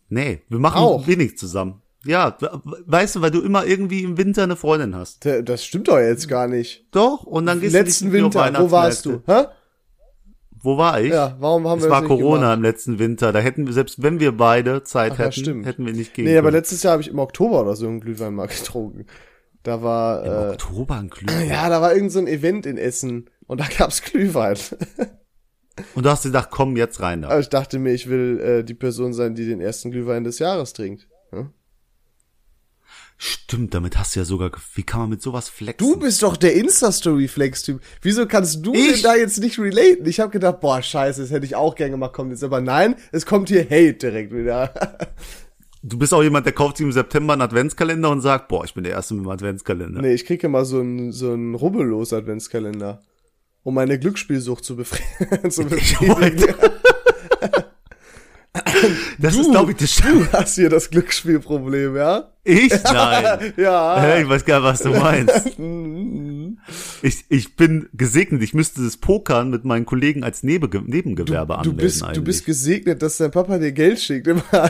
Nee, 0.09 0.41
wir 0.47 0.59
machen 0.59 0.77
Auch. 0.77 1.07
wenig 1.07 1.37
zusammen. 1.37 1.81
Ja, 2.05 2.35
we- 2.39 2.61
weißt 2.85 3.15
du, 3.15 3.21
weil 3.21 3.31
du 3.31 3.41
immer 3.41 3.65
irgendwie 3.65 4.03
im 4.03 4.17
Winter 4.17 4.43
eine 4.43 4.55
Freundin 4.57 4.95
hast. 4.95 5.25
Das 5.25 5.63
stimmt 5.65 5.87
doch 5.87 5.97
jetzt 5.99 6.27
gar 6.27 6.47
nicht. 6.47 6.85
Doch, 6.91 7.23
und 7.23 7.45
dann 7.45 7.61
gehst 7.61 7.73
Letzten 7.73 8.07
du 8.07 8.13
Winter, 8.13 8.53
wo 8.59 8.71
warst 8.71 9.05
du? 9.05 9.21
Hä? 9.25 9.45
Wo 10.63 10.77
war 10.77 11.01
ich? 11.01 11.11
Ja, 11.11 11.35
warum 11.39 11.67
haben 11.67 11.79
es 11.79 11.83
wir 11.85 11.91
war 11.91 12.01
das 12.01 12.09
nicht 12.09 12.19
Corona 12.19 12.39
gemacht? 12.41 12.57
im 12.57 12.63
letzten 12.63 12.99
Winter. 12.99 13.31
Da 13.33 13.39
hätten 13.39 13.65
wir, 13.67 13.73
selbst 13.73 14.01
wenn 14.01 14.19
wir 14.19 14.31
beide 14.35 14.83
Zeit 14.83 15.11
Ach 15.13 15.19
ja, 15.19 15.25
hätten, 15.25 15.39
stimmt. 15.41 15.65
hätten 15.65 15.85
wir 15.85 15.93
nicht 15.93 16.13
gehen 16.13 16.25
Nee, 16.25 16.37
aber 16.37 16.47
können. 16.47 16.57
letztes 16.57 16.83
Jahr 16.83 16.93
habe 16.93 17.01
ich 17.03 17.09
im 17.09 17.19
Oktober 17.19 17.61
oder 17.61 17.75
so 17.75 17.85
einen 17.87 17.99
Glühwein 17.99 18.33
mal 18.33 18.47
getrunken. 18.47 19.05
Da 19.63 19.81
war, 19.83 20.25
Im 20.25 20.31
äh, 20.31 20.51
Oktober 20.53 20.95
ein 20.95 21.09
Glühwein. 21.09 21.47
ja, 21.47 21.69
da 21.69 21.81
war 21.81 21.93
irgend 21.93 22.11
so 22.11 22.19
ein 22.19 22.27
Event 22.27 22.65
in 22.65 22.77
Essen 22.77 23.29
und 23.45 23.59
da 23.61 23.65
gab's 23.77 24.01
Glühwein. 24.01 24.57
Und 25.95 26.05
du 26.05 26.09
hast 26.11 26.23
dir 26.23 26.29
gedacht, 26.29 26.49
komm 26.51 26.77
jetzt 26.77 27.01
rein 27.01 27.23
da. 27.23 27.29
Aber 27.29 27.39
ich 27.39 27.49
dachte 27.49 27.79
mir, 27.79 27.93
ich 27.93 28.07
will 28.07 28.39
äh, 28.39 28.63
die 28.63 28.75
Person 28.75 29.11
sein, 29.11 29.33
die 29.33 29.47
den 29.47 29.59
ersten 29.59 29.89
Glühwein 29.89 30.23
des 30.23 30.37
Jahres 30.37 30.73
trinkt. 30.73 31.07
Stimmt, 33.17 33.73
damit 33.73 33.97
hast 33.97 34.15
du 34.15 34.19
ja 34.19 34.25
sogar, 34.25 34.51
wie 34.75 34.83
kann 34.83 35.01
man 35.01 35.09
mit 35.11 35.21
sowas 35.21 35.47
flexen? 35.47 35.87
Du 35.87 35.97
bist 35.97 36.21
doch 36.23 36.35
der 36.35 36.55
Insta-Story-Flex-Typ. 36.55 37.79
Wieso 38.01 38.25
kannst 38.27 38.65
du 38.65 38.73
Ich? 38.73 39.01
denn 39.01 39.03
da 39.03 39.15
jetzt 39.15 39.39
nicht 39.39 39.59
relaten? 39.59 40.05
Ich 40.07 40.19
habe 40.19 40.31
gedacht, 40.31 40.59
boah, 40.59 40.81
scheiße, 40.81 41.21
das 41.21 41.31
hätte 41.31 41.45
ich 41.45 41.55
auch 41.55 41.75
gern 41.75 41.91
gemacht, 41.91 42.13
kommt 42.13 42.31
jetzt 42.31 42.43
aber 42.43 42.59
nein, 42.59 42.95
es 43.11 43.25
kommt 43.25 43.49
hier 43.49 43.63
Hate 43.63 43.93
direkt 43.93 44.33
wieder. 44.33 44.73
Du 45.85 45.97
bist 45.97 46.13
auch 46.13 46.23
jemand, 46.23 46.45
der 46.45 46.53
kauft 46.53 46.77
sich 46.77 46.85
im 46.85 46.93
September 46.93 47.33
einen 47.33 47.41
Adventskalender 47.41 48.09
und 48.09 48.21
sagt, 48.21 48.47
boah, 48.47 48.63
ich 48.63 48.73
bin 48.73 48.85
der 48.85 48.93
Erste 48.93 49.15
mit 49.15 49.25
dem 49.25 49.29
Adventskalender. 49.29 50.01
nee, 50.01 50.13
ich 50.13 50.25
kriege 50.25 50.47
immer 50.47 50.63
so 50.63 50.79
einen 50.79 51.11
so 51.11 51.33
einen 51.33 51.55
rubbellos 51.55 52.13
Adventskalender, 52.13 53.01
um 53.63 53.73
meine 53.73 53.99
Glücksspielsucht 53.99 54.63
zu, 54.63 54.77
befri 54.77 55.01
zu 55.49 55.65
befriedigen. 55.65 56.55
das 59.19 59.33
Du, 59.35 59.41
ist, 59.41 59.51
glaube 59.51 59.71
ich, 59.71 59.77
das 59.77 59.93
Du 59.97 60.25
hast 60.31 60.55
hier 60.55 60.69
das 60.69 60.89
Glücksspielproblem, 60.89 61.97
ja? 61.97 62.31
Ich? 62.45 62.71
Nein. 62.83 63.53
Ja. 63.57 64.17
Ich 64.19 64.27
weiß 64.27 64.43
gar 64.45 64.59
nicht, 64.59 64.69
was 64.69 64.81
du 64.81 64.89
meinst. 64.89 65.57
Ich, 67.01 67.25
ich 67.27 67.57
bin 67.57 67.89
gesegnet. 67.93 68.41
Ich 68.41 68.53
müsste 68.53 68.81
das 68.83 68.95
Pokern 68.95 69.49
mit 69.49 69.65
meinen 69.65 69.85
Kollegen 69.85 70.23
als 70.23 70.43
Nebege 70.43 70.81
Nebengewerbe 70.81 71.53
Du 71.55 71.59
anmelden 71.59 71.77
bist, 71.77 72.05
du 72.15 72.23
bist 72.23 72.45
gesegnet, 72.45 73.01
dass 73.01 73.17
dein 73.17 73.31
Papa 73.31 73.57
dir 73.57 73.73
Geld 73.73 73.99
schickt. 73.99 74.27
Da, 74.51 74.69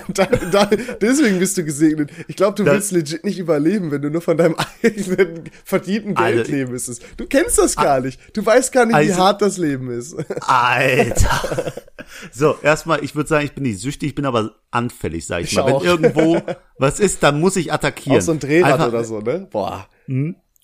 da, 0.52 0.66
deswegen 1.00 1.38
bist 1.38 1.58
du 1.58 1.64
gesegnet. 1.64 2.10
Ich 2.28 2.36
glaube, 2.36 2.56
du 2.56 2.64
Das- 2.64 2.74
willst 2.74 2.92
legit 2.94 3.24
nicht 3.26 3.38
überleben, 3.38 3.92
wenn 3.92 4.02
du 4.02 4.10
nur 4.10 4.22
von 4.22 4.38
deinem 4.38 4.56
eigenen 4.82 5.44
verdienten 5.64 6.16
Geld 6.16 6.38
Alter, 6.40 6.52
leben 6.52 6.72
müsstest. 6.72 7.04
Du 7.18 7.28
kennst 7.28 7.60
das 7.60 7.76
gar 7.76 8.00
nicht. 8.02 8.20
Du 8.36 8.44
weißt 8.44 8.72
gar 8.72 8.86
nicht, 8.88 8.96
wie 8.96 9.12
Also- 9.12 9.18
hart 9.18 9.42
das 9.44 9.58
Leben 9.60 9.92
ist. 9.92 10.16
Alter. 10.42 11.74
So, 12.32 12.56
erstmal, 12.64 13.04
ich 13.04 13.16
würde 13.16 13.30
sagen, 13.30 13.46
ich 13.46 13.54
bin 13.54 13.64
nicht 13.64 13.80
süchtig, 13.80 14.10
ich 14.10 14.16
bin 14.16 14.26
aber 14.26 14.56
anfällig, 14.72 15.26
sag 15.28 15.42
ich, 15.44 15.52
Ich 15.52 15.58
mal. 15.58 15.64
auch. 15.72 15.82
Wenn 15.84 15.90
irgendwo 15.90 16.42
was 16.78 17.00
ist, 17.00 17.24
dann 17.24 17.40
muss 17.40 17.56
ich 17.56 17.72
attackieren. 17.72 18.18
Auch 18.20 18.22
so 18.22 18.32
ein 18.32 18.40
Drehrad 18.40 18.74
Einfach- 18.74 18.88
oder 18.88 19.04
so, 19.04 19.20
ne? 19.20 19.48
Boah. 19.52 19.88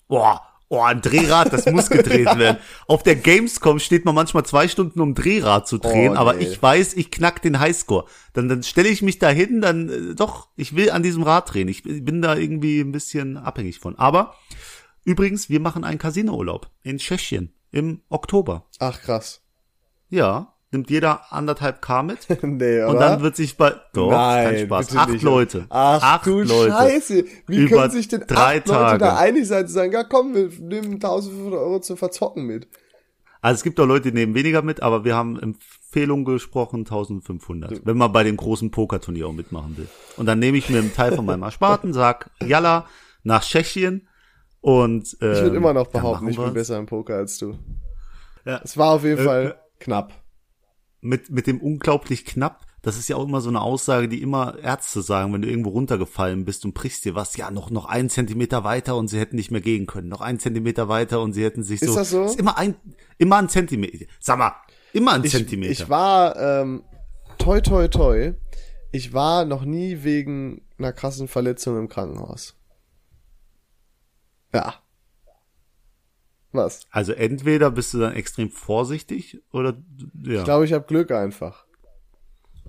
Boah, 0.08 0.42
oh, 0.70 0.80
ein 0.80 1.02
Drehrad, 1.02 1.52
das 1.52 1.66
muss 1.66 1.90
gedreht 1.90 2.38
werden. 2.38 2.58
Auf 2.86 3.02
der 3.02 3.16
Gamescom 3.16 3.78
steht 3.78 4.04
man 4.04 4.14
manchmal 4.14 4.44
zwei 4.44 4.68
Stunden, 4.68 5.00
um 5.00 5.14
Drehrad 5.14 5.68
zu 5.68 5.78
drehen, 5.78 6.12
Oh, 6.12 6.16
aber 6.16 6.38
ich 6.38 6.60
weiß, 6.62 6.94
ich 6.94 7.10
knack 7.10 7.42
den 7.42 7.58
Highscore. 7.58 8.06
Dann, 8.32 8.48
dann 8.48 8.62
stelle 8.62 8.88
ich 8.88 9.02
mich 9.02 9.18
da 9.18 9.28
hin, 9.28 9.60
dann, 9.60 9.88
äh, 9.88 10.14
doch, 10.14 10.48
ich 10.56 10.76
will 10.76 10.90
an 10.90 11.02
diesem 11.02 11.22
Rad 11.24 11.52
drehen. 11.52 11.68
Ich 11.68 11.82
bin 11.82 12.22
da 12.22 12.36
irgendwie 12.36 12.80
ein 12.80 12.92
bisschen 12.92 13.36
abhängig 13.36 13.80
von. 13.80 13.98
Aber, 13.98 14.34
übrigens, 15.04 15.50
wir 15.50 15.60
machen 15.60 15.84
einen 15.84 15.98
Casinourlaub 15.98 16.70
in 16.82 16.98
Tschechien 16.98 17.52
im 17.72 18.02
Oktober. 18.08 18.66
Ach, 18.78 19.00
krass. 19.00 19.42
Ja, 20.08 20.54
nimmt 20.72 20.90
jeder 20.90 21.32
anderthalb 21.32 21.82
K 21.82 22.02
mit. 22.02 22.26
nee, 22.42 22.78
oder? 22.82 22.88
Und 22.88 23.00
dann 23.00 23.22
wird 23.22 23.36
sich 23.36 23.56
bei, 23.56 23.74
doch, 23.92 24.10
Nein, 24.10 24.44
kein 24.54 24.66
Spaß, 24.66 24.96
acht 24.96 25.08
nicht. 25.10 25.22
Leute. 25.22 25.66
Ach 25.68 26.02
acht 26.02 26.26
du 26.26 26.42
Leute. 26.42 26.70
Scheiße. 26.72 27.24
Wie 27.46 27.56
Über 27.56 27.76
können 27.76 27.90
sich 27.90 28.08
denn 28.08 28.24
drei 28.26 28.58
acht 28.58 28.68
Leute 28.68 28.98
da 28.98 28.98
Tage. 28.98 29.16
einig 29.16 29.46
sein 29.48 29.66
zu 29.66 29.72
sagen, 29.74 29.92
ja 29.92 30.04
komm, 30.04 30.34
wir 30.34 30.48
nehmen 30.60 30.94
1500 30.94 31.58
Euro 31.60 31.80
zu 31.80 31.96
verzocken 31.96 32.44
mit. 32.46 32.68
Also 33.42 33.54
es 33.58 33.62
gibt 33.62 33.80
auch 33.80 33.86
Leute, 33.86 34.10
die 34.12 34.18
nehmen 34.18 34.34
weniger 34.34 34.60
mit, 34.60 34.82
aber 34.82 35.04
wir 35.04 35.16
haben 35.16 35.40
Empfehlungen 35.40 36.26
gesprochen, 36.26 36.80
1500. 36.80 37.86
Wenn 37.86 37.96
man 37.96 38.12
bei 38.12 38.22
dem 38.22 38.36
großen 38.36 38.70
Pokerturnier 38.70 39.26
auch 39.28 39.32
mitmachen 39.32 39.78
will. 39.78 39.88
Und 40.18 40.26
dann 40.26 40.38
nehme 40.38 40.58
ich 40.58 40.68
mir 40.68 40.78
einen 40.78 40.92
Teil 40.94 41.16
von 41.16 41.24
meinem 41.24 41.42
Ersparten, 41.42 41.94
sag, 41.94 42.30
Jalla, 42.44 42.84
nach 43.22 43.42
Tschechien 43.42 44.06
und, 44.60 45.16
ähm, 45.22 45.32
Ich 45.32 45.40
würde 45.42 45.56
immer 45.56 45.72
noch 45.72 45.86
behaupten, 45.86 46.28
ich 46.28 46.36
bin 46.36 46.52
besser 46.52 46.76
im 46.78 46.84
Poker 46.86 47.14
als 47.16 47.38
du. 47.38 47.56
Ja. 48.44 48.60
Es 48.62 48.76
war 48.76 48.90
auf 48.90 49.04
jeden 49.04 49.20
Äh, 49.20 49.24
Fall 49.24 49.60
knapp. 49.78 50.12
Mit, 51.00 51.30
mit 51.30 51.46
dem 51.46 51.60
unglaublich 51.60 52.24
knapp, 52.24 52.66
das 52.82 52.96
ist 52.96 53.08
ja 53.08 53.16
auch 53.16 53.24
immer 53.24 53.40
so 53.40 53.50
eine 53.50 53.60
Aussage, 53.60 54.08
die 54.08 54.22
immer 54.22 54.58
Ärzte 54.62 55.02
sagen, 55.02 55.32
wenn 55.32 55.42
du 55.42 55.48
irgendwo 55.48 55.70
runtergefallen 55.70 56.44
bist 56.46 56.64
und 56.64 56.72
brichst 56.72 57.04
dir 57.04 57.14
was, 57.14 57.36
ja, 57.36 57.50
noch, 57.50 57.70
noch 57.70 57.84
einen 57.84 58.08
Zentimeter 58.08 58.64
weiter 58.64 58.96
und 58.96 59.08
sie 59.08 59.18
hätten 59.18 59.36
nicht 59.36 59.50
mehr 59.50 59.60
gehen 59.60 59.86
können, 59.86 60.08
noch 60.08 60.22
einen 60.22 60.38
Zentimeter 60.38 60.88
weiter 60.88 61.20
und 61.20 61.32
sie 61.34 61.44
hätten 61.44 61.62
sich 61.62 61.82
Ist 61.82 61.90
so, 61.90 61.94
das 61.96 62.10
so? 62.10 62.24
Ist 62.24 62.38
immer 62.38 62.56
ein, 62.56 62.74
immer 63.18 63.36
ein 63.36 63.48
Zentimeter, 63.48 64.06
sag 64.18 64.38
mal, 64.38 64.54
immer 64.92 65.12
ein 65.12 65.24
Ich, 65.24 65.32
Zentimeter. 65.32 65.72
ich 65.72 65.88
war, 65.90 66.36
ähm, 66.36 66.82
toi 67.38 67.60
toi 67.60 67.88
toi, 67.88 68.32
ich 68.92 69.12
war 69.12 69.44
noch 69.44 69.64
nie 69.64 70.02
wegen 70.02 70.62
einer 70.78 70.92
krassen 70.92 71.28
Verletzung 71.28 71.78
im 71.78 71.88
Krankenhaus. 71.88 72.56
Ja. 74.52 74.74
Was? 76.52 76.80
also 76.90 77.12
entweder 77.12 77.70
bist 77.70 77.94
du 77.94 77.98
dann 77.98 78.14
extrem 78.14 78.50
vorsichtig 78.50 79.40
oder, 79.52 79.76
ja. 80.22 80.40
Ich 80.40 80.44
glaube, 80.44 80.64
ich 80.64 80.72
habe 80.72 80.84
Glück 80.86 81.12
einfach. 81.12 81.64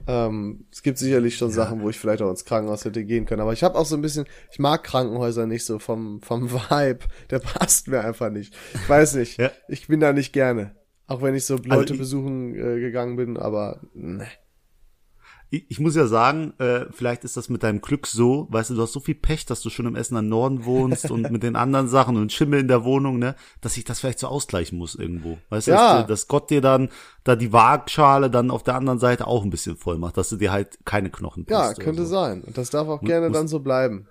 Ähm, 0.07 0.65
es 0.71 0.81
gibt 0.83 0.97
sicherlich 0.97 1.37
schon 1.37 1.51
Sachen, 1.51 1.81
wo 1.81 1.89
ich 1.89 1.99
vielleicht 1.99 2.21
auch 2.21 2.29
ins 2.29 2.45
Krankenhaus 2.45 2.85
hätte 2.85 3.03
gehen 3.03 3.25
können. 3.25 3.41
Aber 3.41 3.53
ich 3.53 3.63
habe 3.63 3.77
auch 3.77 3.85
so 3.85 3.95
ein 3.95 4.01
bisschen, 4.01 4.25
ich 4.51 4.59
mag 4.59 4.83
Krankenhäuser 4.83 5.45
nicht 5.45 5.65
so 5.65 5.79
vom, 5.79 6.21
vom 6.21 6.51
Vibe. 6.51 6.99
Der 7.29 7.39
passt 7.39 7.87
mir 7.87 8.01
einfach 8.01 8.29
nicht. 8.29 8.55
Ich 8.73 8.89
weiß 8.89 9.15
nicht. 9.15 9.37
Ja. 9.37 9.51
Ich 9.67 9.87
bin 9.87 9.99
da 9.99 10.13
nicht 10.13 10.33
gerne. 10.33 10.75
Auch 11.07 11.21
wenn 11.21 11.35
ich 11.35 11.45
so 11.45 11.57
Leute 11.57 11.93
Also 11.93 11.97
besuchen 11.97 12.55
äh, 12.55 12.79
gegangen 12.79 13.15
bin, 13.15 13.37
aber 13.37 13.81
ne. 13.93 14.25
Ich, 15.53 15.65
ich 15.69 15.79
muss 15.81 15.95
ja 15.97 16.07
sagen, 16.07 16.53
äh, 16.59 16.85
vielleicht 16.91 17.25
ist 17.25 17.35
das 17.35 17.49
mit 17.49 17.61
deinem 17.61 17.81
Glück 17.81 18.07
so, 18.07 18.47
weißt 18.51 18.69
du, 18.69 18.75
du 18.75 18.81
hast 18.83 18.93
so 18.93 19.01
viel 19.01 19.15
Pech, 19.15 19.45
dass 19.45 19.59
du 19.61 19.69
schon 19.69 19.85
im 19.85 19.97
Essener 19.97 20.21
Norden 20.21 20.63
wohnst 20.63 21.11
und 21.11 21.29
mit 21.29 21.43
den 21.43 21.57
anderen 21.57 21.89
Sachen 21.89 22.15
und 22.15 22.31
Schimmel 22.31 22.61
in 22.61 22.69
der 22.69 22.85
Wohnung, 22.85 23.19
ne, 23.19 23.35
dass 23.59 23.75
ich 23.75 23.83
das 23.83 23.99
vielleicht 23.99 24.19
so 24.19 24.27
ausgleichen 24.27 24.77
muss 24.77 24.95
irgendwo. 24.95 25.37
Weißt 25.49 25.67
du, 25.67 25.71
Ja. 25.71 25.77
dass, 25.97 26.01
dir- 26.03 26.07
dass 26.07 26.27
Gott 26.29 26.49
dir 26.51 26.61
dann 26.61 26.87
da 27.25 27.35
die 27.35 27.51
Waagschale 27.51 28.29
dann 28.31 28.49
auf 28.49 28.63
der 28.63 28.75
anderen 28.75 28.97
Seite 28.97 29.27
auch 29.27 29.43
ein 29.43 29.49
bisschen 29.49 29.75
voll 29.75 29.97
macht, 29.97 30.15
dass 30.15 30.29
du 30.29 30.37
dir 30.37 30.53
halt 30.53 30.79
keine 30.85 31.09
Knochen 31.09 31.45
Ja, 31.49 31.73
könnte 31.73 32.05
so. 32.05 32.11
sein. 32.13 32.41
Und 32.45 32.57
das 32.57 32.69
darf 32.69 32.87
auch 32.87 33.01
gerne 33.01 33.27
muss- 33.27 33.37
dann 33.37 33.47
so 33.49 33.59
bleiben. 33.59 34.07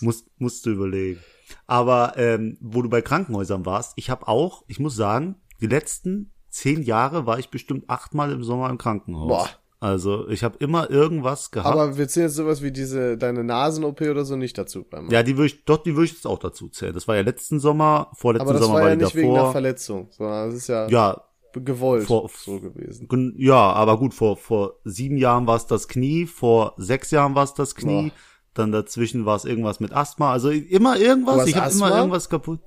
Musst, 0.00 0.28
musst 0.38 0.64
du 0.64 0.70
überlegen. 0.70 1.20
Aber 1.66 2.14
ähm, 2.16 2.56
wo 2.62 2.80
du 2.80 2.88
bei 2.88 3.02
Krankenhäusern 3.02 3.66
warst, 3.66 3.92
ich 3.96 4.08
habe 4.08 4.28
auch, 4.28 4.64
ich 4.66 4.78
muss 4.80 4.96
sagen, 4.96 5.36
die 5.60 5.66
letzten 5.66 6.32
zehn 6.48 6.82
Jahre 6.82 7.26
war 7.26 7.38
ich 7.38 7.50
bestimmt 7.50 7.84
achtmal 7.90 8.32
im 8.32 8.42
Sommer 8.42 8.70
im 8.70 8.78
Krankenhaus. 8.78 9.28
Boah. 9.28 9.48
Also 9.84 10.26
ich 10.30 10.42
habe 10.42 10.56
immer 10.60 10.88
irgendwas 10.90 11.50
gehabt. 11.50 11.68
aber 11.70 11.98
wir 11.98 12.08
zählen 12.08 12.28
jetzt 12.28 12.36
sowas 12.36 12.62
wie 12.62 12.72
diese, 12.72 13.18
deine 13.18 13.44
Nasen-OP 13.44 14.00
oder 14.00 14.24
so 14.24 14.34
nicht 14.34 14.56
dazu. 14.56 14.82
Beim 14.88 15.10
Ja, 15.10 15.22
die 15.22 15.36
würde 15.36 15.48
ich, 15.48 15.64
doch, 15.66 15.76
die 15.82 15.94
würde 15.94 16.06
ich 16.06 16.12
jetzt 16.12 16.26
auch 16.26 16.38
dazu 16.38 16.70
zählen. 16.70 16.94
Das 16.94 17.06
war 17.06 17.16
ja 17.16 17.20
letzten 17.20 17.60
Sommer, 17.60 18.10
vorletzten 18.14 18.48
aber 18.48 18.58
das 18.58 18.62
Sommer 18.66 18.74
war 18.76 18.82
war 18.84 18.88
ja 18.90 18.96
die 18.96 19.04
nicht 19.04 19.14
wegen 19.14 19.32
einer. 19.36 19.52
Verletzung, 19.52 20.08
sondern 20.10 20.46
das 20.48 20.54
ist 20.60 20.68
ja, 20.68 20.88
Ja, 20.88 21.20
gewollt 21.52 22.06
vor- 22.06 22.30
so 22.34 22.60
gewesen. 22.60 23.34
ja, 23.36 23.72
aber 23.74 23.98
gut, 23.98 24.14
vor, 24.14 24.38
vor 24.38 24.76
sieben 24.84 25.18
Jahren 25.18 25.46
war 25.46 25.56
es 25.56 25.66
das 25.66 25.86
Knie, 25.86 26.24
vor 26.24 26.72
sechs 26.78 27.10
Jahren 27.10 27.34
war 27.34 27.44
es 27.44 27.52
das 27.52 27.74
Knie, 27.74 28.08
Boah. 28.08 28.14
dann 28.54 28.72
dazwischen 28.72 29.26
war 29.26 29.36
es 29.36 29.44
irgendwas 29.44 29.80
mit 29.80 29.92
Asthma, 29.92 30.32
also 30.32 30.48
immer 30.48 30.96
irgendwas, 30.96 31.46
ich 31.46 31.56
habe 31.56 31.70
immer 31.70 31.94
irgendwas 31.94 32.30
kaputt. 32.30 32.60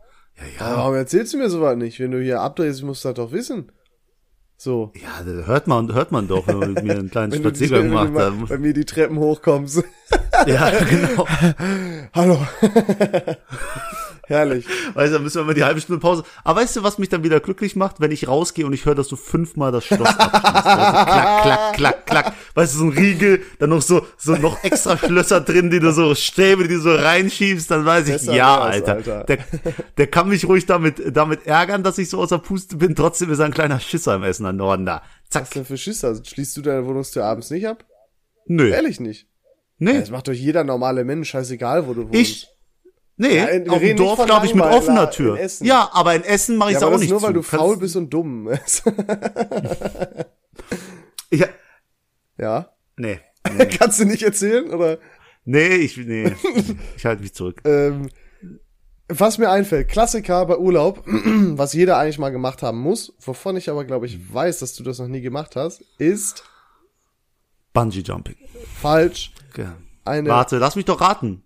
Ja, 0.59 0.77
warum 0.77 0.93
erzählst 0.93 1.33
du 1.33 1.39
mir 1.39 1.49
sowas 1.49 1.75
nicht? 1.77 1.99
Wenn 1.99 2.11
du 2.11 2.21
hier 2.21 2.41
abdrehst, 2.41 2.83
musst 2.83 3.03
du 3.03 3.09
das 3.09 3.15
doch 3.15 3.31
wissen. 3.31 3.71
So. 4.59 4.91
Ja, 4.95 5.23
das 5.23 5.45
hört 5.45 5.67
man, 5.67 5.93
hört 5.93 6.11
man 6.11 6.27
doch, 6.27 6.47
wenn 6.47 6.57
man 6.57 6.73
mit 6.73 6.83
mir 6.83 6.93
einen 6.93 7.11
kleinen 7.11 7.31
Wenn 7.33 7.41
Spaziergang 7.41 7.83
wenn 7.83 7.91
macht. 7.91 8.15
dann- 8.15 8.45
bei 8.47 8.57
mir 8.57 8.73
die 8.73 8.85
Treppen 8.85 9.19
hochkommst. 9.19 9.83
Ja, 10.47 10.71
genau. 10.83 11.27
Hallo. 12.13 12.39
Herrlich. 14.27 14.65
Weißt 14.93 15.09
du, 15.09 15.13
dann 15.15 15.23
müssen 15.23 15.37
wir 15.37 15.45
mal 15.45 15.53
die 15.53 15.63
halbe 15.63 15.79
Stunde 15.79 16.01
Pause. 16.01 16.23
Aber 16.43 16.59
weißt 16.59 16.75
du, 16.75 16.83
was 16.83 16.97
mich 16.97 17.07
dann 17.07 17.23
wieder 17.23 17.39
glücklich 17.39 17.77
macht, 17.77 18.01
wenn 18.01 18.11
ich 18.11 18.27
rausgehe 18.27 18.65
und 18.65 18.73
ich 18.73 18.85
höre, 18.85 18.93
dass 18.93 19.07
du 19.07 19.15
fünfmal 19.15 19.71
das 19.71 19.85
Schloss 19.85 20.07
abschließt. 20.07 20.33
Du, 20.33 20.51
klack, 20.51 21.43
klack, 21.43 21.73
klack, 21.75 22.05
klack. 22.05 22.33
Weißt 22.53 22.73
du, 22.73 22.77
so 22.79 22.83
ein 22.85 22.89
Riegel, 22.89 23.41
dann 23.59 23.69
noch 23.69 23.81
so, 23.81 24.05
so 24.17 24.35
noch 24.35 24.61
extra 24.65 24.97
Schlösser 24.97 25.39
drin, 25.39 25.69
die 25.69 25.79
du 25.79 25.93
so 25.93 26.13
Stäbe, 26.13 26.63
die 26.63 26.75
du 26.75 26.81
so 26.81 26.93
reinschiebst, 26.93 27.71
dann 27.71 27.85
weiß 27.85 28.07
ich, 28.07 28.13
Besser 28.13 28.35
ja, 28.35 28.59
Alter. 28.59 28.95
Alter. 28.95 29.23
Der, 29.23 29.37
der 29.97 30.07
kann 30.07 30.27
mich 30.27 30.45
ruhig 30.45 30.65
damit, 30.65 31.15
damit 31.15 31.47
ärgern, 31.47 31.83
dass 31.83 31.97
ich 31.97 32.09
so 32.09 32.19
außer 32.19 32.39
Puste 32.39 32.75
bin. 32.75 32.95
Trotzdem 32.95 33.31
ist 33.31 33.39
er 33.39 33.45
ein 33.45 33.53
kleiner 33.53 33.79
Schisser 33.79 34.15
im 34.15 34.23
Essener 34.23 34.51
Norden 34.51 34.85
da. 34.85 35.03
Was 35.23 35.29
Zack. 35.29 35.51
denn 35.51 35.65
für 35.65 35.77
Schisser? 35.77 36.15
Schließt 36.21 36.57
du 36.57 36.61
deine 36.61 36.85
Wohnungstür 36.85 37.23
abends 37.23 37.49
nicht 37.49 37.65
ab? 37.65 37.85
Nö. 38.45 38.69
Ehrlich 38.69 38.99
nicht. 38.99 39.27
Nee. 39.77 39.99
Das 39.99 40.09
macht 40.09 40.27
doch 40.27 40.33
jeder 40.33 40.63
normale 40.63 41.03
Mensch, 41.03 41.29
scheißegal, 41.29 41.87
wo 41.87 41.93
du 41.93 42.07
wohnst. 42.07 42.19
Ich, 42.19 42.47
nee, 43.17 43.37
Ja, 43.37 43.71
auf 43.71 43.79
dem 43.79 43.97
Dorf 43.97 44.25
glaube 44.25 44.45
ich 44.45 44.55
mit 44.55 44.63
offener 44.63 45.09
Tür. 45.11 45.39
Ja, 45.61 45.89
aber 45.93 46.15
in 46.15 46.23
Essen 46.23 46.57
mache 46.57 46.69
ich 46.69 46.73
ja, 46.73 46.79
es 46.79 46.83
aber 46.83 46.95
auch 46.95 46.99
nicht 46.99 47.09
nur, 47.09 47.21
weil 47.21 47.29
zu. 47.29 47.33
du 47.33 47.41
faul 47.43 47.77
bist 47.77 47.95
und 47.95 48.09
dumm. 48.09 48.49
Ich, 51.29 51.39
ja. 52.37 52.71
nee. 52.97 53.19
Kannst 53.77 53.99
du 53.99 54.05
nicht 54.05 54.23
erzählen, 54.23 54.69
oder? 54.73 54.97
Nee, 55.45 55.75
ich, 55.75 55.97
nee. 55.97 56.35
ich 56.95 57.05
halte 57.05 57.21
mich 57.21 57.33
zurück. 57.33 57.61
Ähm, 57.63 58.09
was 59.07 59.37
mir 59.37 59.49
einfällt, 59.49 59.87
Klassiker 59.87 60.45
bei 60.45 60.57
Urlaub, 60.57 61.03
was 61.05 61.73
jeder 61.73 61.97
eigentlich 61.97 62.19
mal 62.19 62.31
gemacht 62.31 62.61
haben 62.61 62.79
muss, 62.79 63.13
wovon 63.21 63.55
ich 63.55 63.69
aber, 63.69 63.85
glaube 63.85 64.05
ich, 64.05 64.33
weiß, 64.33 64.59
dass 64.59 64.75
du 64.75 64.83
das 64.83 64.99
noch 64.99 65.07
nie 65.07 65.21
gemacht 65.21 65.55
hast, 65.55 65.81
ist 65.97 66.43
Bungee 67.71 68.01
Jumping. 68.01 68.35
falsch. 68.81 69.31
Okay. 69.51 69.67
Eine, 70.03 70.29
Warte, 70.29 70.57
lass 70.57 70.75
mich 70.75 70.85
doch 70.85 70.99
raten. 70.99 71.43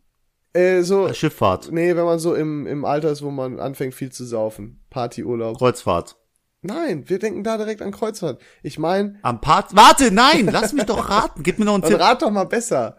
Äh, 0.53 0.81
so, 0.81 1.13
Schifffahrt, 1.13 1.71
nee, 1.71 1.95
wenn 1.95 2.05
man 2.05 2.19
so 2.19 2.35
im, 2.35 2.67
im 2.67 2.85
Alter 2.85 3.11
ist, 3.11 3.21
wo 3.21 3.31
man 3.31 3.59
anfängt 3.59 3.93
viel 3.93 4.11
zu 4.11 4.25
saufen. 4.25 4.83
Partyurlaub. 4.89 5.57
Kreuzfahrt. 5.57 6.17
Nein, 6.63 7.09
wir 7.09 7.17
denken 7.17 7.43
da 7.43 7.57
direkt 7.57 7.81
an 7.81 7.91
Kreuzfahrt. 7.91 8.41
Ich 8.61 8.77
meine, 8.77 9.17
Am 9.23 9.41
Part. 9.41 9.75
Warte, 9.75 10.11
nein, 10.11 10.45
lass 10.45 10.73
mich 10.73 10.83
doch 10.85 11.09
raten. 11.09 11.41
Gib 11.41 11.57
mir 11.57 11.65
noch 11.65 11.73
einen 11.75 11.83
Tipp. 11.87 11.99
rat 11.99 12.21
doch 12.21 12.29
mal 12.29 12.43
besser. 12.43 12.97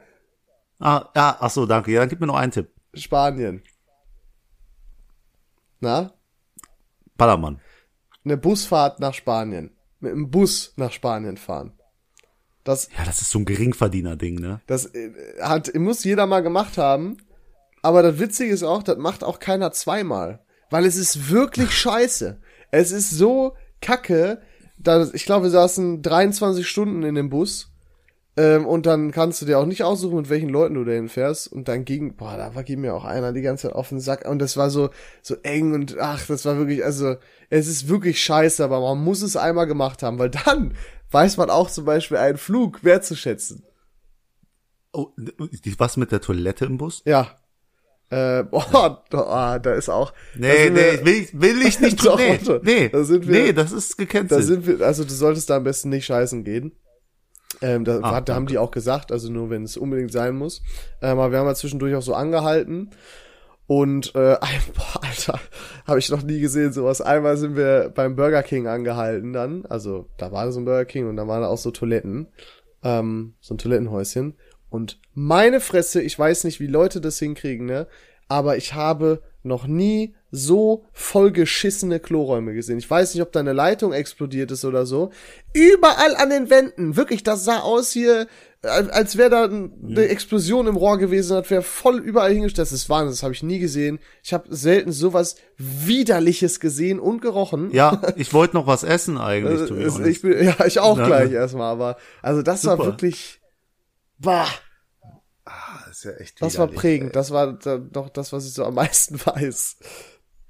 Ah, 0.80 1.10
ja, 1.14 1.36
ach 1.38 1.50
so, 1.50 1.64
danke. 1.66 1.92
Ja, 1.92 2.00
dann 2.00 2.08
gib 2.08 2.20
mir 2.20 2.26
noch 2.26 2.34
einen 2.34 2.50
Tipp. 2.50 2.72
Spanien. 2.94 3.62
Na? 5.80 6.12
Ballermann. 7.16 7.60
Eine 8.24 8.36
Busfahrt 8.36 8.98
nach 9.00 9.14
Spanien. 9.14 9.70
Mit 10.00 10.12
einem 10.12 10.30
Bus 10.30 10.72
nach 10.76 10.90
Spanien 10.90 11.36
fahren. 11.36 11.72
Das, 12.64 12.88
Ja, 12.96 13.04
das 13.04 13.20
ist 13.22 13.30
so 13.30 13.38
ein 13.40 13.44
Geringverdiener-Ding, 13.44 14.36
ne? 14.36 14.60
das 14.66 14.86
äh, 14.86 15.10
hat, 15.40 15.72
muss 15.74 16.04
jeder 16.04 16.26
mal 16.26 16.42
gemacht 16.42 16.78
haben. 16.78 17.16
Aber 17.82 18.02
das 18.02 18.18
Witzige 18.18 18.52
ist 18.52 18.62
auch, 18.62 18.82
das 18.82 18.96
macht 18.96 19.24
auch 19.24 19.40
keiner 19.40 19.72
zweimal. 19.72 20.40
Weil 20.70 20.86
es 20.86 20.96
ist 20.96 21.30
wirklich 21.30 21.70
scheiße. 21.72 22.40
Es 22.70 22.92
ist 22.92 23.10
so 23.10 23.54
kacke. 23.80 24.40
Da, 24.78 25.06
ich 25.12 25.26
glaube, 25.26 25.44
wir 25.44 25.50
saßen 25.50 26.00
23 26.00 26.66
Stunden 26.66 27.02
in 27.02 27.14
dem 27.14 27.28
Bus. 27.28 27.72
Ähm, 28.34 28.64
und 28.66 28.86
dann 28.86 29.10
kannst 29.10 29.42
du 29.42 29.46
dir 29.46 29.58
auch 29.58 29.66
nicht 29.66 29.82
aussuchen, 29.82 30.16
mit 30.16 30.30
welchen 30.30 30.48
Leuten 30.48 30.74
du 30.74 30.84
dahin 30.84 31.08
fährst. 31.08 31.52
Und 31.52 31.68
dann 31.68 31.84
ging, 31.84 32.16
boah, 32.16 32.36
da 32.36 32.54
war 32.54 32.62
ging 32.62 32.80
mir 32.80 32.94
auch 32.94 33.04
einer 33.04 33.32
die 33.32 33.42
ganze 33.42 33.68
Zeit 33.68 33.76
auf 33.76 33.90
den 33.90 34.00
Sack. 34.00 34.26
Und 34.26 34.38
das 34.38 34.56
war 34.56 34.70
so, 34.70 34.88
so 35.20 35.36
eng 35.42 35.74
und 35.74 35.98
ach, 35.98 36.26
das 36.26 36.46
war 36.46 36.56
wirklich, 36.56 36.82
also, 36.84 37.16
es 37.50 37.68
ist 37.68 37.88
wirklich 37.88 38.22
scheiße, 38.22 38.64
aber 38.64 38.80
man 38.80 39.04
muss 39.04 39.20
es 39.20 39.36
einmal 39.36 39.66
gemacht 39.66 40.02
haben, 40.02 40.18
weil 40.18 40.30
dann 40.30 40.74
weiß 41.10 41.36
man 41.36 41.50
auch 41.50 41.68
zum 41.68 41.84
Beispiel 41.84 42.16
einen 42.16 42.38
Flug 42.38 42.82
wertzuschätzen. 42.82 43.66
Oh, 44.94 45.08
was 45.78 45.96
mit 45.96 46.12
der 46.12 46.20
Toilette 46.20 46.64
im 46.64 46.78
Bus? 46.78 47.02
Ja. 47.04 47.41
Äh, 48.12 48.44
boah, 48.50 49.02
da, 49.10 49.58
da 49.58 49.72
ist 49.74 49.88
auch. 49.88 50.12
da 50.34 50.40
Nee, 50.40 50.70
nee, 50.70 50.76
wir- 50.76 51.04
will, 51.06 51.14
ich- 51.14 51.40
will 51.40 51.62
ich 51.62 51.80
nicht 51.80 52.04
Doch. 52.06 52.18
Nee, 52.18 52.38
nee, 52.62 52.88
Da 52.90 53.04
sind 53.04 53.26
wir- 53.26 53.42
nee, 53.44 53.52
das 53.54 53.72
ist 53.72 53.98
Da 53.98 54.04
gecancelt. 54.04 54.44
sind 54.44 54.66
wir, 54.66 54.86
also 54.86 55.02
du 55.04 55.10
solltest 55.14 55.48
da 55.48 55.56
am 55.56 55.64
besten 55.64 55.88
nicht 55.88 56.04
scheißen 56.04 56.44
gehen. 56.44 56.72
Ähm, 57.62 57.84
da, 57.84 58.00
Ah, 58.02 58.20
da 58.20 58.34
haben 58.34 58.46
die 58.46 58.58
auch 58.58 58.70
gesagt, 58.70 59.12
also 59.12 59.30
nur 59.30 59.48
wenn 59.50 59.62
es 59.64 59.76
unbedingt 59.76 60.10
sein 60.12 60.34
muss. 60.34 60.62
Ähm, 61.00 61.18
aber 61.18 61.30
wir 61.32 61.38
haben 61.38 61.46
ja 61.46 61.54
zwischendurch 61.54 61.94
auch 61.94 62.02
so 62.02 62.14
angehalten. 62.14 62.90
Und 63.66 64.14
äh, 64.14 64.36
boah, 64.76 65.00
Alter, 65.02 65.38
habe 65.86 65.98
ich 65.98 66.10
noch 66.10 66.22
nie 66.22 66.40
gesehen 66.40 66.72
sowas. 66.72 67.00
Einmal 67.00 67.36
sind 67.36 67.56
wir 67.56 67.90
beim 67.94 68.16
Burger 68.16 68.42
King 68.42 68.66
angehalten 68.66 69.32
dann. 69.32 69.64
Also 69.66 70.08
da 70.18 70.32
war 70.32 70.50
so 70.52 70.60
ein 70.60 70.64
Burger 70.64 70.84
King 70.84 71.08
und 71.08 71.16
da 71.16 71.26
waren 71.28 71.44
auch 71.44 71.58
so 71.58 71.70
Toiletten. 71.70 72.26
Ähm, 72.82 73.34
so 73.40 73.54
ein 73.54 73.58
Toilettenhäuschen. 73.58 74.34
Und 74.72 74.98
meine 75.12 75.60
Fresse, 75.60 76.00
ich 76.00 76.18
weiß 76.18 76.44
nicht, 76.44 76.58
wie 76.58 76.66
Leute 76.66 77.02
das 77.02 77.18
hinkriegen, 77.18 77.66
ne? 77.66 77.86
Aber 78.28 78.56
ich 78.56 78.72
habe 78.72 79.20
noch 79.42 79.66
nie 79.66 80.14
so 80.30 80.86
vollgeschissene 80.94 82.00
Kloräume 82.00 82.54
gesehen. 82.54 82.78
Ich 82.78 82.90
weiß 82.90 83.12
nicht, 83.12 83.22
ob 83.22 83.32
da 83.32 83.40
eine 83.40 83.52
Leitung 83.52 83.92
explodiert 83.92 84.50
ist 84.50 84.64
oder 84.64 84.86
so. 84.86 85.10
Überall 85.52 86.16
an 86.16 86.30
den 86.30 86.48
Wänden. 86.48 86.96
Wirklich, 86.96 87.22
das 87.22 87.44
sah 87.44 87.58
aus 87.58 87.92
hier, 87.92 88.28
als 88.62 89.18
wäre 89.18 89.28
da 89.28 89.44
eine 89.44 90.08
Explosion 90.08 90.66
im 90.66 90.76
Rohr 90.76 90.96
gewesen, 90.96 91.34
das 91.34 91.50
wäre 91.50 91.60
voll 91.60 91.98
überall 91.98 92.32
hingestellt. 92.32 92.68
Das 92.68 92.72
ist 92.72 92.88
Wahnsinn, 92.88 93.10
das 93.10 93.22
habe 93.22 93.34
ich 93.34 93.42
nie 93.42 93.58
gesehen. 93.58 93.98
Ich 94.22 94.32
habe 94.32 94.46
selten 94.48 94.92
sowas 94.92 95.36
widerliches 95.58 96.60
gesehen 96.60 96.98
und 96.98 97.20
gerochen. 97.20 97.70
Ja, 97.72 98.00
ich 98.16 98.32
wollte 98.32 98.56
noch 98.56 98.66
was 98.66 98.84
essen 98.84 99.18
eigentlich. 99.18 99.70
Also, 99.70 100.02
ich 100.02 100.22
bin, 100.22 100.42
ja, 100.42 100.64
ich 100.64 100.78
auch 100.80 100.96
Ja, 100.96 101.06
gleich 101.06 101.32
erstmal, 101.32 101.70
aber 101.70 101.98
also 102.22 102.40
das 102.40 102.64
war 102.64 102.78
Super. 102.78 102.88
wirklich, 102.88 103.41
bah, 104.22 104.46
das 105.86 105.98
ist 105.98 106.04
ja 106.04 106.12
echt 106.12 106.42
das 106.42 106.58
war 106.58 106.68
prägend. 106.68 107.14
Das 107.16 107.30
war 107.30 107.52
doch 107.52 108.08
das, 108.10 108.32
was 108.32 108.46
ich 108.46 108.54
so 108.54 108.64
am 108.64 108.74
meisten 108.74 109.18
weiß. 109.26 109.76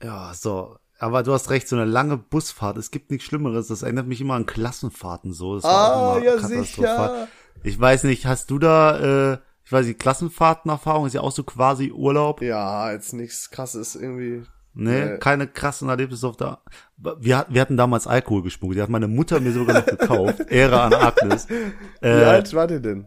Ja, 0.03 0.33
so. 0.35 0.77
Aber 0.99 1.25
du 1.25 1.33
hast 1.33 1.51
recht, 1.51 1.67
so 1.67 1.75
eine 1.75 1.85
lange 1.85 2.17
Busfahrt, 2.17 2.77
es 2.77 2.93
gibt 2.93 3.11
nichts 3.11 3.27
Schlimmeres. 3.27 3.67
Das 3.67 3.83
erinnert 3.83 4.07
mich 4.07 4.21
immer 4.21 4.35
an 4.35 4.47
Klassenfahrten 4.47 5.33
so. 5.33 5.57
Das 5.57 5.65
Ah, 5.65 6.21
ja, 6.23 6.39
sicher. 6.39 7.27
Ich 7.65 7.81
weiß 7.81 8.05
nicht, 8.05 8.27
hast 8.27 8.51
du 8.51 8.59
da, 8.61 9.33
äh, 9.33 9.39
ich 9.65 9.73
weiß 9.73 9.87
nicht, 9.87 9.99
Klassenfahrtenerfahrung 9.99 11.07
ist 11.07 11.15
ja 11.15 11.21
auch 11.23 11.33
so 11.33 11.43
quasi 11.43 11.91
Urlaub. 11.91 12.41
Ja, 12.41 12.93
jetzt 12.93 13.13
nichts 13.15 13.51
krasses 13.51 13.97
irgendwie. 13.97 14.45
Ne, 14.75 15.11
Nee. 15.13 15.19
keine 15.19 15.47
krassen 15.49 15.89
Erlebnisse 15.89 16.27
auf 16.27 16.37
der. 16.37 16.61
Wir, 16.97 17.47
wir 17.49 17.61
hatten 17.61 17.77
damals 17.77 18.07
Alkohol 18.07 18.43
geschmuggelt. 18.43 18.79
Die 18.79 18.83
hat 18.83 18.89
meine 18.89 19.09
Mutter 19.09 19.39
mir 19.41 19.53
sogar 19.53 19.81
noch 19.81 19.87
gekauft. 19.87 20.41
Ehre 20.51 20.81
an 20.83 20.95
Agnes. 20.95 21.47
Wie 22.01 22.07
Äh, 22.07 22.25
alt 22.25 22.55
war 22.55 22.67
der 22.69 22.81
denn? 22.81 23.07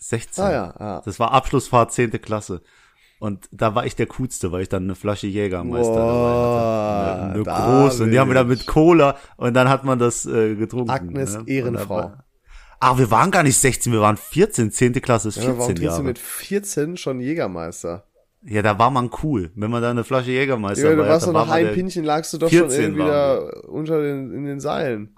16. 0.00 0.44
Ah 0.44 0.52
ja, 0.52 0.74
ah. 0.78 1.02
Das 1.04 1.20
war 1.20 1.32
Abschlussfahrt 1.32 1.92
10. 1.92 2.10
Klasse. 2.22 2.62
Und 3.20 3.48
da 3.52 3.74
war 3.74 3.84
ich 3.84 3.94
der 3.96 4.06
Coolste, 4.06 4.50
weil 4.50 4.62
ich 4.62 4.68
dann 4.70 4.84
eine 4.84 4.94
Flasche 4.94 5.26
Jägermeister 5.26 5.92
Boah, 5.92 7.04
dabei 7.04 7.10
hatte. 7.12 7.22
Eine, 7.22 7.32
eine 7.34 7.42
David. 7.44 7.64
große. 7.84 8.02
Und 8.04 8.10
die 8.12 8.18
haben 8.18 8.28
wir 8.30 8.34
dann 8.34 8.48
mit 8.48 8.66
Cola 8.66 9.16
und 9.36 9.52
dann 9.54 9.68
hat 9.68 9.84
man 9.84 9.98
das 9.98 10.24
äh, 10.26 10.54
getrunken. 10.56 10.90
Agnes 10.90 11.36
ne? 11.36 11.44
Ehrenfrau. 11.46 12.00
Da 12.00 12.24
Ah, 12.82 12.96
wir 12.96 13.10
waren 13.10 13.30
gar 13.30 13.42
nicht 13.42 13.58
16, 13.58 13.92
wir 13.92 14.00
waren 14.00 14.16
14. 14.16 14.70
10. 14.70 14.94
Klasse 15.02 15.28
ist 15.28 15.36
Ja, 15.36 15.42
14 15.42 15.58
warum 15.58 15.74
trinkst 15.74 15.82
Jahre. 15.84 15.98
du 15.98 16.02
mit 16.08 16.18
14 16.18 16.96
schon 16.96 17.20
Jägermeister? 17.20 18.04
ja, 18.42 18.62
da 18.62 18.78
war 18.78 18.90
man 18.90 19.10
cool. 19.22 19.50
Wenn 19.54 19.70
man 19.70 19.82
da 19.82 19.90
eine 19.90 20.02
Flasche 20.02 20.30
Jägermeister 20.30 20.88
Ja, 20.88 20.96
du 20.96 21.06
warst 21.06 21.26
doch 21.26 21.32
nach 21.34 21.50
einem 21.50 21.66
der- 21.66 21.74
Pinchen 21.74 22.04
lagst 22.04 22.32
du 22.32 22.38
doch 22.38 22.48
schon 22.48 22.70
14 22.70 22.80
irgendwie 22.82 23.02
da 23.04 23.36
unter 23.68 24.00
den, 24.00 24.32
in 24.32 24.44
den 24.46 24.60
Seilen. 24.60 25.14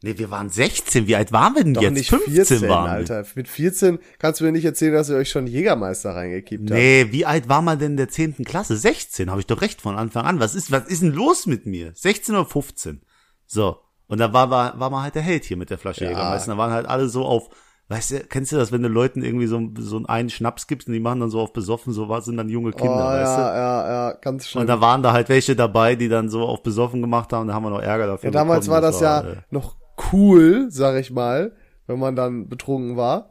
Nee, 0.00 0.16
wir 0.16 0.30
waren 0.30 0.48
16. 0.48 1.08
Wie 1.08 1.16
alt 1.16 1.32
waren 1.32 1.56
wir 1.56 1.64
denn 1.64 1.74
Doch 1.74 1.82
jetzt? 1.82 1.94
nicht 1.94 2.08
15 2.10 2.32
14, 2.34 2.68
waren. 2.68 2.88
Alter. 2.88 3.24
Mit 3.34 3.48
14 3.48 3.98
kannst 4.20 4.40
du 4.40 4.44
mir 4.44 4.52
nicht 4.52 4.64
erzählen, 4.64 4.92
dass 4.92 5.10
ihr 5.10 5.16
euch 5.16 5.28
schon 5.28 5.48
Jägermeister 5.48 6.10
reingekippt 6.14 6.70
habt. 6.70 6.78
Nee, 6.78 7.08
wie 7.10 7.26
alt 7.26 7.48
war 7.48 7.62
man 7.62 7.78
denn 7.80 7.92
in 7.92 7.96
der 7.96 8.08
10. 8.08 8.44
Klasse? 8.44 8.76
16, 8.76 9.28
habe 9.28 9.40
ich 9.40 9.46
doch 9.48 9.60
recht 9.60 9.80
von 9.80 9.96
Anfang 9.96 10.24
an. 10.24 10.38
Was 10.38 10.54
ist, 10.54 10.70
was 10.70 10.86
ist 10.86 11.02
denn 11.02 11.12
los 11.12 11.46
mit 11.46 11.66
mir? 11.66 11.90
16 11.94 12.34
oder 12.36 12.46
15? 12.46 13.02
So. 13.46 13.78
Und 14.06 14.18
da 14.18 14.32
war, 14.32 14.50
war, 14.50 14.78
war 14.78 14.88
man 14.90 15.02
halt 15.02 15.16
der 15.16 15.22
Held 15.22 15.44
hier 15.44 15.56
mit 15.56 15.68
der 15.70 15.78
Flasche 15.78 16.04
Ja. 16.04 16.10
Jägermeister. 16.10 16.52
Da 16.52 16.58
waren 16.58 16.70
halt 16.72 16.86
alle 16.86 17.08
so 17.08 17.24
auf, 17.24 17.48
weißt 17.88 18.10
du, 18.12 18.20
kennst 18.20 18.52
du 18.52 18.56
das, 18.56 18.70
wenn 18.70 18.82
du 18.82 18.88
Leuten 18.88 19.24
irgendwie 19.24 19.48
so, 19.48 19.60
so 19.78 20.00
einen 20.06 20.30
Schnaps 20.30 20.68
gibst 20.68 20.86
und 20.86 20.94
die 20.94 21.00
machen 21.00 21.18
dann 21.18 21.30
so 21.30 21.40
auf 21.40 21.52
besoffen, 21.52 21.92
so 21.92 22.08
was 22.08 22.24
sind 22.24 22.36
dann 22.36 22.48
junge 22.48 22.70
Oh, 22.70 22.76
Kinder, 22.76 23.04
weißt 23.04 23.36
du? 23.36 23.40
ja, 23.42 23.56
ja, 23.56 23.88
ja, 24.10 24.12
ganz 24.12 24.46
schlimm. 24.46 24.60
Und 24.60 24.66
da 24.68 24.80
waren 24.80 25.02
da 25.02 25.12
halt 25.12 25.28
welche 25.28 25.56
dabei, 25.56 25.96
die 25.96 26.08
dann 26.08 26.28
so 26.28 26.42
auf 26.42 26.62
besoffen 26.62 27.00
gemacht 27.02 27.32
haben, 27.32 27.48
da 27.48 27.54
haben 27.54 27.64
wir 27.64 27.70
noch 27.70 27.82
Ärger 27.82 28.06
dafür 28.06 28.28
ja, 28.28 28.32
damals 28.32 28.66
bekommen. 28.66 28.82
war 28.82 28.90
das 28.90 29.00
ja 29.00 29.20
äh, 29.22 29.36
noch 29.50 29.77
cool, 30.12 30.66
sag 30.70 30.96
ich 31.00 31.10
mal, 31.10 31.52
wenn 31.86 31.98
man 31.98 32.16
dann 32.16 32.48
betrunken 32.48 32.96
war. 32.96 33.30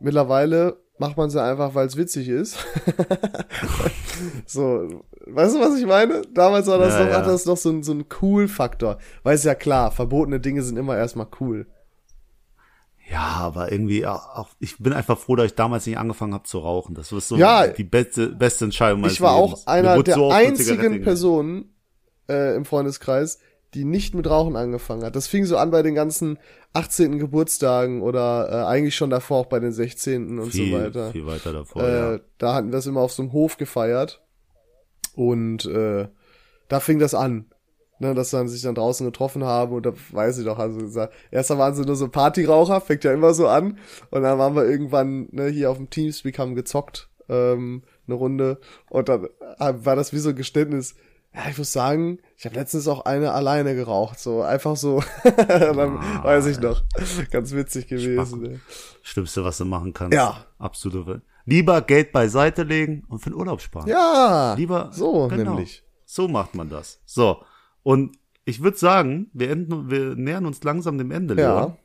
Mittlerweile 0.00 0.76
macht 0.98 1.16
man 1.16 1.28
es 1.28 1.34
ja 1.34 1.48
einfach, 1.50 1.74
weil 1.74 1.86
es 1.86 1.96
witzig 1.96 2.28
ist. 2.28 2.56
so, 4.46 5.04
weißt 5.26 5.56
du, 5.56 5.60
was 5.60 5.78
ich 5.78 5.86
meine? 5.86 6.22
Damals 6.32 6.66
war 6.66 6.78
das 6.78 6.94
Ja, 6.94 7.00
noch, 7.04 7.10
ja. 7.10 7.16
hat 7.18 7.26
das 7.26 7.46
noch 7.46 7.56
so 7.56 7.70
ein, 7.70 7.82
so 7.82 7.92
ein 7.92 8.04
Cool-Faktor. 8.20 8.98
Weil 9.22 9.34
es 9.36 9.44
ja 9.44 9.54
klar, 9.54 9.90
verbotene 9.90 10.40
Dinge 10.40 10.62
sind 10.62 10.76
immer 10.76 10.96
erstmal 10.96 11.26
cool. 11.40 11.66
Ja, 13.10 13.20
aber 13.20 13.70
irgendwie 13.70 14.06
auch, 14.06 14.48
ich 14.60 14.78
bin 14.78 14.92
einfach 14.94 15.18
froh, 15.18 15.36
dass 15.36 15.46
ich 15.46 15.54
damals 15.54 15.86
nicht 15.86 15.98
angefangen 15.98 16.32
habe 16.32 16.44
zu 16.44 16.58
rauchen. 16.58 16.94
Das 16.94 17.12
war 17.12 17.20
so 17.20 17.36
Ja. 17.36 17.66
die 17.66 17.84
beste, 17.84 18.28
beste 18.28 18.64
Entscheidung 18.64 19.00
meines 19.02 19.14
Ich 19.14 19.20
war 19.20 19.38
Lebens. 19.40 19.62
auch 19.62 19.66
einer 19.66 20.02
der 20.02 20.14
so 20.14 20.30
einzigen 20.30 21.02
Personen 21.02 21.74
äh, 22.30 22.56
im 22.56 22.64
Freundeskreis, 22.64 23.38
die 23.74 23.84
nicht 23.84 24.14
mit 24.14 24.28
Rauchen 24.28 24.56
angefangen 24.56 25.04
hat. 25.04 25.16
Das 25.16 25.26
fing 25.26 25.44
so 25.44 25.56
an 25.56 25.70
bei 25.70 25.82
den 25.82 25.94
ganzen 25.94 26.38
18. 26.72 27.18
Geburtstagen 27.18 28.02
oder 28.02 28.48
äh, 28.50 28.64
eigentlich 28.66 28.94
schon 28.94 29.10
davor 29.10 29.38
auch 29.38 29.46
bei 29.46 29.60
den 29.60 29.72
16. 29.72 30.38
und 30.38 30.50
viel, 30.50 30.70
so 30.70 30.78
weiter. 30.78 31.10
Viel 31.12 31.26
weiter 31.26 31.52
davor, 31.52 31.82
Äh, 31.82 32.12
ja. 32.12 32.20
Da 32.38 32.54
hatten 32.54 32.68
wir 32.68 32.72
das 32.72 32.86
immer 32.86 33.00
auf 33.00 33.12
so 33.12 33.22
einem 33.22 33.32
Hof 33.32 33.56
gefeiert. 33.56 34.22
Und 35.14 35.66
äh, 35.66 36.08
da 36.68 36.80
fing 36.80 36.98
das 36.98 37.14
an. 37.14 37.46
Ne, 38.00 38.12
dass 38.12 38.30
dann 38.30 38.48
sich 38.48 38.60
dann 38.62 38.74
draußen 38.74 39.06
getroffen 39.06 39.44
haben 39.44 39.72
und 39.72 39.86
da 39.86 39.92
weiß 40.10 40.38
ich 40.38 40.44
doch, 40.44 40.58
also 40.58 40.80
gesagt, 40.80 41.14
erst 41.30 41.50
waren 41.50 41.76
sie 41.76 41.84
nur 41.84 41.94
so 41.94 42.08
Partyraucher, 42.08 42.80
fängt 42.80 43.04
ja 43.04 43.12
immer 43.12 43.34
so 43.34 43.46
an. 43.46 43.78
Und 44.10 44.22
dann 44.22 44.36
waren 44.36 44.56
wir 44.56 44.64
irgendwann 44.64 45.28
ne, 45.30 45.46
hier 45.46 45.70
auf 45.70 45.76
dem 45.76 45.90
Teamspeak, 45.90 46.40
haben 46.40 46.56
gezockt, 46.56 47.08
ähm, 47.28 47.84
eine 48.08 48.16
Runde. 48.16 48.58
Und 48.90 49.08
dann 49.08 49.26
äh, 49.60 49.74
war 49.76 49.94
das 49.94 50.12
wie 50.12 50.18
so 50.18 50.30
ein 50.30 50.36
Geständnis. 50.36 50.96
Ja, 51.34 51.48
ich 51.50 51.58
muss 51.58 51.72
sagen, 51.72 52.18
ich 52.36 52.44
habe 52.44 52.54
letztens 52.54 52.86
auch 52.86 53.04
eine 53.06 53.32
alleine 53.32 53.74
geraucht, 53.74 54.20
so 54.20 54.42
einfach 54.42 54.76
so. 54.76 55.02
dann 55.24 55.98
Ah, 55.98 56.22
weiß 56.24 56.46
ich 56.46 56.60
noch, 56.60 56.82
ganz 57.30 57.52
witzig 57.52 57.88
gewesen. 57.88 58.40
Ne? 58.42 58.60
Schlimmste, 59.02 59.44
was 59.44 59.58
du 59.58 59.64
machen 59.64 59.92
kannst. 59.92 60.14
Ja. 60.14 60.44
Absolute. 60.58 61.22
Lieber 61.44 61.82
Geld 61.82 62.12
beiseite 62.12 62.62
legen 62.62 63.02
und 63.08 63.18
für 63.18 63.30
den 63.30 63.36
Urlaub 63.36 63.60
sparen. 63.60 63.88
Ja, 63.88 64.54
Lieber. 64.56 64.90
so 64.92 65.28
genau. 65.28 65.50
nämlich. 65.54 65.82
So 66.06 66.28
macht 66.28 66.54
man 66.54 66.70
das. 66.70 67.00
So. 67.04 67.42
Und 67.82 68.16
ich 68.44 68.62
würde 68.62 68.78
sagen, 68.78 69.28
wir, 69.32 69.50
enden, 69.50 69.90
wir 69.90 70.14
nähern 70.14 70.46
uns 70.46 70.62
langsam 70.62 70.98
dem 70.98 71.10
Ende, 71.10 71.34
Ja. 71.34 71.58
Leon. 71.60 71.76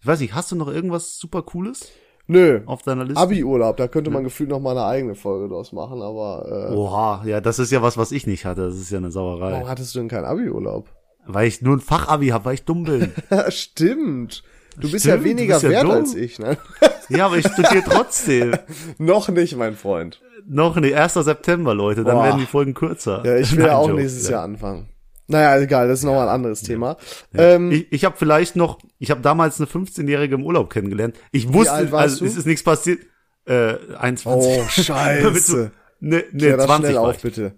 Ich 0.00 0.06
weiß 0.06 0.20
nicht, 0.20 0.34
hast 0.34 0.52
du 0.52 0.56
noch 0.56 0.68
irgendwas 0.68 1.18
super 1.18 1.42
Cooles 1.42 1.88
Nö, 2.28 2.60
auf 2.66 2.82
deiner 2.82 3.04
Liste? 3.04 3.20
Abi-Urlaub, 3.20 3.78
da 3.78 3.88
könnte 3.88 4.10
man 4.10 4.22
gefühlt 4.22 4.50
noch 4.50 4.60
mal 4.60 4.72
eine 4.72 4.84
eigene 4.84 5.14
Folge 5.14 5.48
draus 5.48 5.72
machen, 5.72 6.02
aber 6.02 6.68
äh, 6.70 6.74
Oha, 6.74 7.22
ja, 7.24 7.40
das 7.40 7.58
ist 7.58 7.72
ja 7.72 7.80
was, 7.82 7.96
was 7.96 8.12
ich 8.12 8.26
nicht 8.26 8.44
hatte. 8.44 8.66
Das 8.66 8.76
ist 8.76 8.90
ja 8.90 8.98
eine 8.98 9.10
Sauerei. 9.10 9.52
warum 9.52 9.68
hattest 9.68 9.94
du 9.94 9.98
denn 10.00 10.08
keinen 10.08 10.26
Abi-Urlaub? 10.26 10.88
Weil 11.26 11.48
ich 11.48 11.62
nur 11.62 11.76
ein 11.76 11.80
Fachabi 11.80 12.28
habe, 12.28 12.44
weil 12.46 12.54
ich 12.54 12.64
dumm 12.64 12.84
bin. 12.84 13.12
Stimmt. 13.48 14.42
Du 14.76 14.90
bist 14.90 15.04
Stimmt, 15.06 15.18
ja 15.18 15.24
weniger 15.24 15.54
bist 15.54 15.64
ja 15.64 15.70
wert 15.70 15.82
dumm. 15.84 15.90
als 15.92 16.14
ich, 16.14 16.38
ne? 16.38 16.56
ja, 17.08 17.26
aber 17.26 17.36
ich 17.38 17.46
studiere 17.48 17.82
trotzdem. 17.84 18.52
noch 18.98 19.28
nicht, 19.28 19.56
mein 19.56 19.74
Freund. 19.74 20.20
Noch 20.46 20.76
nicht. 20.76 20.94
1. 20.94 21.14
September, 21.14 21.74
Leute. 21.74 22.04
Dann 22.04 22.16
Boah. 22.16 22.24
werden 22.24 22.40
die 22.40 22.46
Folgen 22.46 22.74
kürzer. 22.74 23.22
Ja, 23.24 23.36
ich 23.36 23.50
will 23.52 23.60
Nein, 23.60 23.68
ja 23.68 23.76
auch 23.76 23.88
Joke. 23.88 24.00
nächstes 24.00 24.26
Ja. 24.28 24.36
Jahr 24.36 24.44
anfangen. 24.44 24.88
Naja, 25.28 25.60
egal, 25.62 25.88
das 25.88 26.00
ist 26.00 26.04
nochmal 26.04 26.28
ein 26.28 26.34
anderes 26.34 26.62
Thema. 26.62 26.96
Ähm, 27.34 27.70
Ich, 27.70 27.92
ich 27.92 28.04
habe 28.04 28.16
vielleicht 28.18 28.56
noch, 28.56 28.78
ich 28.98 29.10
habe 29.10 29.20
damals 29.20 29.60
eine 29.60 29.68
15-Jährige 29.68 30.34
im 30.34 30.44
Urlaub 30.44 30.70
kennengelernt. 30.70 31.16
Ich 31.32 31.52
wusste, 31.52 31.72
also 31.92 32.24
es 32.24 32.36
ist 32.36 32.46
nichts 32.46 32.62
passiert. 32.62 33.04
Äh, 33.44 33.76
21. 33.98 34.26
oh, 34.26 34.64
scheiße. 34.68 35.70
Ne, 36.00 36.22
Klär 36.22 36.52
ne, 36.52 36.56
das 36.56 36.66
20 36.66 36.90
schnell 36.90 36.98
auf, 36.98 37.20
bitte. 37.20 37.54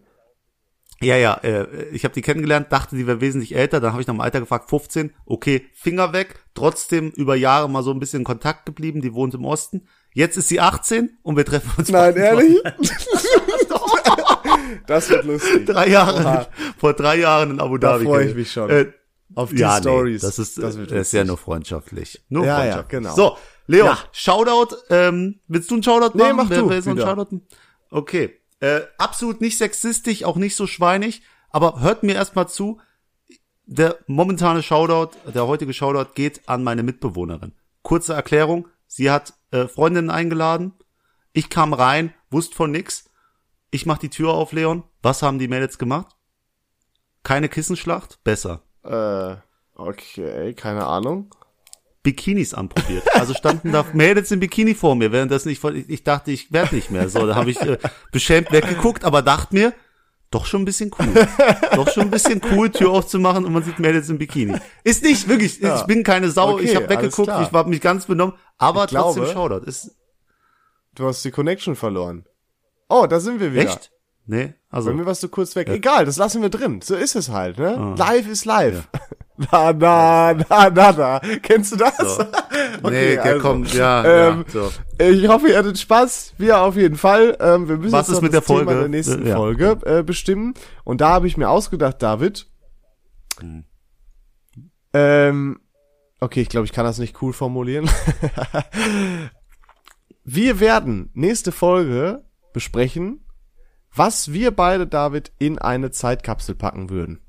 Ja, 1.03 1.17
ja, 1.17 1.35
äh, 1.43 1.67
ich 1.93 2.05
habe 2.05 2.13
die 2.13 2.21
kennengelernt, 2.21 2.67
dachte, 2.71 2.95
die 2.95 3.07
wäre 3.07 3.23
wesentlich 3.23 3.55
älter, 3.55 3.81
dann 3.81 3.93
habe 3.93 4.03
ich 4.03 4.07
nach 4.07 4.15
dem 4.15 4.21
Alter 4.21 4.41
gefragt, 4.41 4.69
15, 4.69 5.15
okay, 5.25 5.65
Finger 5.73 6.13
weg, 6.13 6.45
trotzdem 6.55 7.11
über 7.13 7.37
Jahre 7.37 7.71
mal 7.71 7.83
so 7.83 7.91
ein 7.91 8.01
bisschen 8.01 8.21
in 8.21 8.25
Kontakt 8.25 8.67
geblieben, 8.67 9.01
die 9.01 9.15
wohnt 9.15 9.33
im 9.33 9.47
Osten. 9.47 9.89
Jetzt 10.13 10.37
ist 10.37 10.49
sie 10.49 10.61
18 10.61 11.19
und 11.23 11.37
wir 11.37 11.47
treffen 11.47 11.71
uns 11.79 11.89
Nein, 11.89 12.17
ehrlich? 12.17 12.59
das 14.87 15.11
wird 15.11 15.25
lustig. 15.25 15.67
drei 15.67 15.89
Jahre, 15.89 16.21
Oha. 16.21 16.47
vor 16.79 16.93
drei 16.95 17.17
Jahren 17.19 17.51
in 17.53 17.61
Abu 17.61 17.79
Da 17.79 17.93
Dhabi. 17.93 18.05
freu 18.05 18.21
ich 18.21 18.29
gewesen. 18.29 18.39
mich 18.39 18.53
schon. 18.53 18.71
Äh, 18.71 18.93
Auf 19.35 19.51
die 19.51 19.57
ja, 19.59 19.79
Stories. 19.79 20.23
Nee, 20.23 20.29
das 20.29 20.39
ist, 20.39 20.59
Das 20.59 20.65
das, 20.65 20.77
wird 20.79 20.93
ist 20.93 21.13
ja 21.13 21.25
nur 21.25 21.39
freundschaftlich. 21.39 22.23
Nur 22.29 22.45
Ja, 22.45 22.65
ja, 22.65 22.73
freundschaftlich. 22.83 23.01
genau. 23.03 23.15
So, 23.15 23.37
Leon, 23.67 23.87
Ja. 23.87 23.99
Shoutout, 24.13 24.77
ähm, 24.91 25.41
willst 25.47 25.71
du 25.71 25.75
einen 25.77 25.83
Shoutout 25.83 26.17
Nee, 26.19 26.25
machen? 26.25 26.37
mach 26.37 26.51
Wer- 26.51 26.59
du 26.63 26.69
wer 26.71 26.85
wieder. 26.85 27.07
Shoutout? 27.07 27.41
Okay, 27.91 28.37
äh, 28.61 28.81
absolut 28.99 29.41
nicht 29.41 29.57
sexistisch, 29.59 30.25
auch 30.25 30.37
nicht 30.37 30.57
so 30.57 30.67
schweinig, 30.67 31.23
aber 31.51 31.81
hört 31.81 32.03
mir 32.03 32.15
erstmal 32.15 32.49
zu, 32.49 32.81
der 33.67 33.99
momentane 34.09 34.63
Shoutout, 34.63 35.17
der 35.33 35.47
heutige 35.47 35.73
Shoutout 35.73 36.13
geht 36.15 36.49
an 36.49 36.65
meine 36.65 36.83
Mitbewohnerin. 36.83 37.53
Kurze 37.83 38.15
Erklärung, 38.15 38.67
sie 38.89 39.11
hat 39.11 39.35
äh, 39.53 39.67
Freundinnen 39.69 40.11
eingeladen, 40.11 40.73
ich 41.33 41.49
kam 41.51 41.73
rein, 41.73 42.13
wusste 42.31 42.57
von 42.57 42.73
nix, 42.73 43.05
ich 43.71 43.87
mach 43.87 43.99
die 43.99 44.11
Tür 44.11 44.31
auf, 44.31 44.53
Leon, 44.53 44.83
was 45.03 45.23
haben 45.23 45.39
die 45.39 45.49
Mädels 45.49 45.79
gemacht? 45.79 46.17
Keine 47.23 47.49
Kissenschlacht? 47.49 48.19
Besser. 48.25 48.63
Äh, 48.85 49.37
okay, 49.77 50.55
keine 50.55 50.87
Ahnung. 50.87 51.31
Bikinis 52.03 52.55
anprobiert. 52.55 53.15
Also 53.15 53.35
standen 53.35 53.73
da 53.73 53.85
Mädels 53.93 54.31
im 54.31 54.41
Bikini 54.41 54.75
vor 54.75 54.95
mir, 54.97 55.13
während 55.13 55.31
das 55.31 55.45
nicht, 55.45 55.63
ich, 55.63 55.89
ich 55.91 56.03
dachte, 56.03 56.31
ich 56.31 56.51
werde 56.51 56.75
nicht 56.75 56.91
mehr. 56.91 57.09
So, 57.11 57.27
da 57.27 57.35
habe 57.35 57.51
ich 57.51 57.61
äh, 57.61 57.77
beschämt 58.11 58.51
weggeguckt, 58.53 59.05
aber 59.05 59.21
dachte 59.21 59.55
mir, 59.55 59.75
doch 60.31 60.47
schon 60.47 60.63
ein 60.63 60.65
bisschen 60.65 60.91
cool. 60.99 61.29
Doch 61.75 61.89
schon 61.91 62.05
ein 62.05 62.11
bisschen 62.11 62.41
cool, 62.53 62.71
Tür 62.71 62.91
aufzumachen 62.93 63.45
und 63.45 63.53
man 63.53 63.63
sieht 63.65 63.79
Mädels 63.81 64.09
im 64.09 64.17
Bikini. 64.17 64.57
Ist 64.83 65.03
nicht, 65.03 65.29
wirklich, 65.29 65.63
ich 65.63 65.83
bin 65.83 66.03
keine 66.03 66.31
Sau, 66.31 66.55
Okay, 66.55 66.65
ich 66.65 66.77
habe 66.77 66.89
weggeguckt, 66.89 67.31
ich 67.43 67.53
war 67.53 67.67
mich 67.67 67.81
ganz 67.83 68.07
benommen, 68.07 68.35
aber 68.57 68.85
Ich 68.85 68.91
glaube- 68.91 69.19
trotzdem 69.19 69.35
Shoutout. 69.35 69.67
Ist 69.67 69.95
Du 70.95 71.07
hast 71.07 71.25
die 71.25 71.31
Connection 71.31 71.77
verloren. 71.77 72.25
Oh, 72.91 73.07
da 73.07 73.21
sind 73.21 73.41
wir 73.41 73.53
wieder. 73.53 73.63
echt? 73.63 73.93
Nee, 74.27 74.55
also. 74.69 74.91
Bei 74.91 74.97
mir 74.97 75.07
warst 75.07 75.23
du 75.23 75.29
kurz 75.29 75.57
weg. 75.57 75.69
Egal, 75.69 76.05
das 76.05 76.17
lassen 76.17 76.43
wir 76.43 76.51
drin. 76.51 76.81
So 76.83 76.95
ist 76.95 77.17
es 77.17 77.31
halt, 77.31 77.59
ne? 77.59 77.95
Live 77.97 78.29
ist 78.29 78.45
live. 78.45 78.89
Na, 79.51 79.73
na, 79.73 80.35
na, 80.35 80.69
na, 80.69 80.93
na. 80.93 81.21
Kennst 81.43 81.73
du 81.73 81.77
das? 81.77 81.97
So. 81.97 82.25
Okay, 82.83 82.91
nee, 82.91 83.15
der 83.15 83.25
also, 83.25 83.41
kommt, 83.41 83.73
ja, 83.75 84.05
ähm, 84.05 84.45
ja 84.47 84.53
so. 84.53 84.71
Ich 85.03 85.29
hoffe, 85.29 85.49
ihr 85.49 85.59
hattet 85.59 85.79
Spaß. 85.79 86.35
Wir 86.37 86.61
auf 86.61 86.77
jeden 86.77 86.97
Fall. 86.97 87.37
Ähm, 87.41 87.69
wir 87.69 87.79
müssen 87.79 87.93
Was 87.93 88.09
jetzt 88.09 88.17
ist 88.17 88.23
mit 88.23 88.35
das 88.35 88.45
der 88.45 88.57
Thema 88.57 88.71
Folge? 88.71 88.81
der 88.81 88.89
nächsten 88.89 89.27
ja. 89.27 89.37
Folge 89.37 89.79
äh, 89.85 90.03
bestimmen. 90.03 90.55
Und 90.85 91.01
da 91.01 91.09
habe 91.11 91.27
ich 91.27 91.39
mir 91.39 91.49
ausgedacht, 91.49 92.03
David. 92.03 92.47
Hm. 93.41 93.65
Ähm, 94.93 95.61
okay, 96.21 96.43
ich 96.43 96.49
glaube, 96.49 96.67
ich 96.67 96.73
kann 96.73 96.85
das 96.85 96.99
nicht 96.99 97.23
cool 97.23 97.33
formulieren. 97.33 97.89
wir 100.25 100.61
werden 100.61 101.11
nächste 101.15 101.51
Folge 101.51 102.25
besprechen, 102.53 103.25
was 103.95 104.33
wir 104.33 104.51
beide, 104.51 104.87
David, 104.87 105.33
in 105.39 105.59
eine 105.59 105.91
Zeitkapsel 105.91 106.55
packen 106.55 106.91
würden. 106.91 107.21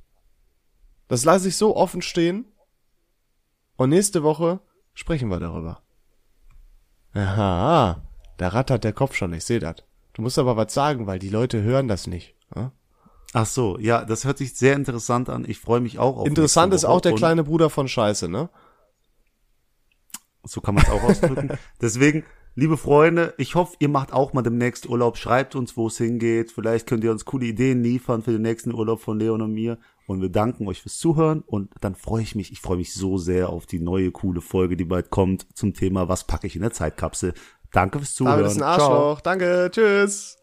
Das 1.07 1.25
lasse 1.25 1.47
ich 1.47 1.57
so 1.57 1.75
offen 1.75 2.01
stehen. 2.01 2.45
Und 3.75 3.89
nächste 3.89 4.23
Woche 4.23 4.59
sprechen 4.93 5.29
wir 5.29 5.39
darüber. 5.39 5.81
Aha, 7.13 8.01
da 8.37 8.47
rattert 8.47 8.83
der 8.83 8.93
Kopf 8.93 9.15
schon, 9.15 9.33
ich 9.33 9.43
sehe 9.43 9.59
das. 9.59 9.77
Du 10.13 10.21
musst 10.21 10.39
aber 10.39 10.55
was 10.57 10.73
sagen, 10.73 11.07
weil 11.07 11.19
die 11.19 11.29
Leute 11.29 11.61
hören 11.61 11.87
das 11.87 12.07
nicht. 12.07 12.35
Ja? 12.55 12.71
Ach 13.33 13.45
so, 13.45 13.77
ja, 13.79 14.03
das 14.03 14.25
hört 14.25 14.37
sich 14.37 14.53
sehr 14.53 14.75
interessant 14.75 15.29
an. 15.29 15.45
Ich 15.47 15.59
freue 15.59 15.79
mich 15.79 15.99
auch 15.99 16.17
auf 16.17 16.27
Interessant 16.27 16.73
ist 16.73 16.85
auch 16.85 17.01
der 17.01 17.15
kleine 17.15 17.43
Bruder 17.43 17.69
von 17.69 17.87
Scheiße, 17.87 18.27
ne? 18.27 18.49
So 20.43 20.59
kann 20.59 20.75
man 20.75 20.83
es 20.83 20.89
auch 20.89 21.03
ausdrücken. 21.03 21.57
Deswegen, 21.81 22.25
liebe 22.55 22.77
Freunde, 22.77 23.33
ich 23.37 23.55
hoffe, 23.55 23.75
ihr 23.79 23.89
macht 23.89 24.13
auch 24.13 24.33
mal 24.33 24.41
demnächst 24.41 24.87
Urlaub. 24.89 25.17
Schreibt 25.17 25.55
uns, 25.55 25.77
wo 25.77 25.87
es 25.87 25.97
hingeht. 25.97 26.51
Vielleicht 26.51 26.87
könnt 26.87 27.03
ihr 27.03 27.11
uns 27.11 27.25
coole 27.25 27.45
Ideen 27.45 27.83
liefern 27.83 28.21
für 28.23 28.31
den 28.31 28.41
nächsten 28.41 28.73
Urlaub 28.73 29.01
von 29.01 29.19
Leon 29.19 29.41
und 29.41 29.53
mir. 29.53 29.77
Und 30.07 30.21
wir 30.21 30.29
danken 30.29 30.67
euch 30.67 30.81
fürs 30.81 30.97
Zuhören. 30.97 31.43
Und 31.45 31.71
dann 31.79 31.95
freue 31.95 32.23
ich 32.23 32.35
mich, 32.35 32.51
ich 32.51 32.59
freue 32.59 32.77
mich 32.77 32.93
so 32.93 33.17
sehr 33.17 33.49
auf 33.49 33.65
die 33.65 33.79
neue 33.79 34.11
coole 34.11 34.41
Folge, 34.41 34.75
die 34.75 34.85
bald 34.85 35.09
kommt 35.09 35.47
zum 35.55 35.73
Thema, 35.73 36.09
was 36.09 36.25
packe 36.25 36.47
ich 36.47 36.55
in 36.55 36.61
der 36.61 36.71
Zeitkapsel. 36.71 37.33
Danke 37.71 37.99
fürs 37.99 38.13
Zuhören. 38.13 38.39
David 38.39 38.51
ist 38.51 38.57
ein 38.57 38.63
Arschloch. 38.63 39.21
Danke, 39.21 39.69
tschüss. 39.71 40.40